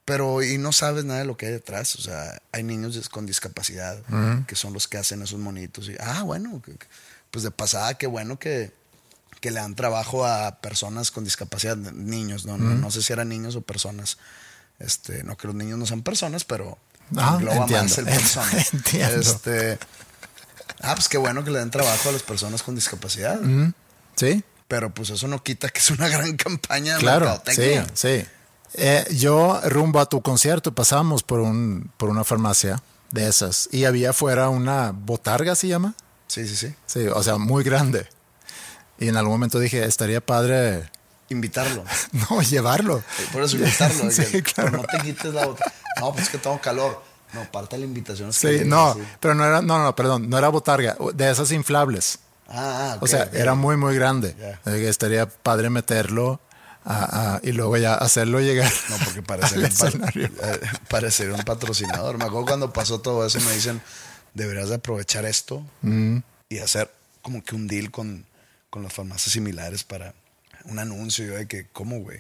Pero, 0.06 0.44
y 0.44 0.58
no 0.58 0.72
sabes 0.74 1.06
nada 1.06 1.20
de 1.20 1.26
lo 1.26 1.38
que 1.38 1.46
hay 1.46 1.52
detrás. 1.54 1.96
O 1.96 2.02
sea, 2.02 2.42
hay 2.52 2.63
niños 2.63 3.08
con 3.10 3.26
discapacidad 3.26 4.02
que 4.48 4.56
son 4.56 4.74
los 4.74 4.88
que 4.88 4.98
hacen 4.98 5.22
esos 5.22 5.39
monitos. 5.39 5.88
Y, 5.88 5.96
ah, 6.00 6.24
bueno, 6.24 6.62
pues 7.32 7.44
de 7.44 7.52
pasada, 7.52 7.94
qué 7.98 8.08
bueno 8.08 8.38
que, 8.38 8.74
que 9.39 9.52
le 9.52 9.60
dan 9.60 9.76
trabajo 9.76 10.26
a 10.26 10.60
personas 10.62 11.12
con 11.12 11.24
discapacidad, 11.24 11.78
niños, 11.78 12.46
no, 12.46 12.58
no, 12.58 12.76
no 12.76 12.92
sé 12.92 13.02
si 13.02 13.13
eran 13.13 13.30
niños 13.30 13.56
o 13.56 13.62
personas. 13.62 14.18
Este, 14.80 15.24
no 15.24 15.38
que 15.38 15.48
los 15.48 15.56
niños 15.56 15.80
no 15.80 15.86
sean 15.86 16.02
personas, 16.02 16.44
pero 16.44 16.78
Ah, 17.18 17.34
engloba 17.36 17.58
entiendo, 17.58 17.84
más 17.84 17.98
el 17.98 18.06
persona. 18.06 18.52
entiendo. 18.74 19.20
Este, 19.20 19.78
ah, 20.82 20.96
pues 20.96 21.08
qué 21.10 21.18
bueno 21.18 21.44
que 21.44 21.52
le 21.52 21.60
den 21.60 21.72
trabajo 21.72 22.10
a 22.10 22.12
las 22.12 22.24
personas 22.24 22.63
con 22.63 22.76
discapacidad. 22.76 23.39
Sí, 24.16 24.44
Pero 24.68 24.94
pues 24.94 25.10
eso 25.10 25.28
no 25.28 25.44
quita 25.44 25.70
que 25.70 25.80
es 25.80 25.89
una 25.92 26.08
gran 26.10 26.36
campaña 26.38 26.96
de 26.96 27.00
claro. 27.00 27.42
Sí, 27.48 27.76
sí. 27.94 28.26
Eh, 28.76 29.06
yo, 29.12 29.60
rumbo 29.66 30.00
a 30.00 30.06
tu 30.08 30.22
concierto, 30.22 30.74
pasamos 30.74 31.22
por, 31.24 31.40
un, 31.40 31.92
por 31.98 32.10
una 32.10 32.24
farmacia 32.24 32.82
de 33.12 33.28
esas 33.28 33.69
y 33.71 33.86
había 33.86 34.10
afuera 34.12 34.50
una 34.50 34.92
botarga, 34.92 35.54
¿se 35.56 35.67
llama? 35.67 35.94
Sí, 36.28 36.48
sí, 36.48 36.56
sí. 36.56 36.74
Sí, 36.88 37.06
o 37.08 37.21
sea, 37.21 37.38
muy 37.38 37.63
grande. 37.63 38.08
Y 38.98 39.10
en 39.10 39.17
algún 39.17 39.34
momento 39.34 39.60
dije, 39.60 39.84
estaría 39.86 40.21
padre, 40.21 40.90
Invitarlo. 41.30 41.84
no, 42.30 42.42
llevarlo. 42.42 43.02
Por 43.32 43.44
eso 43.44 43.56
invitarlo. 43.58 44.12
Sí, 44.12 44.24
que- 44.26 44.44
claro. 44.44 44.71
no 44.71 44.84
te 44.84 44.98
quites 45.00 45.34
la 45.34 45.46
bota. 45.48 45.71
No, 46.00 46.12
pues 46.12 46.26
es 46.26 46.30
que 46.30 46.38
tengo 46.38 46.60
calor. 46.60 47.02
No, 47.34 47.44
parte 47.52 47.76
de 47.76 47.80
la 47.82 47.86
invitación. 47.88 48.30
es 48.30 48.36
Sí, 48.36 48.48
que- 48.48 48.65
no, 48.65 48.96
pero 49.19 49.34
no 49.34 49.44
era, 49.46 49.62
no, 49.62 49.82
no, 49.84 49.96
perdón, 49.96 50.30
no 50.30 50.38
era 50.38 50.50
botarga, 50.50 50.96
de 51.13 51.32
esas 51.32 51.52
inflables. 51.52 52.19
Ah, 52.48 52.94
ah, 52.94 52.98
O 53.02 53.08
sea, 53.08 53.30
era 53.34 53.56
muy, 53.56 53.78
muy 53.78 53.96
grande. 53.96 54.36
Estaría 54.65 55.28
padre 55.28 55.69
meterlo 55.71 56.40
a- 56.86 57.36
a- 57.36 57.40
y 57.44 57.52
luego 57.52 57.77
ya 57.77 57.96
hacerlo 57.96 58.40
llegar. 58.42 58.71
No, 58.90 58.98
porque 59.04 59.19
al 59.19 59.25
parecería 59.25 59.67
un, 59.67 59.75
pa- 59.77 59.88
escenario. 59.88 60.25
eh, 60.25 60.60
un 61.36 61.44
patrocinador. 61.44 62.17
Me 62.17 62.25
acuerdo 62.25 62.46
cuando 62.48 62.73
pasó 62.73 63.00
todo 63.02 63.25
eso, 63.25 63.40
me 63.42 63.52
dicen, 63.54 63.81
deberías 64.34 64.69
de 64.69 64.75
aprovechar 64.75 65.25
esto 65.25 65.65
Mm. 65.81 66.17
y 66.50 66.60
hacer 66.60 66.92
como 67.21 67.44
que 67.44 67.56
un 67.56 67.67
deal 67.67 67.90
con, 67.92 68.25
con 68.69 68.84
las 68.84 68.92
farmacias 68.94 69.31
similares 69.34 69.84
para 69.84 70.13
un 70.65 70.79
anuncio. 70.79 71.25
Yo 71.25 71.36
de 71.36 71.48
que, 71.48 71.67
¿cómo, 71.71 72.00
güey? 72.00 72.19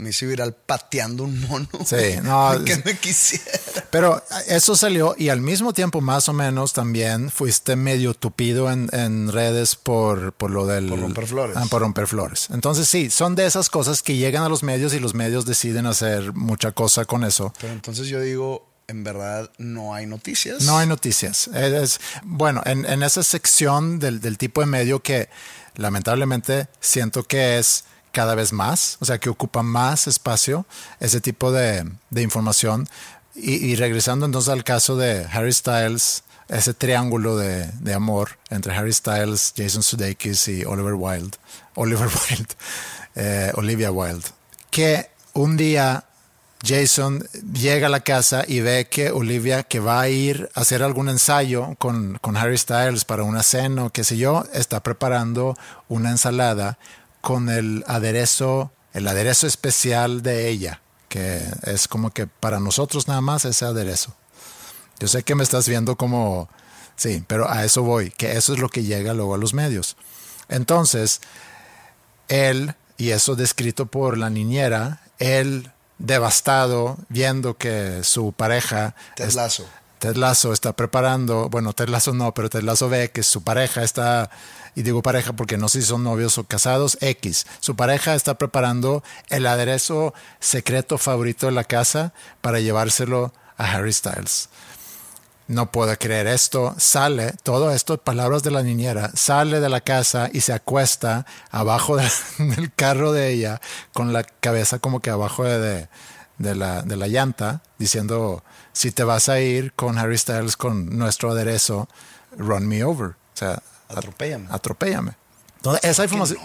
Me 0.00 0.10
hice 0.10 0.26
viral 0.26 0.54
pateando 0.54 1.24
un 1.24 1.40
mono. 1.46 1.68
Sí, 1.84 2.16
no, 2.22 2.52
que 2.64 2.76
me 2.84 2.96
quisiera. 2.96 3.44
Pero 3.90 4.22
eso 4.48 4.74
salió 4.74 5.14
y 5.18 5.28
al 5.28 5.40
mismo 5.40 5.74
tiempo 5.74 6.00
más 6.00 6.28
o 6.28 6.32
menos 6.32 6.72
también 6.72 7.30
fuiste 7.30 7.76
medio 7.76 8.14
tupido 8.14 8.70
en, 8.70 8.88
en 8.92 9.30
redes 9.30 9.76
por, 9.76 10.32
por 10.32 10.50
lo 10.50 10.66
del... 10.66 10.88
Por 10.88 11.00
romper 11.00 11.26
flores. 11.26 11.56
Ah, 11.56 11.66
por 11.68 11.82
romper 11.82 12.06
flores. 12.06 12.48
Entonces 12.50 12.88
sí, 12.88 13.10
son 13.10 13.34
de 13.34 13.44
esas 13.44 13.68
cosas 13.68 14.02
que 14.02 14.16
llegan 14.16 14.42
a 14.42 14.48
los 14.48 14.62
medios 14.62 14.94
y 14.94 15.00
los 15.00 15.14
medios 15.14 15.44
deciden 15.44 15.84
hacer 15.86 16.32
mucha 16.32 16.72
cosa 16.72 17.04
con 17.04 17.22
eso. 17.22 17.52
Pero 17.60 17.72
entonces 17.72 18.08
yo 18.08 18.20
digo, 18.20 18.70
en 18.88 19.04
verdad 19.04 19.50
no 19.58 19.94
hay 19.94 20.06
noticias. 20.06 20.62
No 20.64 20.78
hay 20.78 20.86
noticias. 20.86 21.48
Es, 21.48 22.00
bueno, 22.22 22.62
en, 22.64 22.86
en 22.86 23.02
esa 23.02 23.22
sección 23.22 23.98
del, 23.98 24.20
del 24.20 24.38
tipo 24.38 24.60
de 24.62 24.66
medio 24.66 25.00
que 25.02 25.28
lamentablemente 25.76 26.68
siento 26.80 27.22
que 27.22 27.58
es 27.58 27.84
cada 28.12 28.34
vez 28.34 28.52
más, 28.52 28.96
o 29.00 29.04
sea, 29.04 29.18
que 29.18 29.28
ocupa 29.30 29.62
más 29.62 30.06
espacio 30.06 30.66
ese 30.98 31.20
tipo 31.20 31.52
de, 31.52 31.90
de 32.10 32.22
información. 32.22 32.88
Y, 33.34 33.76
regresando 33.76 34.26
entonces 34.26 34.50
al 34.50 34.64
caso 34.64 34.96
de 34.96 35.24
Harry 35.32 35.52
Styles, 35.52 36.24
ese 36.48 36.74
triángulo 36.74 37.36
de, 37.36 37.66
de 37.80 37.94
amor 37.94 38.38
entre 38.50 38.74
Harry 38.74 38.92
Styles, 38.92 39.54
Jason 39.56 39.82
Sudeikis 39.82 40.48
y 40.48 40.64
Oliver 40.64 40.94
Wilde, 40.94 41.38
Oliver 41.74 42.08
Wilde, 42.30 42.54
eh, 43.14 43.52
Olivia 43.54 43.92
Wilde, 43.92 44.26
que 44.70 45.08
un 45.32 45.56
día 45.56 46.04
Jason 46.62 47.26
llega 47.54 47.86
a 47.86 47.90
la 47.90 48.00
casa 48.00 48.44
y 48.46 48.60
ve 48.60 48.88
que 48.90 49.10
Olivia, 49.10 49.62
que 49.62 49.80
va 49.80 50.00
a 50.00 50.08
ir 50.08 50.50
a 50.54 50.60
hacer 50.60 50.82
algún 50.82 51.08
ensayo 51.08 51.74
con, 51.78 52.18
con 52.20 52.36
Harry 52.36 52.58
Styles 52.58 53.04
para 53.04 53.22
una 53.22 53.42
cena 53.42 53.84
o 53.86 53.90
qué 53.90 54.04
sé 54.04 54.18
yo, 54.18 54.44
está 54.52 54.82
preparando 54.82 55.56
una 55.88 56.10
ensalada 56.10 56.78
con 57.20 57.48
el 57.48 57.84
aderezo, 57.86 58.72
el 58.92 59.06
aderezo 59.06 59.46
especial 59.46 60.22
de 60.22 60.48
ella, 60.48 60.80
que 61.08 61.42
es 61.64 61.88
como 61.88 62.10
que 62.10 62.26
para 62.26 62.60
nosotros 62.60 63.08
nada 63.08 63.20
más 63.20 63.44
ese 63.44 63.64
aderezo. 63.64 64.14
Yo 64.98 65.08
sé 65.08 65.22
que 65.22 65.34
me 65.34 65.42
estás 65.42 65.68
viendo 65.68 65.96
como, 65.96 66.48
sí, 66.96 67.24
pero 67.26 67.50
a 67.50 67.64
eso 67.64 67.82
voy, 67.82 68.10
que 68.10 68.36
eso 68.36 68.52
es 68.52 68.58
lo 68.58 68.68
que 68.68 68.82
llega 68.82 69.14
luego 69.14 69.34
a 69.34 69.38
los 69.38 69.54
medios. 69.54 69.96
Entonces, 70.48 71.20
él, 72.28 72.74
y 72.96 73.10
eso 73.10 73.36
descrito 73.36 73.86
por 73.86 74.18
la 74.18 74.30
niñera, 74.30 75.02
él 75.18 75.70
devastado, 75.98 76.96
viendo 77.08 77.56
que 77.56 78.00
su 78.02 78.32
pareja... 78.32 78.94
Ted 79.16 79.28
es-. 79.28 79.62
Ted 80.00 80.16
Lasso 80.16 80.52
está 80.52 80.72
preparando, 80.72 81.48
bueno, 81.50 81.72
Ted 81.74 81.88
Lasso 81.88 82.12
no, 82.14 82.34
pero 82.34 82.48
Ted 82.50 82.62
Lasso 82.62 82.88
ve 82.88 83.10
que 83.12 83.22
su 83.22 83.42
pareja 83.44 83.82
está, 83.84 84.30
y 84.74 84.82
digo 84.82 85.02
pareja 85.02 85.34
porque 85.34 85.58
no 85.58 85.68
sé 85.68 85.82
si 85.82 85.86
son 85.86 86.02
novios 86.02 86.38
o 86.38 86.44
casados, 86.44 86.98
X. 87.00 87.46
Su 87.60 87.76
pareja 87.76 88.14
está 88.14 88.34
preparando 88.38 89.04
el 89.28 89.46
aderezo 89.46 90.12
secreto 90.40 90.98
favorito 90.98 91.46
de 91.46 91.52
la 91.52 91.64
casa 91.64 92.12
para 92.40 92.60
llevárselo 92.60 93.32
a 93.58 93.72
Harry 93.72 93.92
Styles. 93.92 94.48
No 95.48 95.70
puedo 95.72 95.94
creer 95.98 96.28
esto. 96.28 96.74
Sale, 96.78 97.34
todo 97.42 97.72
esto, 97.72 97.98
palabras 97.98 98.42
de 98.44 98.52
la 98.52 98.62
niñera, 98.62 99.10
sale 99.14 99.58
de 99.60 99.68
la 99.68 99.80
casa 99.80 100.30
y 100.32 100.42
se 100.42 100.52
acuesta 100.52 101.26
abajo 101.50 101.96
de- 101.96 102.08
del 102.38 102.72
carro 102.72 103.12
de 103.12 103.30
ella 103.32 103.60
con 103.92 104.12
la 104.12 104.22
cabeza 104.22 104.78
como 104.78 105.00
que 105.00 105.10
abajo 105.10 105.44
de- 105.44 105.88
de 106.40 106.54
la, 106.54 106.80
de 106.82 106.96
la 106.96 107.06
llanta, 107.06 107.60
diciendo, 107.78 108.42
si 108.72 108.90
te 108.90 109.04
vas 109.04 109.28
a 109.28 109.40
ir 109.40 109.74
con 109.74 109.98
Harry 109.98 110.16
Styles 110.16 110.56
con 110.56 110.98
nuestro 110.98 111.30
aderezo, 111.32 111.86
run 112.36 112.66
me 112.66 112.82
over. 112.82 113.10
O 113.10 113.14
sea, 113.34 113.62
Atropéllame. 113.88 114.46
atropéllame. 114.50 115.12
Entonces, 115.56 115.84
esa 115.84 116.04
información. 116.04 116.38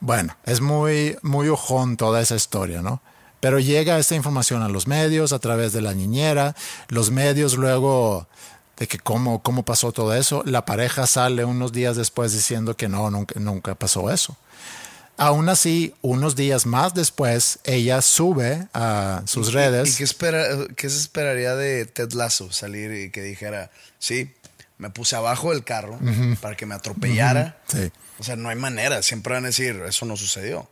Bueno, 0.00 0.34
es 0.44 0.60
muy, 0.62 1.18
muy 1.20 1.48
ojón 1.48 1.98
toda 1.98 2.22
esa 2.22 2.34
historia, 2.34 2.80
¿no? 2.80 3.02
Pero 3.40 3.58
llega 3.58 3.98
esta 3.98 4.14
información 4.14 4.62
a 4.62 4.68
los 4.68 4.86
medios 4.86 5.32
a 5.34 5.38
través 5.38 5.72
de 5.74 5.82
la 5.82 5.92
niñera. 5.92 6.56
Los 6.88 7.10
medios 7.10 7.56
luego 7.56 8.26
de 8.78 8.86
que 8.88 8.98
cómo, 8.98 9.42
cómo 9.42 9.64
pasó 9.64 9.92
todo 9.92 10.14
eso. 10.14 10.42
La 10.46 10.64
pareja 10.64 11.06
sale 11.06 11.44
unos 11.44 11.72
días 11.72 11.96
después 11.96 12.32
diciendo 12.32 12.74
que 12.74 12.88
no, 12.88 13.10
nunca, 13.10 13.38
nunca 13.38 13.74
pasó 13.74 14.10
eso. 14.10 14.36
Aún 15.22 15.48
así, 15.48 15.94
unos 16.02 16.34
días 16.34 16.66
más 16.66 16.94
después, 16.94 17.60
ella 17.62 18.02
sube 18.02 18.66
a 18.74 19.22
sus 19.26 19.52
redes. 19.52 19.94
¿Y 19.94 19.98
qué, 19.98 20.02
espera, 20.02 20.44
qué 20.74 20.90
se 20.90 20.98
esperaría 20.98 21.54
de 21.54 21.86
Ted 21.86 22.10
Lasso 22.14 22.50
salir 22.50 22.92
y 22.92 23.10
que 23.10 23.22
dijera, 23.22 23.70
sí, 24.00 24.34
me 24.78 24.90
puse 24.90 25.14
abajo 25.14 25.52
del 25.52 25.62
carro 25.62 25.96
para 26.40 26.56
que 26.56 26.66
me 26.66 26.74
atropellara? 26.74 27.56
Sí. 27.68 27.92
O 28.18 28.24
sea, 28.24 28.34
no 28.34 28.48
hay 28.48 28.56
manera. 28.56 29.00
Siempre 29.00 29.34
van 29.34 29.44
a 29.44 29.46
decir, 29.46 29.80
eso 29.86 30.06
no 30.06 30.16
sucedió. 30.16 30.68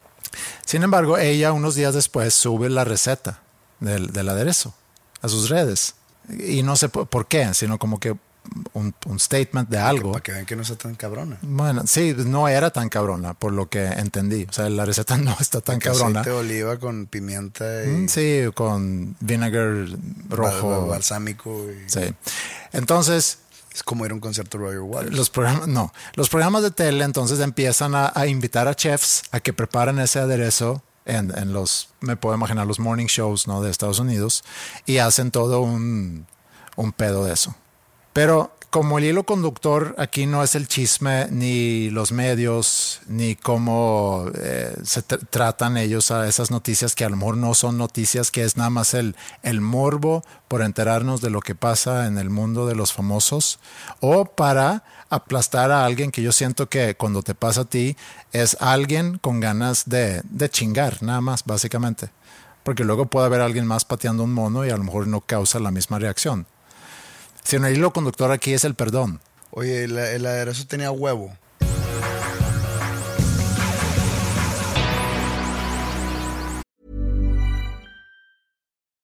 Sin 0.66 0.82
embargo, 0.82 1.16
ella 1.16 1.53
unos 1.53 1.76
días 1.76 1.94
después 1.94 2.34
sube 2.34 2.68
la 2.70 2.82
receta 2.82 3.42
del, 3.78 4.12
del 4.12 4.28
aderezo 4.28 4.74
a 5.22 5.28
sus 5.28 5.48
redes. 5.48 5.94
Y 6.28 6.64
no 6.64 6.74
sé 6.74 6.88
por 6.88 7.28
qué, 7.28 7.55
sino 7.55 7.78
como 7.78 8.01
que 8.01 8.16
un, 8.72 8.94
un 9.07 9.18
statement 9.20 9.68
de 9.68 9.78
algo. 9.78 10.12
Para 10.12 10.22
que 10.22 10.32
vean 10.32 10.46
que 10.46 10.57
no 10.57 10.62
está 10.62 10.76
tan 10.76 10.94
cabrona. 10.94 11.38
Bueno, 11.42 11.82
sí, 11.86 12.14
no 12.16 12.48
era 12.48 12.70
tan 12.70 12.88
cabrona, 12.88 13.34
por 13.34 13.53
lo 13.53 13.68
que 13.68 13.84
entendí. 13.86 14.46
O 14.48 14.53
sea, 14.53 14.68
la 14.70 14.84
receta 14.84 15.16
no 15.18 15.36
está 15.40 15.61
tan 15.61 15.78
cabrona. 15.78 16.20
Aceite 16.20 16.30
de 16.30 16.36
oliva 16.36 16.78
con 16.78 17.07
pimienta 17.07 17.84
y 17.84 17.88
Mm, 17.88 18.09
Sí, 18.09 18.42
con 18.55 19.16
vinegar 19.20 19.86
rojo. 20.28 20.86
balsámico. 20.86 21.66
y- 21.70 21.88
Sí. 21.90 22.14
Entonces, 22.72 23.38
Es 23.72 23.84
como 23.84 24.05
ir 24.05 24.11
a 24.11 24.14
un 24.14 24.20
concierto 24.20 24.59
de 24.59 24.64
Roger 24.64 24.80
Waters. 24.80 25.16
los 25.16 25.30
programas, 25.30 25.68
no, 25.68 25.92
los 26.14 26.28
programas 26.28 26.62
de 26.64 26.72
tele 26.72 27.05
entonces 27.05 27.38
empiezan 27.38 27.94
a, 27.94 28.11
a 28.14 28.26
invitar 28.26 28.66
a 28.66 28.74
chefs 28.74 29.22
a 29.30 29.38
que 29.38 29.53
preparen 29.53 30.01
ese 30.01 30.18
aderezo 30.18 30.82
en, 31.05 31.32
en 31.38 31.53
los, 31.53 31.88
me 32.01 32.16
puedo 32.16 32.34
imaginar, 32.34 32.66
los 32.66 32.80
morning 32.80 33.07
shows 33.07 33.46
¿no? 33.46 33.62
de 33.62 33.70
Estados 33.70 34.01
Unidos 34.01 34.42
y 34.86 34.98
hacen 34.98 35.30
todo 35.30 35.61
un, 35.61 36.26
un 36.74 36.90
pedo 36.92 37.24
de 37.24 37.32
eso. 37.32 37.55
Pero 38.21 38.53
como 38.68 38.99
el 38.99 39.07
hilo 39.07 39.25
conductor 39.25 39.95
aquí 39.97 40.27
no 40.27 40.43
es 40.43 40.55
el 40.55 40.68
chisme, 40.68 41.29
ni 41.31 41.89
los 41.89 42.12
medios, 42.12 43.01
ni 43.09 43.35
cómo 43.35 44.27
eh, 44.35 44.77
se 44.85 45.03
tr- 45.03 45.27
tratan 45.31 45.79
ellos 45.79 46.11
a 46.11 46.29
esas 46.29 46.51
noticias 46.51 46.95
que 46.95 47.07
a 47.07 47.09
lo 47.09 47.16
mejor 47.16 47.39
no 47.39 47.55
son 47.55 47.79
noticias, 47.79 48.31
que 48.31 48.45
es 48.45 48.59
nada 48.59 48.68
más 48.68 48.93
el, 48.93 49.16
el 49.43 49.62
morbo 49.62 50.23
por 50.49 50.61
enterarnos 50.61 51.23
de 51.23 51.31
lo 51.31 51.41
que 51.41 51.55
pasa 51.55 52.07
en 52.07 52.18
el 52.18 52.29
mundo 52.29 52.66
de 52.66 52.75
los 52.75 52.93
famosos, 52.93 53.59
o 54.01 54.27
para 54.27 54.85
aplastar 55.09 55.71
a 55.71 55.87
alguien 55.87 56.11
que 56.11 56.21
yo 56.21 56.31
siento 56.31 56.68
que 56.68 56.95
cuando 56.97 57.23
te 57.23 57.35
pasa 57.35 57.62
a 57.62 57.64
ti 57.64 57.97
es 58.33 58.55
alguien 58.61 59.16
con 59.16 59.41
ganas 59.41 59.89
de, 59.89 60.21
de 60.25 60.51
chingar, 60.51 61.03
nada 61.03 61.23
más, 61.23 61.45
básicamente. 61.47 62.11
Porque 62.64 62.85
luego 62.85 63.07
puede 63.07 63.25
haber 63.25 63.41
alguien 63.41 63.66
más 63.66 63.87
pateando 63.87 64.25
un 64.25 64.35
mono 64.35 64.66
y 64.66 64.68
a 64.68 64.77
lo 64.77 64.85
mejor 64.85 65.07
no 65.07 65.23
causa 65.23 65.59
la 65.59 65.71
misma 65.71 65.99
reacción. 65.99 66.47
Si 67.45 67.57
el 67.57 67.64
hilo 67.72 67.93
conductor 67.93 68.30
aquí 68.30 68.53
es 68.53 68.64
el 68.64 68.74
perdón. 68.74 69.20
Oye, 69.51 69.84
el, 69.84 69.99
el 69.99 70.26
aderezo 70.26 70.66
tenía 70.66 70.91
huevo. 70.93 71.32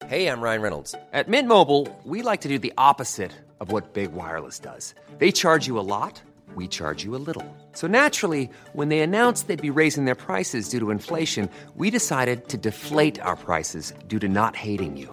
Hey, 0.08 0.28
I'm 0.28 0.40
Ryan 0.40 0.62
Reynolds. 0.62 0.94
At 1.12 1.28
Mint 1.28 1.48
Mobile, 1.48 1.88
we 2.04 2.22
like 2.22 2.42
to 2.42 2.48
do 2.48 2.60
the 2.60 2.72
opposite 2.78 3.32
of 3.58 3.72
what 3.72 3.92
Big 3.92 4.12
Wireless 4.12 4.60
does. 4.60 4.94
They 5.18 5.32
charge 5.32 5.66
you 5.66 5.80
a 5.80 5.82
lot, 5.82 6.22
we 6.54 6.68
charge 6.68 7.02
you 7.02 7.16
a 7.16 7.18
little. 7.26 7.44
So 7.72 7.88
naturally, 7.88 8.48
when 8.72 8.88
they 8.88 9.00
announced 9.00 9.48
they'd 9.48 9.60
be 9.60 9.80
raising 9.80 10.04
their 10.04 10.14
prices 10.14 10.68
due 10.68 10.78
to 10.78 10.92
inflation, 10.92 11.50
we 11.74 11.90
decided 11.90 12.48
to 12.50 12.56
deflate 12.56 13.20
our 13.20 13.34
prices 13.34 13.94
due 14.06 14.20
to 14.20 14.28
not 14.28 14.54
hating 14.54 14.96
you. 14.96 15.12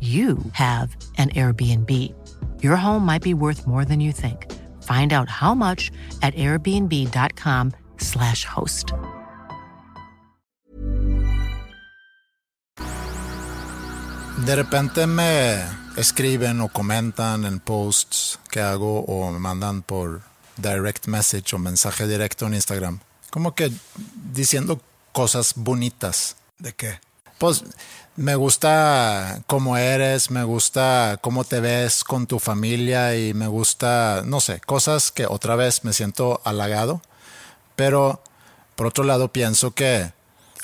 you 0.00 0.38
have 0.52 0.96
an 1.18 1.30
Airbnb. 1.30 1.90
Your 2.62 2.76
home 2.76 3.04
might 3.04 3.22
be 3.22 3.34
worth 3.34 3.66
more 3.66 3.84
than 3.84 3.98
you 3.98 4.12
think. 4.12 4.46
Find 4.84 5.12
out 5.12 5.28
how 5.28 5.54
much 5.54 5.90
at 6.22 6.36
airbnb.com/slash 6.36 8.44
host. 8.44 8.92
De 14.46 14.54
repente 14.54 15.06
me 15.06 15.64
escriben 15.96 16.60
o 16.60 16.68
comentan 16.68 17.44
en 17.44 17.58
posts 17.58 18.38
que 18.50 18.60
hago 18.60 19.00
o 19.00 19.32
me 19.32 19.40
mandan 19.40 19.82
por 19.82 20.22
direct 20.56 21.08
message 21.08 21.54
o 21.54 21.58
mensaje 21.58 22.06
directo 22.06 22.46
en 22.46 22.54
Instagram. 22.54 23.00
Como 23.30 23.54
que 23.54 23.72
diciendo 24.32 24.80
cosas 25.12 25.54
bonitas. 25.56 26.36
¿De 26.58 26.72
qué? 26.72 27.00
Pues 27.38 27.64
me 28.18 28.34
gusta 28.34 29.42
cómo 29.46 29.76
eres, 29.76 30.32
me 30.32 30.42
gusta 30.42 31.20
cómo 31.22 31.44
te 31.44 31.60
ves 31.60 32.02
con 32.02 32.26
tu 32.26 32.40
familia 32.40 33.16
y 33.16 33.32
me 33.32 33.46
gusta, 33.46 34.22
no 34.26 34.40
sé, 34.40 34.60
cosas 34.60 35.12
que 35.12 35.24
otra 35.26 35.54
vez 35.54 35.84
me 35.84 35.92
siento 35.92 36.40
halagado. 36.44 37.00
Pero 37.76 38.20
por 38.74 38.88
otro 38.88 39.04
lado 39.04 39.32
pienso 39.32 39.70
que 39.70 40.10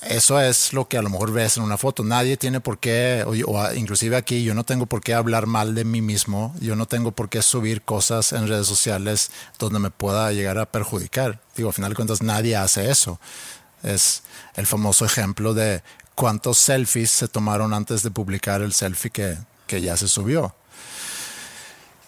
eso 0.03 0.41
es 0.41 0.73
lo 0.73 0.89
que 0.89 0.99
a 0.99 1.03
lo 1.03 1.11
mejor 1.11 1.33
ves 1.33 1.57
en 1.57 1.63
una 1.63 1.79
foto. 1.79 2.03
Nadie 2.03 2.37
tiene 2.37 2.61
por 2.61 2.79
qué, 2.79 3.23
o, 3.25 3.31
o 3.53 3.73
inclusive 3.75 4.17
aquí 4.17 4.43
yo 4.43 4.55
no 4.55 4.65
tengo 4.65 4.87
por 4.87 5.01
qué 5.01 5.15
hablar 5.15 5.47
mal 5.47 5.77
de 5.77 5.85
mí 5.85 6.03
mismo. 6.03 6.53
Yo 6.61 6.75
no 6.75 6.87
tengo 6.87 7.13
por 7.13 7.29
qué 7.29 7.41
subir 7.41 7.83
cosas 7.83 8.33
en 8.33 8.49
redes 8.49 8.67
sociales 8.67 9.31
donde 9.61 9.79
me 9.79 9.91
pueda 9.91 10.33
llegar 10.33 10.59
a 10.59 10.67
perjudicar. 10.67 11.41
Digo, 11.55 11.69
al 11.69 11.75
final 11.75 11.91
de 11.91 11.97
cuentas 11.97 12.21
nadie 12.21 12.57
hace 12.57 12.91
eso. 12.91 13.21
Es 13.85 14.25
el 14.57 14.67
famoso 14.67 15.05
ejemplo 15.05 15.55
de 15.55 15.85
cuántos 16.15 16.59
selfies 16.59 17.11
se 17.11 17.29
tomaron 17.29 17.75
antes 17.75 18.03
de 18.03 18.11
publicar 18.11 18.62
el 18.62 18.73
selfie 18.73 19.11
que, 19.11 19.39
que 19.67 19.81
ya 19.81 19.97
se 19.97 20.09
subió. 20.09 20.55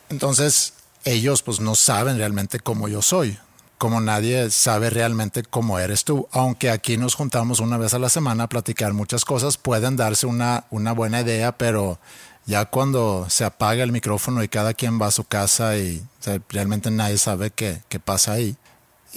Entonces, 0.09 0.74
ellos 1.04 1.42
pues 1.42 1.61
no 1.61 1.74
saben 1.74 2.18
realmente 2.18 2.61
cómo 2.61 2.88
yo 2.88 3.02
soy, 3.02 3.38
como 3.78 4.00
nadie 4.00 4.50
sabe 4.50 4.90
realmente 4.90 5.42
cómo 5.42 5.78
eres 5.78 6.04
tú. 6.04 6.28
Aunque 6.32 6.70
aquí 6.70 6.96
nos 6.96 7.14
juntamos 7.14 7.61
una 7.61 7.76
vez 7.76 7.94
a 7.94 7.98
la 7.98 8.09
semana 8.09 8.44
a 8.44 8.48
platicar 8.48 8.92
muchas 8.92 9.24
cosas, 9.24 9.57
pueden 9.57 9.96
darse 9.96 10.26
una, 10.26 10.64
una 10.70 10.92
buena 10.92 11.20
idea, 11.20 11.57
pero 11.57 11.98
ya 12.46 12.64
cuando 12.66 13.26
se 13.28 13.44
apaga 13.44 13.82
el 13.82 13.92
micrófono 13.92 14.42
y 14.42 14.48
cada 14.48 14.74
quien 14.74 15.00
va 15.00 15.09
a 15.09 15.12
su 15.12 15.24
casa 15.24 15.76
y 15.76 16.04
realmente 16.48 16.90
nadie 16.90 17.18
sabe 17.18 17.50
qué, 17.50 17.82
qué 17.88 17.98
pasa 17.98 18.32
ahí. 18.32 18.57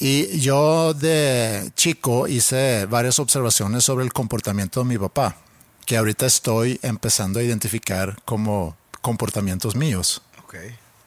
Y 0.01 0.39
yo 0.39 0.93
de 0.93 1.73
chico 1.75 2.25
hice 2.29 2.85
varias 2.85 3.19
observaciones 3.19 3.83
sobre 3.83 4.05
el 4.05 4.13
comportamiento 4.13 4.79
de 4.79 4.85
mi 4.85 4.97
papá, 4.97 5.35
que 5.85 5.97
ahorita 5.97 6.25
estoy 6.25 6.79
empezando 6.83 7.39
a 7.39 7.43
identificar 7.43 8.17
como 8.23 8.77
comportamientos 9.01 9.75
míos. 9.75 10.21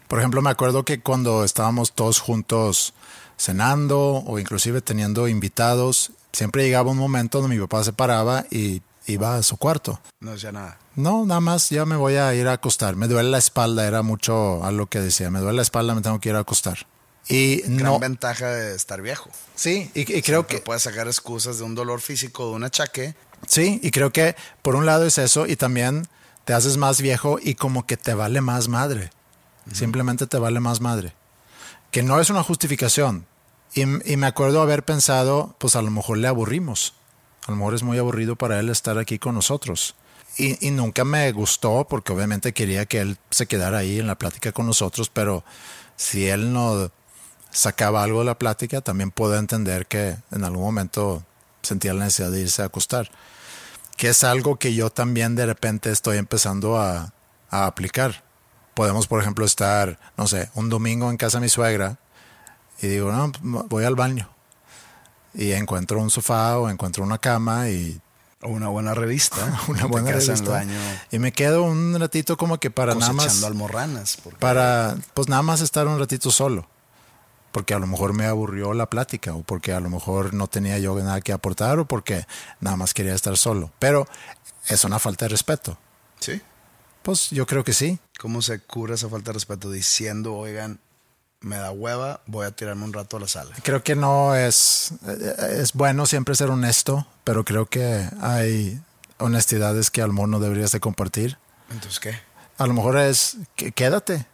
Por 0.08 0.18
ejemplo, 0.18 0.42
me 0.42 0.50
acuerdo 0.50 0.84
que 0.84 1.00
cuando 1.00 1.42
estábamos 1.42 1.94
todos 1.94 2.18
juntos 2.18 2.92
cenando 3.38 4.22
o 4.26 4.38
inclusive 4.38 4.82
teniendo 4.82 5.26
invitados, 5.26 6.12
siempre 6.30 6.62
llegaba 6.62 6.90
un 6.90 6.98
momento 6.98 7.40
donde 7.40 7.56
mi 7.56 7.62
papá 7.62 7.82
se 7.84 7.94
paraba 7.94 8.44
y 8.50 8.82
iba 9.06 9.36
a 9.36 9.42
su 9.42 9.56
cuarto. 9.56 10.00
No 10.20 10.32
decía 10.32 10.52
nada. 10.52 10.76
No, 10.96 11.24
nada 11.24 11.40
más 11.40 11.70
ya 11.70 11.86
me 11.86 11.96
voy 11.96 12.16
a 12.16 12.34
ir 12.34 12.46
a 12.46 12.52
acostar. 12.52 12.94
Me 12.96 13.08
duele 13.08 13.30
la 13.30 13.38
espalda, 13.38 13.86
era 13.86 14.02
mucho 14.02 14.62
a 14.62 14.70
lo 14.70 14.84
que 14.84 15.00
decía. 15.00 15.30
Me 15.30 15.40
duele 15.40 15.56
la 15.56 15.62
espalda, 15.62 15.94
me 15.94 16.02
tengo 16.02 16.20
que 16.20 16.28
ir 16.28 16.34
a 16.34 16.40
acostar. 16.40 16.86
Y 17.28 17.62
Gran 17.62 17.76
no. 17.78 17.98
ventaja 17.98 18.50
de 18.50 18.74
estar 18.74 19.00
viejo. 19.00 19.30
Sí, 19.54 19.90
y, 19.94 20.00
y 20.00 20.22
creo 20.22 20.40
Siempre 20.40 20.56
que. 20.58 20.62
puedes 20.62 20.82
sacar 20.82 21.06
excusas 21.06 21.58
de 21.58 21.64
un 21.64 21.74
dolor 21.74 22.00
físico, 22.00 22.48
de 22.48 22.52
un 22.54 22.64
achaque. 22.64 23.14
Sí, 23.46 23.80
y 23.82 23.90
creo 23.90 24.12
que 24.12 24.36
por 24.62 24.74
un 24.76 24.86
lado 24.86 25.06
es 25.06 25.18
eso 25.18 25.46
y 25.46 25.56
también 25.56 26.06
te 26.44 26.52
haces 26.52 26.76
más 26.76 27.00
viejo 27.00 27.38
y 27.40 27.54
como 27.54 27.86
que 27.86 27.96
te 27.96 28.14
vale 28.14 28.40
más 28.40 28.68
madre. 28.68 29.10
Simplemente 29.72 30.26
te 30.26 30.38
vale 30.38 30.58
más 30.60 30.80
madre. 30.80 31.14
Que 31.92 32.02
no 32.02 32.20
es 32.20 32.30
una 32.30 32.42
justificación. 32.42 33.26
Y, 33.74 33.82
y 33.82 34.16
me 34.16 34.26
acuerdo 34.26 34.60
haber 34.60 34.84
pensado, 34.84 35.54
pues 35.58 35.76
a 35.76 35.82
lo 35.82 35.90
mejor 35.90 36.18
le 36.18 36.28
aburrimos. 36.28 36.94
A 37.46 37.52
lo 37.52 37.56
mejor 37.56 37.74
es 37.74 37.82
muy 37.82 37.98
aburrido 37.98 38.36
para 38.36 38.58
él 38.60 38.68
estar 38.68 38.98
aquí 38.98 39.18
con 39.18 39.34
nosotros. 39.34 39.94
Y, 40.36 40.66
y 40.66 40.70
nunca 40.70 41.04
me 41.04 41.30
gustó 41.32 41.86
porque 41.88 42.12
obviamente 42.12 42.52
quería 42.52 42.86
que 42.86 43.00
él 43.00 43.18
se 43.30 43.46
quedara 43.46 43.78
ahí 43.78 43.98
en 44.00 44.06
la 44.06 44.16
plática 44.18 44.50
con 44.52 44.66
nosotros, 44.66 45.08
pero 45.10 45.44
si 45.96 46.26
él 46.28 46.52
no 46.52 46.90
sacaba 47.52 48.02
algo 48.02 48.20
de 48.20 48.24
la 48.26 48.38
plática, 48.38 48.80
también 48.80 49.10
puedo 49.10 49.36
entender 49.36 49.86
que 49.86 50.16
en 50.32 50.44
algún 50.44 50.62
momento 50.64 51.24
sentía 51.62 51.94
la 51.94 52.04
necesidad 52.04 52.30
de 52.30 52.40
irse 52.40 52.62
a 52.62 52.66
acostar 52.66 53.10
que 53.96 54.08
es 54.08 54.24
algo 54.24 54.56
que 54.58 54.74
yo 54.74 54.90
también 54.90 55.36
de 55.36 55.46
repente 55.46 55.90
estoy 55.92 56.16
empezando 56.16 56.78
a, 56.80 57.12
a 57.50 57.66
aplicar. 57.66 58.24
Podemos, 58.74 59.06
por 59.06 59.20
ejemplo, 59.20 59.44
estar, 59.44 59.98
no 60.16 60.26
sé, 60.26 60.50
un 60.54 60.70
domingo 60.70 61.10
en 61.10 61.18
casa 61.18 61.36
de 61.38 61.42
mi 61.42 61.48
suegra 61.50 61.98
y 62.80 62.86
digo, 62.88 63.12
no, 63.12 63.30
voy 63.68 63.84
al 63.84 63.94
baño. 63.94 64.28
Y 65.34 65.52
encuentro 65.52 66.00
un 66.00 66.10
sofá 66.10 66.58
o 66.58 66.68
encuentro 66.70 67.04
una 67.04 67.18
cama 67.18 67.68
y 67.68 68.00
O 68.40 68.48
una 68.48 68.68
buena 68.68 68.94
revista. 68.94 69.36
una 69.68 69.84
buena 69.86 70.10
revista. 70.10 70.64
Y 71.12 71.18
me 71.18 71.30
quedo 71.32 71.62
un 71.62 71.94
ratito 72.00 72.36
como 72.36 72.58
que 72.58 72.70
para 72.70 72.94
nada 72.94 73.12
más 73.12 73.44
almorranas. 73.44 74.16
porque- 74.24 74.38
para 74.38 74.96
pues 75.14 75.28
nada 75.28 75.42
más 75.42 75.60
estar 75.60 75.86
un 75.86 75.98
ratito 75.98 76.30
solo. 76.32 76.66
Porque 77.52 77.74
a 77.74 77.78
lo 77.78 77.86
mejor 77.86 78.14
me 78.14 78.26
aburrió 78.26 78.74
la 78.74 78.90
plática 78.90 79.34
o 79.34 79.42
porque 79.42 79.72
a 79.72 79.80
lo 79.80 79.90
mejor 79.90 80.34
no 80.34 80.48
tenía 80.48 80.78
yo 80.78 80.94
nada 80.96 81.20
que 81.20 81.32
aportar 81.32 81.78
o 81.78 81.84
porque 81.86 82.26
nada 82.60 82.76
más 82.76 82.94
quería 82.94 83.14
estar 83.14 83.36
solo. 83.36 83.70
Pero 83.78 84.08
es 84.66 84.84
una 84.84 84.98
falta 84.98 85.26
de 85.26 85.28
respeto. 85.28 85.78
Sí. 86.18 86.40
Pues 87.02 87.30
yo 87.30 87.46
creo 87.46 87.62
que 87.62 87.72
sí. 87.72 87.98
¿Cómo 88.18 88.42
se 88.42 88.60
cura 88.60 88.94
esa 88.94 89.08
falta 89.08 89.30
de 89.30 89.34
respeto? 89.34 89.70
Diciendo, 89.70 90.34
oigan, 90.34 90.80
me 91.40 91.56
da 91.56 91.72
hueva, 91.72 92.20
voy 92.26 92.46
a 92.46 92.52
tirarme 92.52 92.84
un 92.84 92.92
rato 92.92 93.16
a 93.16 93.20
la 93.20 93.28
sala. 93.28 93.54
Creo 93.62 93.82
que 93.82 93.96
no 93.96 94.34
es, 94.34 94.94
es 95.50 95.72
bueno 95.72 96.06
siempre 96.06 96.34
ser 96.34 96.50
honesto, 96.50 97.06
pero 97.24 97.44
creo 97.44 97.66
que 97.66 98.08
hay 98.20 98.80
honestidades 99.18 99.90
que 99.90 100.02
a 100.02 100.06
lo 100.06 100.12
mejor 100.12 100.28
no 100.28 100.40
deberías 100.40 100.72
de 100.72 100.80
compartir. 100.80 101.38
Entonces, 101.70 102.00
¿qué? 102.00 102.18
A 102.58 102.66
lo 102.66 102.74
mejor 102.74 102.96
es 102.98 103.36
quédate, 103.56 104.26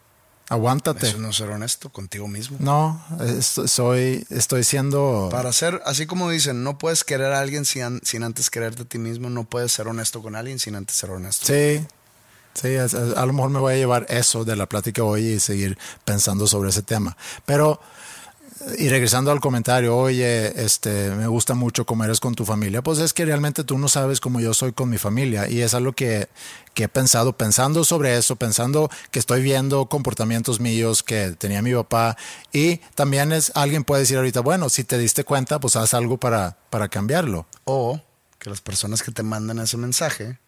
aguántate. 0.49 1.09
Eso 1.09 1.18
no 1.18 1.32
ser 1.32 1.51
honesto 1.51 1.90
contigo 1.90 2.28
mismo. 2.28 2.57
No, 2.61 3.05
es- 3.20 3.61
soy, 3.66 4.26
estoy 4.30 4.64
siendo... 4.64 5.28
Para 5.30 5.53
ser, 5.53 5.80
así 5.84 6.07
como 6.07 6.30
dicen, 6.30 6.62
no 6.64 6.78
puedes 6.78 7.05
querer 7.05 7.32
a 7.32 7.40
alguien 7.40 7.64
sin, 7.64 8.01
sin 8.05 8.22
antes 8.22 8.51
quererte 8.51 8.82
a 8.82 8.84
ti 8.84 8.99
mismo, 8.99 9.30
no 9.30 9.44
puedes 9.44 9.72
ser 9.72 9.88
honesto 9.88 10.22
con 10.22 10.34
alguien 10.36 10.59
sin 10.59 10.74
antes 10.74 10.96
ser 10.96 11.11
honesto. 11.11 11.46
Sí, 11.46 11.84
sí, 12.55 12.76
a 12.76 13.26
lo 13.26 13.32
mejor 13.32 13.51
me 13.51 13.59
voy 13.61 13.74
a 13.74 13.76
llevar 13.76 14.07
eso 14.09 14.44
de 14.44 14.57
la 14.57 14.66
plática 14.66 15.03
hoy 15.03 15.26
y 15.26 15.40
seguir 15.40 15.78
pensando 16.05 16.46
sobre 16.46 16.70
ese 16.70 16.82
tema. 16.82 17.16
Pero, 17.44 17.80
y 18.78 18.88
regresando 18.88 19.30
al 19.30 19.40
comentario, 19.40 19.96
oye, 19.96 20.64
este, 20.64 21.11
me 21.11 21.26
gusta 21.26 21.54
mucho 21.54 21.86
cómo 21.86 22.04
eres 22.04 22.20
con 22.20 22.34
tu 22.34 22.44
familia, 22.44 22.82
pues 22.82 22.98
es 22.98 23.12
que 23.12 23.24
realmente 23.24 23.64
tú 23.64 23.78
no 23.78 23.88
sabes 23.88 24.20
cómo 24.20 24.40
yo 24.40 24.54
soy 24.54 24.72
con 24.72 24.88
mi 24.90 24.98
familia 24.98 25.48
y 25.48 25.61
es 25.61 25.74
algo 25.74 25.92
que, 25.92 26.28
que 26.74 26.84
he 26.84 26.88
pensado, 26.88 27.32
pensando 27.32 27.84
sobre 27.84 28.16
eso, 28.16 28.36
pensando 28.36 28.90
que 29.11 29.18
estoy 29.18 29.42
viendo 29.42 29.86
comportamientos 29.86 30.61
míos 30.61 31.02
que 31.02 31.32
tenía 31.32 31.62
mi 31.62 31.72
papá 31.74 32.16
y 32.52 32.78
también 32.94 33.32
es, 33.32 33.52
alguien 33.54 33.84
puede 33.84 34.02
decir 34.02 34.16
ahorita, 34.16 34.40
bueno, 34.40 34.68
si 34.68 34.84
te 34.84 34.98
diste 34.98 35.24
cuenta, 35.24 35.61
pues 35.61 35.76
haz 35.76 35.94
algo 35.94 36.18
para, 36.18 36.56
para 36.70 36.88
cambiarlo. 36.88 37.46
O 37.64 38.00
que 38.38 38.50
las 38.50 38.61
personas 38.61 39.02
que 39.02 39.12
te 39.12 39.22
mandan 39.22 39.59
ese 39.59 39.76
mensaje 39.76 40.38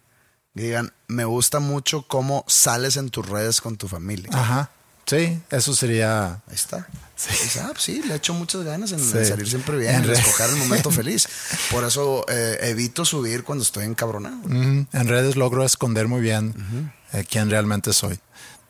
digan, 0.54 0.92
me 1.06 1.24
gusta 1.24 1.60
mucho 1.60 2.06
cómo 2.06 2.44
sales 2.46 2.96
en 2.96 3.10
tus 3.10 3.28
redes 3.28 3.60
con 3.60 3.76
tu 3.76 3.88
familia. 3.88 4.30
Ajá, 4.32 4.70
sí, 5.10 5.40
eso 5.50 5.74
sería 5.74 6.40
Ahí 6.46 6.54
está. 6.54 6.86
Dice, 7.28 7.60
ah, 7.60 7.68
pues 7.72 7.82
sí, 7.82 8.02
le 8.02 8.14
echo 8.14 8.32
muchas 8.32 8.62
ganas 8.62 8.92
en, 8.92 8.98
Sí. 9.00 9.24
salir 9.26 9.46
siempre 9.48 9.76
bien, 9.76 9.94
En 9.96 10.04
en 10.04 10.10
escoger 10.10 10.48
el 10.50 10.56
momento 10.56 10.90
feliz. 11.00 11.28
Por 11.70 11.84
eso 11.84 12.24
eh, 12.28 12.58
evito 12.62 13.04
subir 13.04 13.44
cuando 13.44 13.62
estoy 13.62 13.84
encabronado. 13.84 14.38
En 14.48 14.86
redes 14.92 15.36
logro 15.36 15.64
esconder 15.64 16.08
muy 16.08 16.20
bien 16.22 16.92
eh, 17.12 17.24
quién 17.28 17.50
realmente 17.50 17.92
soy. 17.92 18.18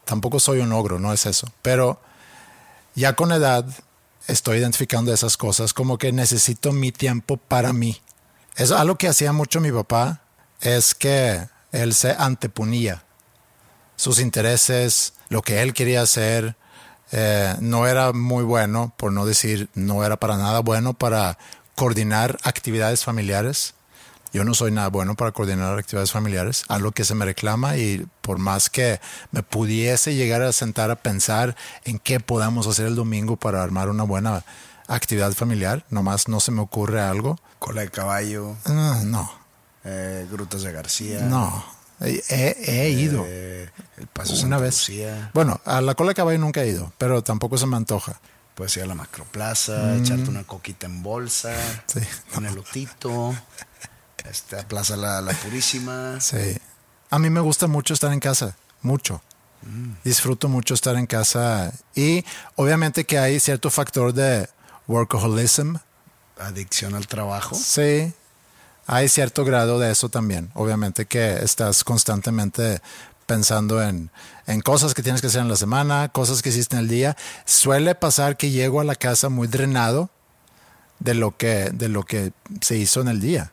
Tampoco 0.05 0.41
soy 0.41 0.59
un 0.59 0.73
ogro, 0.73 0.99
no 0.99 1.13
es 1.13 1.27
eso. 1.27 1.47
Pero 1.63 2.01
ya 2.97 3.15
con 3.15 3.31
edad 3.31 3.65
estoy 4.27 4.59
identificando 4.59 5.13
esas 5.15 5.37
cosas 5.37 5.73
como 5.73 5.97
que 5.99 6.11
necesito 6.13 6.73
mi 6.73 6.91
tiempo 6.91 7.37
para 7.37 7.73
mí. 7.73 8.01
Eso 8.57 8.77
algo 8.77 8.97
que 8.97 9.07
hacía 9.09 9.33
mucho 9.33 9.61
mi 9.61 9.71
papá 9.71 10.23
es 10.61 10.95
que 10.95 11.47
él 11.71 11.95
se 11.95 12.11
anteponía 12.19 13.05
sus 13.95 14.19
intereses, 14.19 15.13
lo 15.31 15.41
que 15.41 15.63
él 15.63 15.73
quería 15.73 16.03
hacer, 16.03 16.57
eh, 17.13 17.57
no 17.61 17.87
era 17.87 18.13
muy 18.13 18.45
bueno, 18.45 18.93
por 18.97 19.13
no 19.13 19.25
decir 19.25 19.71
no 19.75 20.05
era 20.05 20.19
para 20.19 20.37
nada 20.37 20.61
bueno 20.61 20.93
para 20.93 21.39
coordinar 21.75 22.37
actividades 22.43 23.05
familiares. 23.05 23.75
Yo 24.33 24.45
no 24.45 24.55
soy 24.55 24.71
nada 24.71 24.89
bueno 24.89 25.17
para 25.17 25.33
coordinar 25.33 25.77
actividades 25.77 26.13
familiares, 26.13 26.65
algo 26.69 26.93
que 26.93 27.05
se 27.05 27.15
me 27.15 27.25
reclama 27.25 27.77
y 27.77 28.07
por 28.21 28.39
más 28.39 28.71
que 28.71 29.01
me 29.33 29.43
pudiese 29.43 30.15
llegar 30.15 30.43
a 30.43 30.53
sentar 30.53 30.91
a 30.91 30.97
pensar 30.97 31.57
en 31.85 31.99
qué 31.99 32.21
podamos 32.21 32.67
hacer 32.67 32.87
el 32.87 32.95
domingo 32.95 33.37
para 33.37 33.63
armar 33.63 33.89
una 33.89 34.05
buena 34.05 34.45
actividad 34.87 35.33
familiar, 35.33 35.85
nomás 35.91 36.29
no 36.29 36.39
se 36.39 36.53
me 36.53 36.61
ocurre 36.61 37.01
algo. 37.01 37.39
Cola 37.59 37.83
de 37.83 37.91
caballo. 37.91 38.57
Ah, 38.67 39.01
no, 39.05 39.31
eh, 39.85 40.27
Grutas 40.31 40.63
de 40.63 40.73
García. 40.73 41.21
No, 41.23 41.65
he, 42.01 42.23
he- 42.29 42.57
he 42.85 42.91
ido 42.91 43.25
eh, 43.27 43.71
el 43.99 44.07
Paso 44.07 44.33
una 44.33 44.41
Santa 44.41 44.57
vez. 44.59 44.89
Lucía. 44.89 45.31
Bueno, 45.35 45.61
a 45.65 45.81
la 45.81 45.95
cola 45.95 46.11
de 46.11 46.15
caballo 46.15 46.39
nunca 46.39 46.63
he 46.63 46.69
ido, 46.69 46.93
pero 46.99 47.23
tampoco 47.23 47.57
se 47.59 47.67
me 47.67 47.77
antoja. 47.77 48.21
Puedes 48.55 48.77
ir 48.77 48.83
a 48.83 48.87
la 48.87 48.95
Macroplaza, 48.95 49.97
echarte 49.97 50.29
una 50.29 50.45
coquita 50.45 50.87
en 50.87 51.03
bolsa, 51.03 51.51
Mm. 51.53 51.99
Sí, 51.99 52.01
un 52.37 52.47
elotito, 52.47 53.35
este, 54.29 54.59
a 54.59 54.69
Plaza 54.69 54.97
La, 54.97 55.21
La 55.23 55.33
Purísima. 55.33 56.21
Sí. 56.21 56.59
A 57.11 57.19
mí 57.19 57.31
me 57.31 57.41
gusta 57.41 57.67
mucho 57.69 57.95
estar 57.95 58.13
en 58.13 58.21
casa, 58.21 58.57
mucho. 58.83 59.23
Disfruto 60.05 60.49
mucho 60.49 60.73
estar 60.73 60.97
en 60.97 61.07
casa 61.07 61.73
y 61.95 62.25
obviamente 62.57 63.05
que 63.05 63.19
hay 63.19 63.39
cierto 63.41 63.71
factor 63.71 64.15
de 64.15 64.49
workaholism. 64.89 65.77
Adicción 66.39 66.95
al 66.95 67.07
trabajo. 67.07 67.55
Sí, 67.55 68.13
hay 68.93 69.09
cierto 69.09 69.45
grado 69.45 69.79
de 69.79 69.93
eso 69.93 70.09
también. 70.09 70.51
Obviamente 70.53 71.07
que 71.07 71.35
estás 71.45 71.85
constantemente 71.85 72.83
pensando 73.25 73.81
en, 73.81 74.11
en 74.49 74.61
cosas 74.63 74.95
que 74.95 75.05
tienes 75.05 75.21
que 75.21 75.29
hacer 75.29 75.43
en 75.43 75.49
la 75.49 75.55
semana, 75.55 76.09
cosas 76.09 76.43
que 76.43 76.49
hiciste 76.49 76.75
en 76.75 76.83
el 76.83 76.89
día. 76.89 77.17
Suele 77.45 77.95
pasar 77.95 78.37
que 78.37 78.51
llego 78.51 78.81
a 78.81 78.85
la 78.85 78.97
casa 78.97 79.29
muy 79.29 79.47
drenado 79.47 80.11
de 80.99 81.15
lo 81.15 81.37
que, 81.37 81.71
de 81.73 81.89
lo 81.89 82.03
que 82.03 82.33
se 82.63 82.79
hizo 82.79 83.01
en 83.01 83.07
el 83.07 83.21
día. 83.21 83.53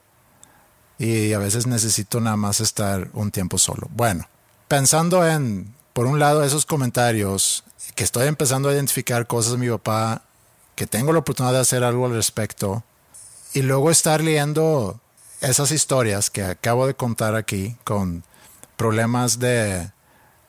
Y 0.98 1.34
a 1.34 1.38
veces 1.38 1.68
necesito 1.68 2.20
nada 2.20 2.36
más 2.36 2.60
estar 2.60 3.12
un 3.14 3.30
tiempo 3.30 3.60
solo. 3.60 3.90
Bueno, 3.92 4.28
pensando 4.68 5.24
en, 5.24 5.72
por 5.94 6.08
un 6.08 6.18
lado, 6.18 6.44
esos 6.44 6.66
comentarios, 6.66 7.64
que 7.94 8.04
estoy 8.04 8.28
empezando 8.28 8.70
a 8.70 8.74
identificar 8.74 9.28
cosas 9.28 9.52
de 9.52 9.60
mi 9.60 9.70
papá, 9.70 10.24
que 10.74 10.88
tengo 10.88 11.14
la 11.14 11.20
oportunidad 11.20 11.54
de 11.54 11.60
hacer 11.60 11.84
algo 11.84 12.08
al 12.08 12.14
respecto, 12.14 12.84
y 13.54 13.62
luego 13.62 13.92
estar 13.92 14.24
leyendo 14.24 15.00
esas 15.42 15.72
historias 15.72 16.30
que 16.30 16.44
acabo 16.44 16.88
de 16.88 16.96
contar 16.96 17.36
aquí 17.36 17.78
con 17.84 18.24
problemas 18.76 19.40
de, 19.40 19.92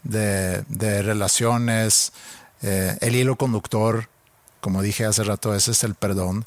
de, 0.02 0.62
de 0.68 1.02
relaciones, 1.02 2.12
eh, 2.62 2.96
el 3.00 3.16
hilo 3.16 3.36
conductor, 3.36 4.08
como 4.60 4.82
dije 4.82 5.04
hace 5.04 5.24
rato, 5.24 5.54
ese 5.54 5.72
es 5.72 5.84
el 5.84 5.94
perdón. 5.94 6.44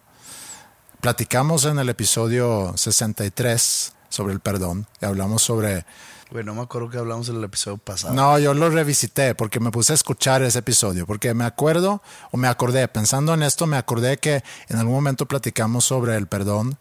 Platicamos 1.00 1.66
en 1.66 1.80
el 1.80 1.90
episodio 1.90 2.74
63 2.76 3.94
sobre 4.10 4.34
el 4.34 4.40
perdón 4.40 4.88
y 5.02 5.06
hablamos 5.06 5.42
sobre... 5.42 5.86
Güey, 6.30 6.46
no 6.46 6.54
me 6.54 6.62
acuerdo 6.62 6.90
que 6.90 6.98
hablamos 6.98 7.28
en 7.28 7.38
el 7.38 7.44
episodio 7.44 7.78
pasado. 7.78 8.14
No, 8.14 8.40
yo 8.40 8.54
lo 8.54 8.70
revisité 8.70 9.36
porque 9.36 9.60
me 9.60 9.70
puse 9.70 9.92
a 9.92 9.96
escuchar 9.96 10.42
ese 10.44 10.60
episodio, 10.60 11.06
porque 11.06 11.34
me 11.34 11.44
acuerdo 11.44 12.02
o 12.32 12.38
me 12.38 12.48
acordé, 12.48 12.88
pensando 12.88 13.34
en 13.34 13.44
esto, 13.44 13.68
me 13.68 13.76
acordé 13.76 14.18
que 14.18 14.42
en 14.70 14.78
algún 14.78 14.94
momento 14.94 15.26
platicamos 15.26 15.84
sobre 15.84 16.16
el 16.16 16.28
perdón, 16.28 16.78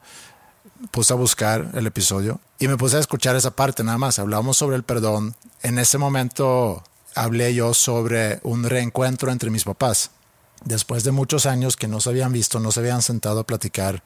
puse 0.90 1.12
a 1.12 1.16
buscar 1.16 1.70
el 1.74 1.86
episodio 1.86 2.40
y 2.58 2.68
me 2.68 2.76
puse 2.76 2.96
a 2.96 3.00
escuchar 3.00 3.36
esa 3.36 3.50
parte 3.52 3.84
nada 3.84 3.98
más, 3.98 4.18
hablamos 4.18 4.56
sobre 4.56 4.76
el 4.76 4.82
perdón. 4.82 5.34
En 5.62 5.78
ese 5.78 5.98
momento 5.98 6.82
hablé 7.14 7.54
yo 7.54 7.74
sobre 7.74 8.40
un 8.42 8.64
reencuentro 8.64 9.30
entre 9.30 9.50
mis 9.50 9.64
papás. 9.64 10.10
Después 10.64 11.04
de 11.04 11.12
muchos 11.12 11.46
años 11.46 11.76
que 11.76 11.88
no 11.88 12.00
se 12.00 12.10
habían 12.10 12.32
visto, 12.32 12.60
no 12.60 12.70
se 12.70 12.80
habían 12.80 13.02
sentado 13.02 13.40
a 13.40 13.46
platicar 13.46 14.02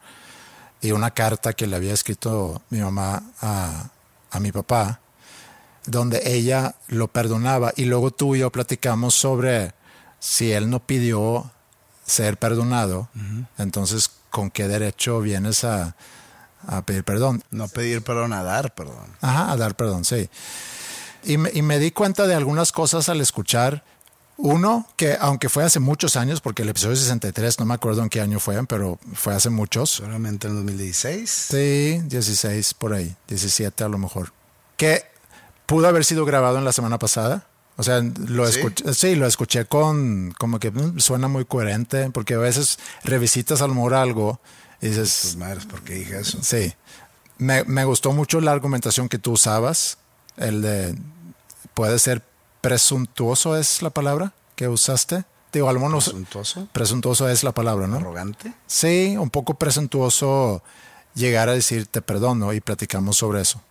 y 0.81 0.91
una 0.91 1.11
carta 1.11 1.53
que 1.53 1.67
le 1.67 1.75
había 1.75 1.93
escrito 1.93 2.61
mi 2.69 2.79
mamá 2.79 3.23
a, 3.41 3.89
a 4.31 4.39
mi 4.39 4.51
papá, 4.51 4.99
donde 5.85 6.21
ella 6.25 6.75
lo 6.87 7.07
perdonaba 7.07 7.73
y 7.75 7.85
luego 7.85 8.11
tú 8.11 8.35
y 8.35 8.39
yo 8.39 8.51
platicamos 8.51 9.13
sobre 9.15 9.73
si 10.19 10.51
él 10.51 10.69
no 10.69 10.79
pidió 10.85 11.51
ser 12.05 12.37
perdonado, 12.37 13.09
entonces 13.57 14.11
con 14.29 14.51
qué 14.51 14.67
derecho 14.67 15.21
vienes 15.21 15.63
a, 15.63 15.95
a 16.67 16.81
pedir 16.83 17.03
perdón. 17.03 17.43
No 17.51 17.67
pedir 17.67 18.01
perdón, 18.01 18.33
a 18.33 18.43
dar 18.43 18.73
perdón. 18.73 19.07
Ajá, 19.21 19.51
a 19.51 19.57
dar 19.57 19.75
perdón, 19.75 20.05
sí. 20.05 20.29
Y 21.23 21.37
me, 21.37 21.49
y 21.53 21.61
me 21.61 21.79
di 21.79 21.91
cuenta 21.91 22.27
de 22.27 22.35
algunas 22.35 22.71
cosas 22.71 23.09
al 23.09 23.21
escuchar. 23.21 23.83
Uno, 24.37 24.85
que 24.97 25.15
aunque 25.19 25.47
fue 25.47 25.63
hace 25.63 25.79
muchos 25.79 26.17
años, 26.17 26.41
porque 26.41 26.63
el 26.63 26.69
episodio 26.69 26.97
63, 26.97 27.57
no 27.59 27.65
me 27.65 27.73
acuerdo 27.73 28.03
en 28.03 28.09
qué 28.09 28.19
año 28.19 28.41
fue, 28.41 28.61
pero 28.67 28.99
fue 29.13 29.33
hace 29.33 29.49
muchos. 29.49 29.89
Solamente 29.91 30.47
en 30.47 30.55
2016. 30.55 31.29
Sí, 31.29 32.01
16 32.03 32.73
por 32.73 32.93
ahí, 32.93 33.15
17 33.29 33.85
a 33.85 33.87
lo 33.87 33.97
mejor. 33.97 34.33
Que 34.75 35.05
pudo 35.65 35.87
haber 35.87 36.03
sido 36.03 36.25
grabado 36.25 36.57
en 36.57 36.65
la 36.65 36.73
semana 36.73 36.99
pasada. 36.99 37.47
O 37.77 37.83
sea, 37.83 38.01
lo 38.01 38.45
¿Sí? 38.47 38.57
escuché, 38.57 38.93
sí, 38.93 39.15
lo 39.15 39.25
escuché 39.25 39.65
con 39.65 40.33
como 40.37 40.59
que 40.59 40.71
mm, 40.71 40.99
suena 40.99 41.27
muy 41.27 41.45
coherente, 41.45 42.09
porque 42.11 42.35
a 42.35 42.39
veces 42.39 42.77
revisitas 43.03 43.61
a 43.61 43.67
lo 43.67 43.75
mejor 43.75 43.93
algo 43.93 44.39
y 44.81 44.87
dices, 44.87 45.35
madres, 45.37 45.65
¿por 45.65 45.81
qué 45.81 45.95
dije 45.95 46.19
eso? 46.19 46.39
Sí. 46.41 46.73
Me, 47.37 47.63
me 47.65 47.85
gustó 47.85 48.11
mucho 48.11 48.39
la 48.41 48.51
argumentación 48.51 49.09
que 49.09 49.19
tú 49.19 49.33
usabas. 49.33 49.97
El 50.37 50.61
de. 50.61 50.95
Puede 51.73 51.99
ser 51.99 52.21
presuntuoso, 52.61 53.57
es 53.57 53.81
la 53.81 53.89
palabra 53.89 54.33
que 54.55 54.67
usaste. 54.67 55.25
Digo, 55.51 55.69
al 55.69 55.79
menos. 55.79 56.05
¿Presuntuoso? 56.05 56.67
Presuntuoso 56.71 57.29
es 57.29 57.43
la 57.43 57.51
palabra, 57.53 57.87
¿no? 57.87 57.97
¿Arrogante? 57.97 58.53
Sí, 58.67 59.15
un 59.17 59.29
poco 59.29 59.53
presuntuoso 59.55 60.61
llegar 61.13 61.49
a 61.49 61.53
decir 61.53 61.87
te 61.87 62.01
perdono 62.01 62.53
y 62.53 62.61
platicamos 62.61 63.17
sobre 63.17 63.41
eso. 63.41 63.61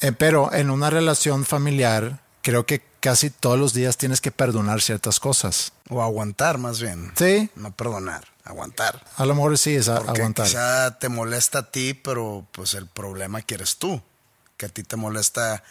Eh, 0.00 0.12
pero 0.12 0.52
en 0.52 0.70
una 0.70 0.90
relación 0.90 1.44
familiar, 1.44 2.20
creo 2.42 2.66
que 2.66 2.82
casi 3.00 3.30
todos 3.30 3.58
los 3.58 3.72
días 3.74 3.96
tienes 3.96 4.20
que 4.20 4.30
perdonar 4.30 4.80
ciertas 4.82 5.20
cosas. 5.20 5.72
O 5.88 6.02
aguantar, 6.02 6.58
más 6.58 6.80
bien. 6.80 7.12
Sí, 7.16 7.50
No 7.54 7.72
perdonar, 7.72 8.24
aguantar. 8.44 9.04
a 9.16 9.24
lo 9.26 9.34
mejor 9.34 9.56
sí 9.58 9.74
es 9.76 9.88
a- 9.88 9.96
Porque 10.00 10.20
aguantar. 10.20 10.46
quizá 10.46 10.98
te 10.98 11.08
molesta 11.08 11.58
a 11.60 11.70
ti, 11.70 11.94
pero 11.94 12.46
pues 12.52 12.74
el 12.74 12.86
problema 12.86 13.42
que 13.42 13.54
eres 13.54 13.76
tú. 13.76 14.02
Que 14.56 14.66
a 14.66 14.68
ti 14.68 14.82
te 14.82 14.96
molesta 14.96 15.62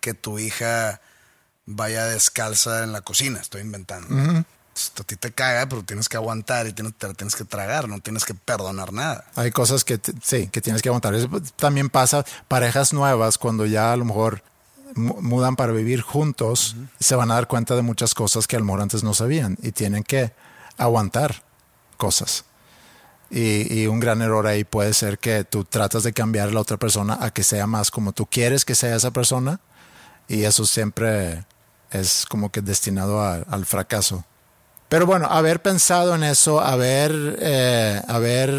que 0.00 0.14
tu 0.14 0.38
hija 0.38 1.00
vaya 1.66 2.04
descalza 2.04 2.84
en 2.84 2.92
la 2.92 3.00
cocina, 3.00 3.40
estoy 3.40 3.62
inventando. 3.62 4.44
A 5.00 5.02
ti 5.04 5.16
te 5.16 5.32
caga, 5.32 5.66
pero 5.68 5.82
tienes 5.82 6.08
que 6.08 6.16
aguantar 6.18 6.66
y 6.66 6.72
tienes, 6.72 6.94
te 6.98 7.08
la 7.08 7.14
tienes 7.14 7.34
que 7.34 7.44
tragar, 7.44 7.88
no 7.88 7.98
tienes 8.00 8.24
que 8.26 8.34
perdonar 8.34 8.92
nada. 8.92 9.24
Hay 9.34 9.50
cosas 9.50 9.82
que 9.84 9.98
sí, 10.22 10.48
que 10.48 10.60
tienes 10.60 10.82
que 10.82 10.90
aguantar. 10.90 11.14
Eso 11.14 11.28
también 11.56 11.88
pasa 11.88 12.24
parejas 12.46 12.92
nuevas 12.92 13.38
cuando 13.38 13.64
ya 13.66 13.92
a 13.92 13.96
lo 13.96 14.04
mejor 14.04 14.42
mu- 14.94 15.20
mudan 15.22 15.56
para 15.56 15.72
vivir 15.72 16.02
juntos, 16.02 16.76
se 17.00 17.16
van 17.16 17.30
a 17.30 17.34
dar 17.34 17.48
cuenta 17.48 17.74
de 17.74 17.82
muchas 17.82 18.14
cosas 18.14 18.46
que 18.46 18.56
a 18.56 18.58
lo 18.58 18.66
mejor 18.66 18.82
antes 18.82 19.02
no 19.02 19.14
sabían 19.14 19.56
y 19.62 19.72
tienen 19.72 20.04
que 20.04 20.32
aguantar 20.76 21.42
cosas. 21.96 22.44
Y, 23.30 23.80
y 23.82 23.86
un 23.88 23.98
gran 23.98 24.22
error 24.22 24.46
ahí 24.46 24.62
puede 24.64 24.92
ser 24.94 25.18
que 25.18 25.42
tú 25.44 25.64
tratas 25.64 26.04
de 26.04 26.12
cambiar 26.12 26.48
a 26.48 26.52
la 26.52 26.60
otra 26.60 26.76
persona 26.76 27.18
a 27.20 27.32
que 27.32 27.42
sea 27.42 27.66
más 27.66 27.90
como 27.90 28.12
tú 28.12 28.26
quieres 28.26 28.64
que 28.64 28.76
sea 28.76 28.94
esa 28.94 29.10
persona 29.10 29.58
y 30.28 30.44
eso 30.44 30.64
siempre 30.64 31.44
es 31.90 32.24
como 32.28 32.52
que 32.52 32.60
destinado 32.60 33.20
a- 33.20 33.36
al 33.50 33.66
fracaso. 33.66 34.24
Pero 34.88 35.04
bueno, 35.06 35.26
haber 35.26 35.60
pensado 35.60 36.14
en 36.14 36.22
eso, 36.22 36.60
haber, 36.60 37.36
eh, 37.40 38.00
haber 38.06 38.50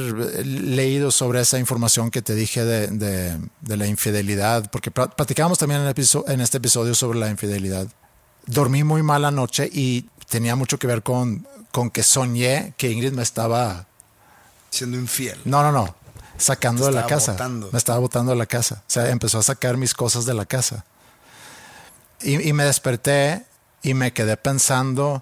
leído 0.46 1.12
sobre 1.12 1.40
esa 1.40 1.58
información 1.58 2.12
que 2.12 2.22
te 2.22 2.36
dije 2.36 2.66
de, 2.66 2.88
de- 2.88 3.40
de 3.62 3.78
la 3.78 3.88
infidelidad, 3.88 4.70
porque 4.70 4.92
pla- 4.92 5.08
platicamos 5.10 5.58
también 5.58 5.80
en, 5.82 5.88
en 6.28 6.42
este 6.42 6.58
episodio 6.58 6.94
sobre 6.96 7.20
la 7.20 7.30
infidelidad. 7.30 7.88
Dormí 8.46 8.84
muy 8.84 9.04
mal 9.04 9.24
anoche 9.24 9.70
y 9.72 10.10
tenía 10.28 10.58
mucho 10.58 10.78
que 10.78 10.88
ver 10.88 11.02
con, 11.02 11.48
con 11.78 11.91
que 11.91 12.01
soñé 12.01 12.73
que 12.75 12.89
Ingrid 12.89 13.13
me 13.13 13.21
estaba 13.21 13.86
Siendo 14.71 14.97
infiel. 14.97 15.39
no, 15.45 15.61
no, 15.61 15.71
no. 15.71 15.93
Sacando 16.39 16.88
de 16.88 16.91
la 16.91 17.05
casa. 17.05 17.34
botando. 17.34 17.69
Me 17.71 17.78
estaba 17.78 17.99
botando 17.99 18.32
de 18.32 18.38
la 18.39 18.47
casa. 18.47 18.82
O 18.82 18.89
sea, 18.89 19.11
empezó 19.11 19.38
a 19.38 19.43
sacar 19.43 19.78
mis 19.78 19.93
cosas 19.93 20.25
de 20.25 20.34
la 20.34 20.47
casa. 20.47 20.86
Y, 22.23 22.49
y 22.49 22.53
me 22.53 22.63
desperté 22.63 23.45
y 23.84 23.93
me 23.93 24.11
quedé 24.11 24.38
pensando 24.38 25.21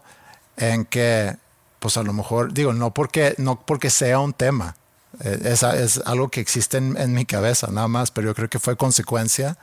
en 0.56 0.86
que, 0.86 1.36
pues 1.82 1.98
a 1.98 2.04
lo 2.04 2.14
mejor, 2.14 2.54
digo, 2.54 2.72
no 2.72 2.94
porque, 2.94 3.36
no 3.38 3.60
porque 3.66 3.90
sea 3.90 4.20
un 4.20 4.32
tema. 4.32 4.78
Eh, 5.26 5.38
Es, 5.44 5.62
es 5.62 6.02
algo 6.06 6.30
que 6.30 6.40
existe 6.40 6.78
en, 6.78 6.96
en 6.96 7.12
mi 7.12 7.26
cabeza, 7.26 7.68
nada 7.68 7.90
más, 7.90 8.12
pero 8.12 8.28
yo 8.28 8.34
creo 8.34 8.50
que 8.50 8.60
fue 8.60 8.78
consecuencia 8.78 9.58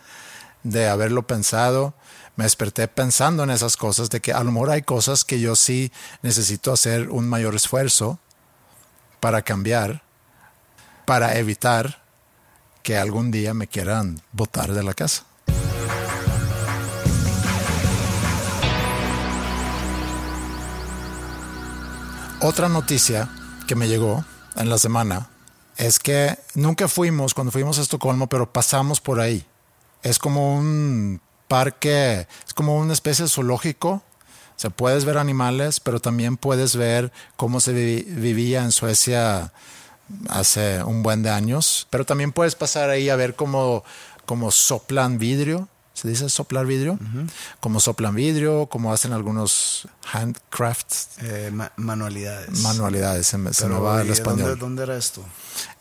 de 0.62 0.88
haberlo 0.88 1.26
pensado. 1.26 1.94
Me 2.36 2.44
desperté 2.44 2.88
pensando 2.88 3.42
en 3.42 3.50
esas 3.50 3.76
cosas, 3.76 4.10
de 4.10 4.20
que 4.20 4.32
a 4.32 4.42
lo 4.42 4.52
mejor 4.52 4.70
hay 4.70 4.82
cosas 4.82 5.24
que 5.24 5.40
yo 5.40 5.56
sí 5.56 5.92
necesito 6.22 6.72
hacer 6.72 7.10
un 7.10 7.28
mayor 7.28 7.54
esfuerzo 7.54 8.18
para 9.20 9.42
cambiar, 9.42 10.02
para 11.04 11.36
evitar 11.38 12.02
que 12.82 12.96
algún 12.96 13.30
día 13.30 13.54
me 13.54 13.68
quieran 13.68 14.22
botar 14.32 14.72
de 14.72 14.82
la 14.82 14.94
casa. 14.94 15.24
Otra 22.40 22.68
noticia 22.68 23.28
que 23.68 23.76
me 23.76 23.86
llegó 23.86 24.24
en 24.56 24.68
la 24.68 24.76
semana 24.78 25.30
es 25.76 26.00
que 26.00 26.36
nunca 26.54 26.88
fuimos 26.88 27.34
cuando 27.34 27.52
fuimos 27.52 27.78
a 27.78 27.82
Estocolmo, 27.82 28.28
pero 28.28 28.52
pasamos 28.52 29.00
por 29.00 29.20
ahí. 29.20 29.46
Es 30.02 30.18
como 30.18 30.56
un 30.56 31.20
parque, 31.48 32.26
es 32.46 32.54
como 32.54 32.76
una 32.78 32.92
especie 32.92 33.24
de 33.24 33.28
zoológico. 33.30 33.90
O 34.56 34.58
sea, 34.62 34.70
puedes 34.70 35.04
ver 35.04 35.18
animales, 35.18 35.80
pero 35.80 36.00
también 36.00 36.36
puedes 36.36 36.76
ver 36.76 37.12
cómo 37.36 37.60
se 37.60 37.72
vi- 37.72 38.02
vivía 38.02 38.62
en 38.62 38.70
Suecia 38.72 39.52
hace 40.28 40.82
un 40.84 41.02
buen 41.02 41.22
de 41.22 41.30
años. 41.30 41.86
Pero 41.90 42.04
también 42.04 42.32
puedes 42.32 42.54
pasar 42.54 42.90
ahí 42.90 43.08
a 43.08 43.16
ver 43.16 43.34
cómo, 43.34 43.82
como 44.26 44.50
soplan 44.50 45.18
vidrio. 45.18 45.68
¿Se 45.94 46.08
dice 46.08 46.28
soplar 46.30 46.64
vidrio? 46.66 46.98
Como 47.60 47.78
soplan 47.78 48.14
vidrio, 48.14 48.66
como 48.66 48.92
hacen 48.94 49.12
algunos 49.12 49.86
handcrafts, 50.10 51.08
Eh, 51.18 51.50
ma- 51.52 51.70
manualidades. 51.76 52.58
manualidades. 52.60 53.26
Se 53.26 53.36
me, 53.38 53.52
se 53.52 53.64
me 53.66 53.70
Pero, 53.74 53.82
va 53.82 54.00
el 54.02 54.08
¿y 54.08 54.12
español. 54.12 54.38
¿dónde, 54.50 54.56
¿Dónde 54.60 54.82
era 54.84 54.96
esto? 54.96 55.22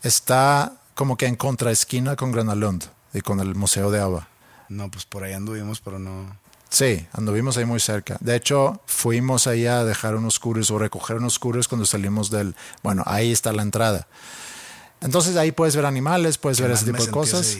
Está 0.02 0.74
como 0.94 1.16
que 1.16 1.26
en 1.26 1.36
contraesquina 1.36 2.14
con 2.16 2.30
Granalund 2.32 2.84
y 3.12 3.20
con 3.20 3.40
el 3.40 3.54
Museo 3.54 3.90
de 3.90 4.00
Ava. 4.00 4.28
No, 4.68 4.90
pues 4.90 5.04
por 5.04 5.22
ahí 5.24 5.32
anduvimos, 5.32 5.80
pero 5.80 5.98
no. 5.98 6.36
Sí, 6.70 7.06
anduvimos 7.12 7.56
ahí 7.58 7.66
muy 7.66 7.80
cerca. 7.80 8.16
De 8.20 8.34
hecho, 8.34 8.80
fuimos 8.86 9.46
ahí 9.46 9.66
a 9.66 9.84
dejar 9.84 10.14
unos 10.14 10.38
couriers 10.38 10.70
o 10.70 10.78
recoger 10.78 11.16
unos 11.18 11.38
couriers 11.38 11.68
cuando 11.68 11.84
salimos 11.84 12.30
del... 12.30 12.54
Bueno, 12.82 13.02
ahí 13.06 13.30
está 13.30 13.52
la 13.52 13.60
entrada. 13.62 14.06
Entonces 15.02 15.36
ahí 15.36 15.52
puedes 15.52 15.76
ver 15.76 15.84
animales, 15.84 16.38
puedes 16.38 16.60
ver 16.60 16.70
ese 16.70 16.86
tipo 16.86 17.04
de 17.04 17.10
cosas. 17.10 17.58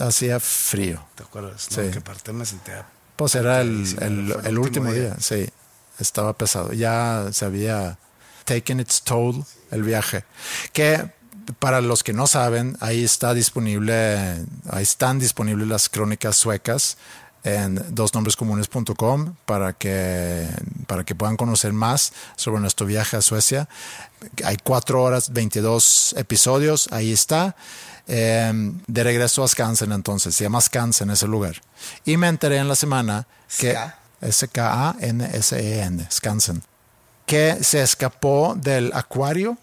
Hacía 0.00 0.40
frío. 0.40 1.04
¿Te 1.14 1.22
acuerdas? 1.22 1.68
Sí. 1.70 1.82
Que 1.92 1.98
aparte 1.98 2.32
me 2.32 2.44
sentía. 2.46 2.86
Pues 3.14 3.34
era 3.34 3.60
el, 3.60 3.84
el- 4.00 4.32
el 4.32 4.46
el 4.46 4.58
último 4.58 4.88
último 4.88 4.92
día. 4.92 5.02
día. 5.10 5.16
sí. 5.20 5.48
Estaba 5.98 6.32
pesado. 6.32 6.72
Ya 6.72 7.28
se 7.32 7.44
había 7.44 7.98
taken 8.44 8.80
its 8.80 9.02
toll 9.02 9.44
el 9.70 9.82
viaje. 9.82 10.24
Que 10.72 11.12
para 11.58 11.80
los 11.80 12.02
que 12.02 12.12
no 12.12 12.26
saben, 12.26 12.76
ahí 12.80 13.04
está 13.04 13.34
disponible, 13.34 14.44
ahí 14.70 14.82
están 14.82 15.18
disponibles 15.18 15.68
las 15.68 15.88
crónicas 15.88 16.36
suecas 16.36 16.96
en 17.44 17.82
dosnombrescomunes.com 17.94 19.34
para 19.46 19.72
que, 19.72 20.48
para 20.86 21.04
que 21.04 21.14
puedan 21.14 21.36
conocer 21.36 21.72
más 21.72 22.12
sobre 22.36 22.60
nuestro 22.60 22.86
viaje 22.86 23.16
a 23.16 23.22
Suecia. 23.22 23.68
Hay 24.44 24.56
cuatro 24.62 25.02
horas, 25.02 25.32
22 25.32 26.14
episodios, 26.16 26.88
ahí 26.92 27.12
está. 27.12 27.56
Eh, 28.08 28.52
de 28.86 29.04
regreso 29.04 29.44
a 29.44 29.48
Skansen 29.48 29.92
entonces, 29.92 30.34
se 30.34 30.44
llama 30.44 30.60
Skansen 30.60 31.10
ese 31.10 31.26
lugar. 31.26 31.62
Y 32.04 32.16
me 32.16 32.28
enteré 32.28 32.58
en 32.58 32.68
la 32.68 32.76
semana 32.76 33.26
que 33.58 33.72
Ska. 33.72 33.98
S-K-A-N-S-E-N, 34.20 36.06
Skansen, 36.10 36.62
que 37.26 37.62
se 37.62 37.82
escapó 37.82 38.54
del 38.56 38.92
acuario 38.94 39.58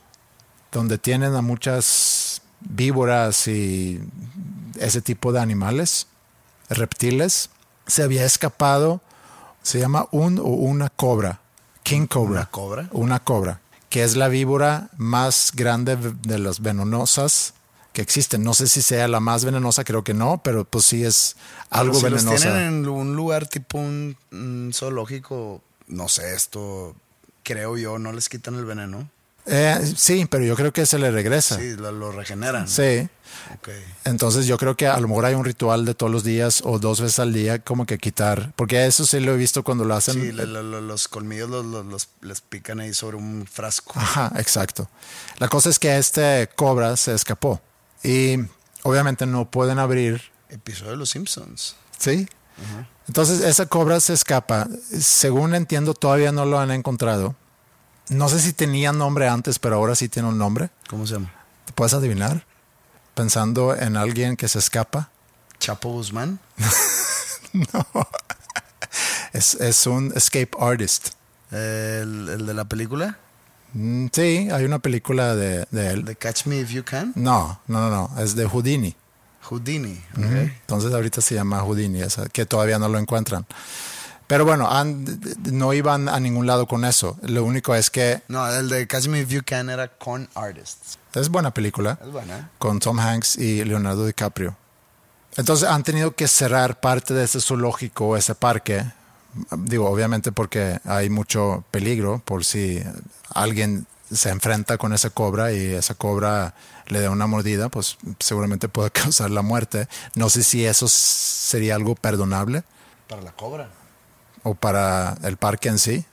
donde 0.71 0.97
tienen 0.97 1.35
a 1.35 1.41
muchas 1.41 2.41
víboras 2.61 3.47
y 3.47 4.01
ese 4.79 5.01
tipo 5.01 5.31
de 5.31 5.39
animales, 5.39 6.07
reptiles, 6.69 7.49
se 7.87 8.03
había 8.03 8.25
escapado, 8.25 9.01
se 9.63 9.79
llama 9.79 10.07
un 10.11 10.39
o 10.39 10.43
una 10.43 10.89
cobra, 10.89 11.41
king 11.83 12.07
cobra. 12.07 12.31
¿Una 12.31 12.45
cobra? 12.45 12.89
Una 12.91 13.19
cobra, 13.19 13.61
que 13.89 14.03
es 14.03 14.15
la 14.15 14.27
víbora 14.27 14.89
más 14.97 15.51
grande 15.55 15.97
de 15.97 16.39
las 16.39 16.61
venenosas 16.61 17.53
que 17.93 18.01
existen. 18.01 18.43
No 18.43 18.53
sé 18.53 18.67
si 18.67 18.81
sea 18.81 19.07
la 19.07 19.19
más 19.19 19.43
venenosa, 19.45 19.83
creo 19.83 20.03
que 20.03 20.13
no, 20.13 20.41
pero 20.43 20.65
pues 20.65 20.85
sí 20.85 21.03
es 21.03 21.35
algo 21.69 21.95
si 21.95 22.09
los 22.09 22.23
venenosa. 22.23 22.51
tienen 22.51 22.67
en 22.67 22.87
un 22.87 23.15
lugar 23.15 23.47
tipo 23.47 23.79
un, 23.79 24.15
un 24.31 24.71
zoológico, 24.73 25.61
no 25.87 26.07
sé, 26.07 26.35
esto 26.35 26.95
creo 27.43 27.77
yo, 27.77 27.97
no 27.97 28.11
les 28.11 28.29
quitan 28.29 28.55
el 28.55 28.65
veneno. 28.65 29.09
Eh, 29.51 29.93
sí, 29.97 30.25
pero 30.29 30.43
yo 30.45 30.55
creo 30.55 30.71
que 30.71 30.85
se 30.85 30.99
le 30.99 31.09
regresa. 31.11 31.57
Sí, 31.57 31.75
lo, 31.75 31.91
lo 31.91 32.11
regeneran. 32.11 32.67
sí. 32.67 33.07
Entonces 34.05 34.45
yo 34.47 34.57
creo 34.57 34.75
que 34.75 34.87
a 34.87 34.99
lo 34.99 35.07
mejor 35.07 35.25
hay 35.25 35.33
un 35.35 35.45
ritual 35.45 35.85
de 35.85 35.93
todos 35.93 36.11
los 36.11 36.23
días 36.23 36.61
o 36.65 36.77
dos 36.79 37.01
veces 37.01 37.19
al 37.19 37.33
día 37.33 37.59
como 37.59 37.85
que 37.85 37.97
quitar, 37.97 38.53
porque 38.55 38.85
eso 38.85 39.05
sí 39.05 39.19
lo 39.19 39.33
he 39.33 39.37
visto 39.37 39.63
cuando 39.63 39.85
lo 39.85 39.95
hacen. 39.95 40.15
Sí, 40.15 40.31
lo- 40.31 40.45
lo- 40.45 40.63
lo- 40.63 40.81
los 40.81 41.07
colmillos 41.07 41.49
los, 41.49 41.65
los- 41.65 41.85
los- 41.85 42.09
les 42.21 42.41
pican 42.41 42.79
ahí 42.79 42.93
sobre 42.93 43.17
un 43.17 43.47
frasco. 43.51 43.93
Ajá, 43.95 44.31
exacto. 44.37 44.89
La 45.37 45.47
cosa 45.47 45.69
es 45.69 45.79
que 45.79 45.97
este 45.97 46.49
cobra 46.55 46.95
se 46.97 47.13
escapó 47.13 47.61
y 48.03 48.37
obviamente 48.83 49.25
no 49.25 49.49
pueden 49.49 49.79
abrir, 49.79 50.21
Episodio 50.49 50.91
de 50.91 50.97
Los 50.97 51.09
Simpsons. 51.11 51.75
¿sí? 51.97 52.27
Entonces 53.07 53.41
esa 53.41 53.65
cobra 53.67 53.99
se 53.99 54.13
escapa. 54.13 54.67
Según 54.99 55.55
entiendo 55.55 55.93
todavía 55.93 56.31
no 56.31 56.45
lo 56.45 56.59
han 56.59 56.71
encontrado. 56.71 57.35
No 58.09 58.27
sé 58.29 58.39
si 58.39 58.53
tenía 58.53 58.91
nombre 58.91 59.27
antes, 59.27 59.59
pero 59.59 59.75
ahora 59.75 59.95
sí 59.95 60.09
tiene 60.09 60.27
un 60.29 60.37
nombre. 60.37 60.69
¿Cómo 60.89 61.05
se 61.05 61.13
llama? 61.15 61.31
¿Te 61.65 61.73
puedes 61.73 61.93
adivinar? 61.93 62.45
Pensando 63.13 63.75
en 63.75 63.97
alguien 63.97 64.35
que 64.35 64.47
se 64.47 64.59
escapa. 64.59 65.09
Chapo 65.59 65.89
Guzmán. 65.91 66.39
Es, 69.33 69.53
es 69.55 69.85
un 69.85 70.11
escape 70.15 70.49
artist. 70.59 71.09
El, 71.51 72.29
el 72.29 72.45
de 72.47 72.53
la 72.53 72.65
película. 72.65 73.17
Mm, 73.73 74.07
Sí, 74.11 74.49
hay 74.51 74.65
una 74.65 74.79
película 74.79 75.35
de, 75.35 75.67
de 75.71 75.87
él. 75.91 76.05
De 76.05 76.15
Catch 76.15 76.45
Me 76.47 76.59
If 76.59 76.71
You 76.71 76.83
Can. 76.83 77.13
No, 77.15 77.59
no, 77.67 77.89
no, 77.89 78.09
no, 78.09 78.21
es 78.21 78.35
de 78.35 78.45
Houdini. 78.47 78.95
Houdini. 79.43 80.01
Entonces 80.15 80.91
ahorita 80.93 81.21
se 81.21 81.35
llama 81.35 81.59
Houdini, 81.61 82.01
esa, 82.01 82.27
que 82.29 82.45
todavía 82.45 82.77
no 82.79 82.87
lo 82.87 82.97
encuentran. 82.99 83.45
Pero 84.29 84.45
bueno, 84.45 84.69
no 85.51 85.73
iban 85.73 86.07
a 86.07 86.19
ningún 86.19 86.45
lado 86.45 86.67
con 86.67 86.85
eso. 86.85 87.17
Lo 87.23 87.43
único 87.43 87.73
es 87.73 87.89
que 87.89 88.21
No, 88.27 88.47
el 88.47 88.69
de 88.69 88.87
You 89.27 89.41
Can 89.43 89.71
era 89.71 89.87
Con 89.87 90.29
Artists. 90.35 90.99
es 91.15 91.29
buena 91.29 91.51
película 91.51 91.97
Es 91.99 92.11
buena. 92.11 92.51
con 92.59 92.77
Tom 92.79 92.99
Hanks 92.99 93.37
y 93.37 93.65
Leonardo 93.65 94.05
DiCaprio. 94.05 94.55
Entonces 95.35 95.67
han 95.67 95.81
tenido 95.81 96.15
que 96.15 96.27
cerrar 96.27 96.79
parte 96.79 97.15
de 97.15 97.23
ese 97.23 97.41
zoológico, 97.41 98.15
ese 98.17 98.35
parque. 98.35 98.85
Digo, 99.57 99.89
obviamente 99.89 100.31
porque 100.31 100.79
hay 100.85 101.09
mucho 101.09 101.63
peligro 101.71 102.21
por 102.23 102.45
si 102.45 102.83
alguien 103.33 103.87
se 104.13 104.29
enfrenta 104.29 104.77
con 104.77 104.93
esa 104.93 105.09
cobra 105.09 105.53
y 105.53 105.73
esa 105.73 105.95
cobra 105.95 106.53
le 106.85 107.01
da 107.01 107.09
una 107.09 107.25
mordida, 107.25 107.69
pues 107.69 107.97
seguramente 108.19 108.69
puede 108.69 108.91
causar 108.91 109.31
la 109.31 109.41
muerte. 109.41 109.87
No 110.13 110.29
sé 110.29 110.43
si 110.43 110.67
eso 110.67 110.87
sería 110.87 111.73
algo 111.73 111.95
perdonable 111.95 112.61
Para 113.07 113.23
la 113.23 113.31
cobra. 113.31 113.71
O 114.49 114.55
para 114.55 115.17
el 115.23 115.37
parque 115.37 115.69
en 115.69 115.79
sí. 115.79 116.05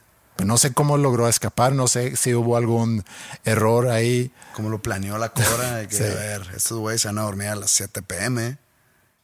No 0.43 0.57
sé 0.57 0.71
cómo 0.73 0.97
logró 0.97 1.27
escapar, 1.27 1.73
no 1.73 1.87
sé 1.87 2.15
si 2.15 2.35
hubo 2.35 2.57
algún 2.57 3.03
error 3.43 3.87
ahí. 3.89 4.31
Como 4.53 4.69
lo 4.69 4.81
planeó 4.81 5.17
la 5.17 5.29
cobra. 5.29 5.77
de 5.77 5.87
que, 5.87 5.95
Sí. 5.97 6.03
A 6.03 6.07
ver, 6.13 6.41
estos 6.55 6.77
güeyes 6.77 7.01
se 7.01 7.07
van 7.07 7.17
a 7.17 7.23
dormir 7.23 7.47
a 7.47 7.55
las 7.55 7.71
7 7.71 8.01
pm. 8.03 8.57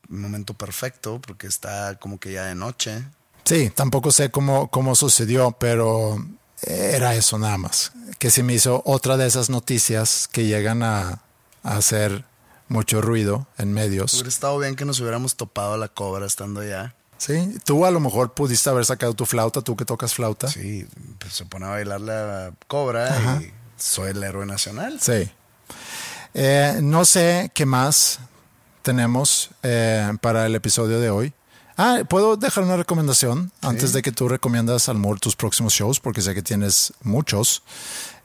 Un 0.10 0.22
momento 0.22 0.54
perfecto 0.56 1.22
porque 1.26 1.48
está 1.48 1.98
como 2.00 2.20
que 2.20 2.32
ya 2.32 2.46
de 2.46 2.56
noche. 2.56 3.04
Sí, 3.46 3.70
tampoco 3.70 4.12
sé 4.12 4.32
cómo, 4.32 4.70
cómo 4.70 4.96
sucedió, 4.96 5.52
pero 5.52 6.18
era 6.64 7.14
eso 7.16 7.38
nada 7.38 7.58
más. 7.58 7.92
Que 8.18 8.32
se 8.32 8.42
me 8.42 8.54
hizo 8.54 8.82
otra 8.86 9.16
de 9.18 9.28
esas 9.28 9.50
noticias 9.50 10.28
que 10.32 10.46
llegan 10.46 10.82
a, 10.82 11.22
a 11.62 11.78
hacer 11.78 12.26
mucho 12.70 13.02
ruido 13.02 13.48
en 13.58 13.72
medios. 13.72 14.14
Hubiera 14.16 14.30
estado 14.30 14.58
bien 14.58 14.76
que 14.76 14.86
nos 14.86 15.00
hubiéramos 15.00 15.36
topado 15.36 15.74
a 15.74 15.78
la 15.78 15.90
cobra 15.90 16.26
estando 16.26 16.62
allá. 16.62 16.96
Sí, 17.26 17.58
tú 17.64 17.86
a 17.86 17.92
lo 17.92 18.02
mejor 18.02 18.34
pudiste 18.34 18.70
haber 18.70 18.84
sacado 18.84 19.14
tu 19.14 19.26
flauta, 19.26 19.62
tú 19.62 19.78
que 19.78 19.86
tocas 19.86 20.14
flauta. 20.14 20.50
Sí, 20.50 20.86
pues 21.20 21.32
se 21.32 21.46
pone 21.46 21.66
a 21.66 21.70
bailar 21.70 22.02
la 22.02 22.54
cobra 22.68 23.40
y 23.42 23.50
soy 23.78 24.12
el 24.12 24.22
héroe 24.22 24.46
nacional. 24.46 25.00
Sí. 25.00 25.32
Eh, 26.34 26.80
no 26.82 27.06
sé 27.06 27.50
qué 27.54 27.66
más 27.66 28.20
tenemos 28.82 29.52
eh, 29.64 30.12
para 30.20 30.46
el 30.48 30.56
episodio 30.56 31.00
de 31.00 31.12
hoy. 31.12 31.34
Ah, 31.78 32.02
¿puedo 32.10 32.36
dejar 32.36 32.66
una 32.66 32.76
recomendación 32.76 33.54
antes 33.62 33.94
de 33.94 34.02
que 34.02 34.12
tú 34.12 34.28
recomiendas 34.28 34.90
al 34.90 34.98
mejor 34.98 35.22
tus 35.22 35.38
próximos 35.38 35.74
shows? 35.74 36.02
Porque 36.02 36.22
sé 36.22 36.36
que 36.36 36.44
tienes 36.44 36.92
muchos. 37.04 37.64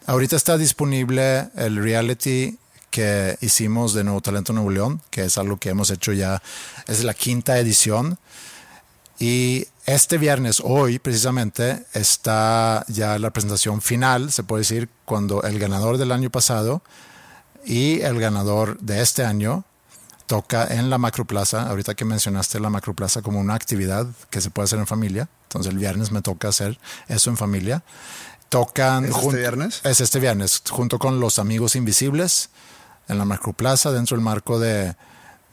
Ahorita 0.06 0.34
está 0.34 0.58
disponible 0.58 1.50
el 1.54 1.76
reality 1.76 2.58
que 2.90 3.38
hicimos 3.42 3.94
de 3.94 4.02
Nuevo 4.02 4.22
Talento 4.22 4.52
Nuevo 4.52 4.70
León, 4.70 5.02
que 5.10 5.22
es 5.22 5.38
algo 5.38 5.58
que 5.58 5.68
hemos 5.68 5.90
hecho 5.90 6.12
ya, 6.12 6.42
es 6.88 7.04
la 7.04 7.14
quinta 7.14 7.60
edición. 7.60 8.18
Y 9.18 9.66
este 9.86 10.18
viernes, 10.18 10.60
hoy 10.62 10.98
precisamente, 10.98 11.84
está 11.92 12.84
ya 12.88 13.18
la 13.18 13.30
presentación 13.30 13.80
final, 13.80 14.30
se 14.30 14.44
puede 14.44 14.60
decir, 14.60 14.88
cuando 15.04 15.42
el 15.42 15.58
ganador 15.58 15.98
del 15.98 16.12
año 16.12 16.30
pasado 16.30 16.82
y 17.64 18.00
el 18.02 18.20
ganador 18.20 18.78
de 18.78 19.02
este 19.02 19.24
año 19.24 19.64
toca 20.26 20.66
en 20.66 20.90
la 20.90 20.98
Macroplaza. 20.98 21.68
Ahorita 21.68 21.94
que 21.94 22.04
mencionaste 22.04 22.60
la 22.60 22.70
Macroplaza 22.70 23.22
como 23.22 23.40
una 23.40 23.54
actividad 23.54 24.06
que 24.30 24.40
se 24.40 24.50
puede 24.50 24.66
hacer 24.66 24.78
en 24.78 24.86
familia, 24.86 25.28
entonces 25.44 25.72
el 25.72 25.78
viernes 25.78 26.12
me 26.12 26.22
toca 26.22 26.48
hacer 26.48 26.78
eso 27.08 27.30
en 27.30 27.36
familia. 27.36 27.82
Tocan 28.50 29.04
¿Es 29.04 29.16
este 29.16 29.36
viernes? 29.36 29.80
Es 29.84 30.00
este 30.00 30.20
viernes, 30.20 30.62
junto 30.70 30.98
con 30.98 31.18
los 31.18 31.38
Amigos 31.38 31.74
Invisibles 31.74 32.50
en 33.08 33.18
la 33.18 33.24
Macroplaza, 33.24 33.90
dentro 33.90 34.16
del 34.16 34.24
marco 34.24 34.60
de, 34.60 34.94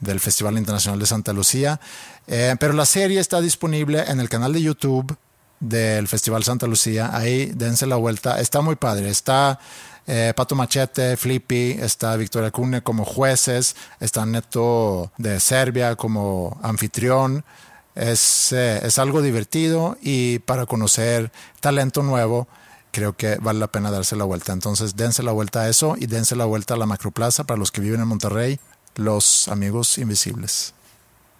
del 0.00 0.20
Festival 0.20 0.58
Internacional 0.58 0.98
de 0.98 1.06
Santa 1.06 1.32
Lucía. 1.32 1.80
Eh, 2.26 2.56
pero 2.58 2.72
la 2.72 2.86
serie 2.86 3.20
está 3.20 3.40
disponible 3.40 4.04
en 4.08 4.20
el 4.20 4.28
canal 4.28 4.52
de 4.52 4.62
YouTube 4.62 5.16
del 5.60 6.08
Festival 6.08 6.44
Santa 6.44 6.66
Lucía. 6.66 7.10
Ahí 7.12 7.46
dense 7.54 7.86
la 7.86 7.96
vuelta. 7.96 8.40
Está 8.40 8.60
muy 8.60 8.76
padre. 8.76 9.08
Está 9.08 9.58
eh, 10.06 10.32
Pato 10.36 10.54
Machete, 10.54 11.16
Flippy, 11.16 11.72
está 11.80 12.16
Victoria 12.16 12.50
Cune 12.50 12.82
como 12.82 13.04
jueces, 13.04 13.74
está 13.98 14.24
Neto 14.24 15.10
de 15.18 15.40
Serbia 15.40 15.96
como 15.96 16.58
anfitrión. 16.62 17.44
Es, 17.94 18.52
eh, 18.52 18.80
es 18.84 18.98
algo 18.98 19.22
divertido 19.22 19.96
y 20.02 20.38
para 20.40 20.66
conocer 20.66 21.32
talento 21.60 22.02
nuevo 22.02 22.46
creo 22.92 23.16
que 23.16 23.36
vale 23.36 23.58
la 23.58 23.66
pena 23.66 23.90
darse 23.90 24.16
la 24.16 24.24
vuelta. 24.24 24.52
Entonces 24.52 24.96
dense 24.96 25.22
la 25.22 25.32
vuelta 25.32 25.62
a 25.62 25.68
eso 25.68 25.96
y 25.98 26.06
dense 26.06 26.36
la 26.36 26.44
vuelta 26.44 26.74
a 26.74 26.76
la 26.76 26.86
Macroplaza 26.86 27.44
para 27.44 27.58
los 27.58 27.70
que 27.70 27.80
viven 27.80 28.00
en 28.00 28.08
Monterrey, 28.08 28.60
los 28.96 29.48
amigos 29.48 29.98
invisibles. 29.98 30.74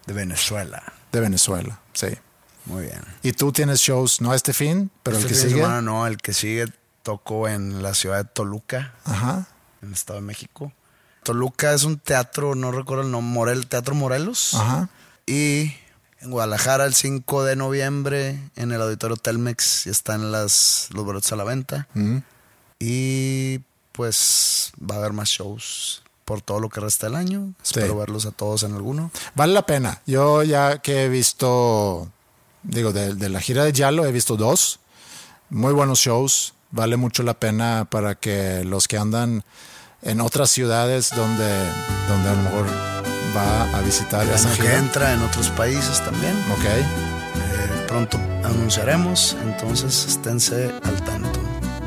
De 0.06 0.12
Venezuela. 0.14 0.82
de 1.12 1.20
Venezuela. 1.20 1.80
Sí. 1.94 2.08
Muy 2.66 2.84
bien. 2.84 3.00
Y 3.22 3.32
tú 3.32 3.52
tienes 3.52 3.80
shows, 3.80 4.20
no 4.20 4.34
este 4.34 4.52
fin, 4.52 4.90
pero 5.02 5.16
Este 5.16 5.28
el 5.28 5.32
que 5.32 5.34
fin 5.38 5.42
de 5.44 5.48
sigue. 5.50 5.62
semana 5.62 5.82
no, 5.82 6.06
el 6.06 6.16
que 6.18 6.32
sigue 6.32 6.66
toco 7.02 7.48
en 7.48 7.82
la 7.82 7.94
ciudad 7.94 8.18
de 8.18 8.24
Toluca, 8.24 8.92
Ajá. 9.04 9.46
en 9.82 9.88
el 9.88 9.94
Estado 9.94 10.18
de 10.20 10.26
México. 10.26 10.72
Toluca 11.22 11.72
es 11.74 11.84
un 11.84 11.98
teatro, 11.98 12.54
no 12.54 12.70
recuerdo 12.72 13.02
el 13.04 13.10
nombre, 13.10 13.32
Morel, 13.34 13.66
Teatro 13.66 13.94
Morelos. 13.94 14.54
Ajá. 14.54 14.88
Y 15.26 15.74
en 16.20 16.30
Guadalajara 16.30 16.84
el 16.84 16.94
5 16.94 17.44
de 17.44 17.56
noviembre 17.56 18.38
en 18.56 18.72
el 18.72 18.80
Auditorio 18.82 19.16
Telmex 19.16 19.84
ya 19.84 19.90
están 19.92 20.30
las, 20.32 20.88
los 20.92 21.04
boletos 21.04 21.32
a 21.32 21.36
la 21.36 21.44
venta. 21.44 21.88
Mm. 21.94 22.18
Y 22.78 23.60
pues 23.92 24.72
va 24.78 24.96
a 24.96 24.98
haber 24.98 25.12
más 25.12 25.28
shows 25.28 26.02
por 26.26 26.42
todo 26.42 26.60
lo 26.60 26.68
que 26.68 26.80
resta 26.80 27.06
del 27.06 27.14
año. 27.16 27.54
Espero 27.64 27.96
verlos 27.96 28.26
a 28.26 28.32
todos 28.32 28.64
en 28.64 28.74
alguno. 28.74 29.10
Vale 29.34 29.54
la 29.54 29.64
pena. 29.64 30.02
Yo 30.06 30.42
ya 30.42 30.78
que 30.78 31.04
he 31.04 31.08
visto, 31.08 32.08
digo, 32.62 32.92
de, 32.92 33.14
de 33.14 33.28
la 33.30 33.40
gira 33.40 33.64
de 33.64 33.72
Yalo 33.72 34.04
he 34.04 34.12
visto 34.12 34.36
dos. 34.36 34.80
Muy 35.48 35.72
buenos 35.72 36.00
shows. 36.00 36.52
Vale 36.72 36.96
mucho 36.96 37.22
la 37.22 37.34
pena 37.34 37.86
para 37.88 38.16
que 38.16 38.64
los 38.64 38.88
que 38.88 38.98
andan 38.98 39.44
en 40.02 40.20
otras 40.20 40.50
ciudades 40.50 41.10
donde, 41.14 41.48
donde 42.08 42.28
a 42.28 42.34
lo 42.34 42.42
mejor 42.42 42.66
va 43.34 43.78
a 43.78 43.80
visitar 43.82 44.26
esa 44.28 44.50
que 44.50 44.62
gira. 44.62 44.78
entra 44.78 45.12
en 45.12 45.22
otros 45.22 45.48
países 45.50 46.04
también. 46.04 46.36
Ok. 46.52 46.64
Eh, 46.64 47.84
pronto 47.86 48.18
anunciaremos, 48.44 49.36
entonces 49.44 50.06
esténse 50.06 50.72
al 50.82 51.04
tanto 51.04 51.38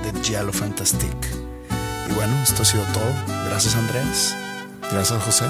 de 0.03 0.23
Giallo 0.23 0.53
Fantastic. 0.53 1.48
Y 2.09 2.13
bueno, 2.13 2.33
esto 2.41 2.63
ha 2.63 2.65
sido 2.65 2.83
todo. 2.93 3.13
Gracias 3.49 3.75
Andrés. 3.75 4.35
Gracias, 4.91 5.23
José. 5.23 5.45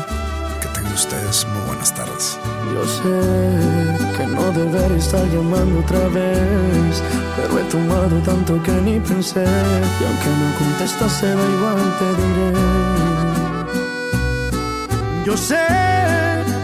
Que 0.61 0.67
tengan 0.69 0.93
ustedes 0.93 1.47
muy 1.53 1.61
buenas 1.67 1.93
tardes. 1.95 2.37
Yo 2.73 2.85
sé 2.85 4.17
que 4.17 4.27
no 4.27 4.51
debería 4.51 4.97
estar 4.97 5.25
llamando 5.27 5.79
otra 5.79 6.07
vez, 6.09 7.01
pero 7.37 7.59
he 7.59 7.63
tomado 7.63 8.17
tanto 8.25 8.61
que 8.63 8.71
ni 8.71 8.99
pensé. 8.99 9.43
Y 9.43 10.03
aunque 10.05 10.29
no 10.39 10.57
contestas, 10.59 11.11
se 11.13 11.27
da 11.27 11.45
igual, 11.55 11.97
te 11.99 12.05
diré. 12.21 12.53
Yo 15.25 15.37
sé 15.37 15.63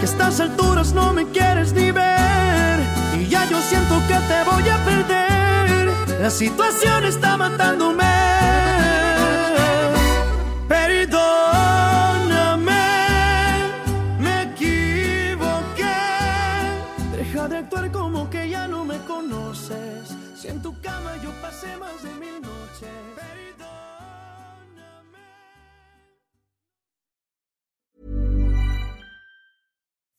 que 0.00 0.06
a 0.06 0.10
estas 0.10 0.40
alturas 0.40 0.92
no 0.92 1.12
me 1.12 1.24
quieres 1.28 1.72
ni 1.72 1.90
ver, 1.92 2.80
y 3.18 3.28
ya 3.28 3.48
yo 3.48 3.60
siento 3.62 3.94
que 4.08 4.14
te 4.14 4.44
voy 4.50 4.68
a 4.68 4.84
perder. 4.84 6.20
La 6.20 6.30
situación 6.30 7.04
está 7.04 7.36
matándome. 7.36 8.45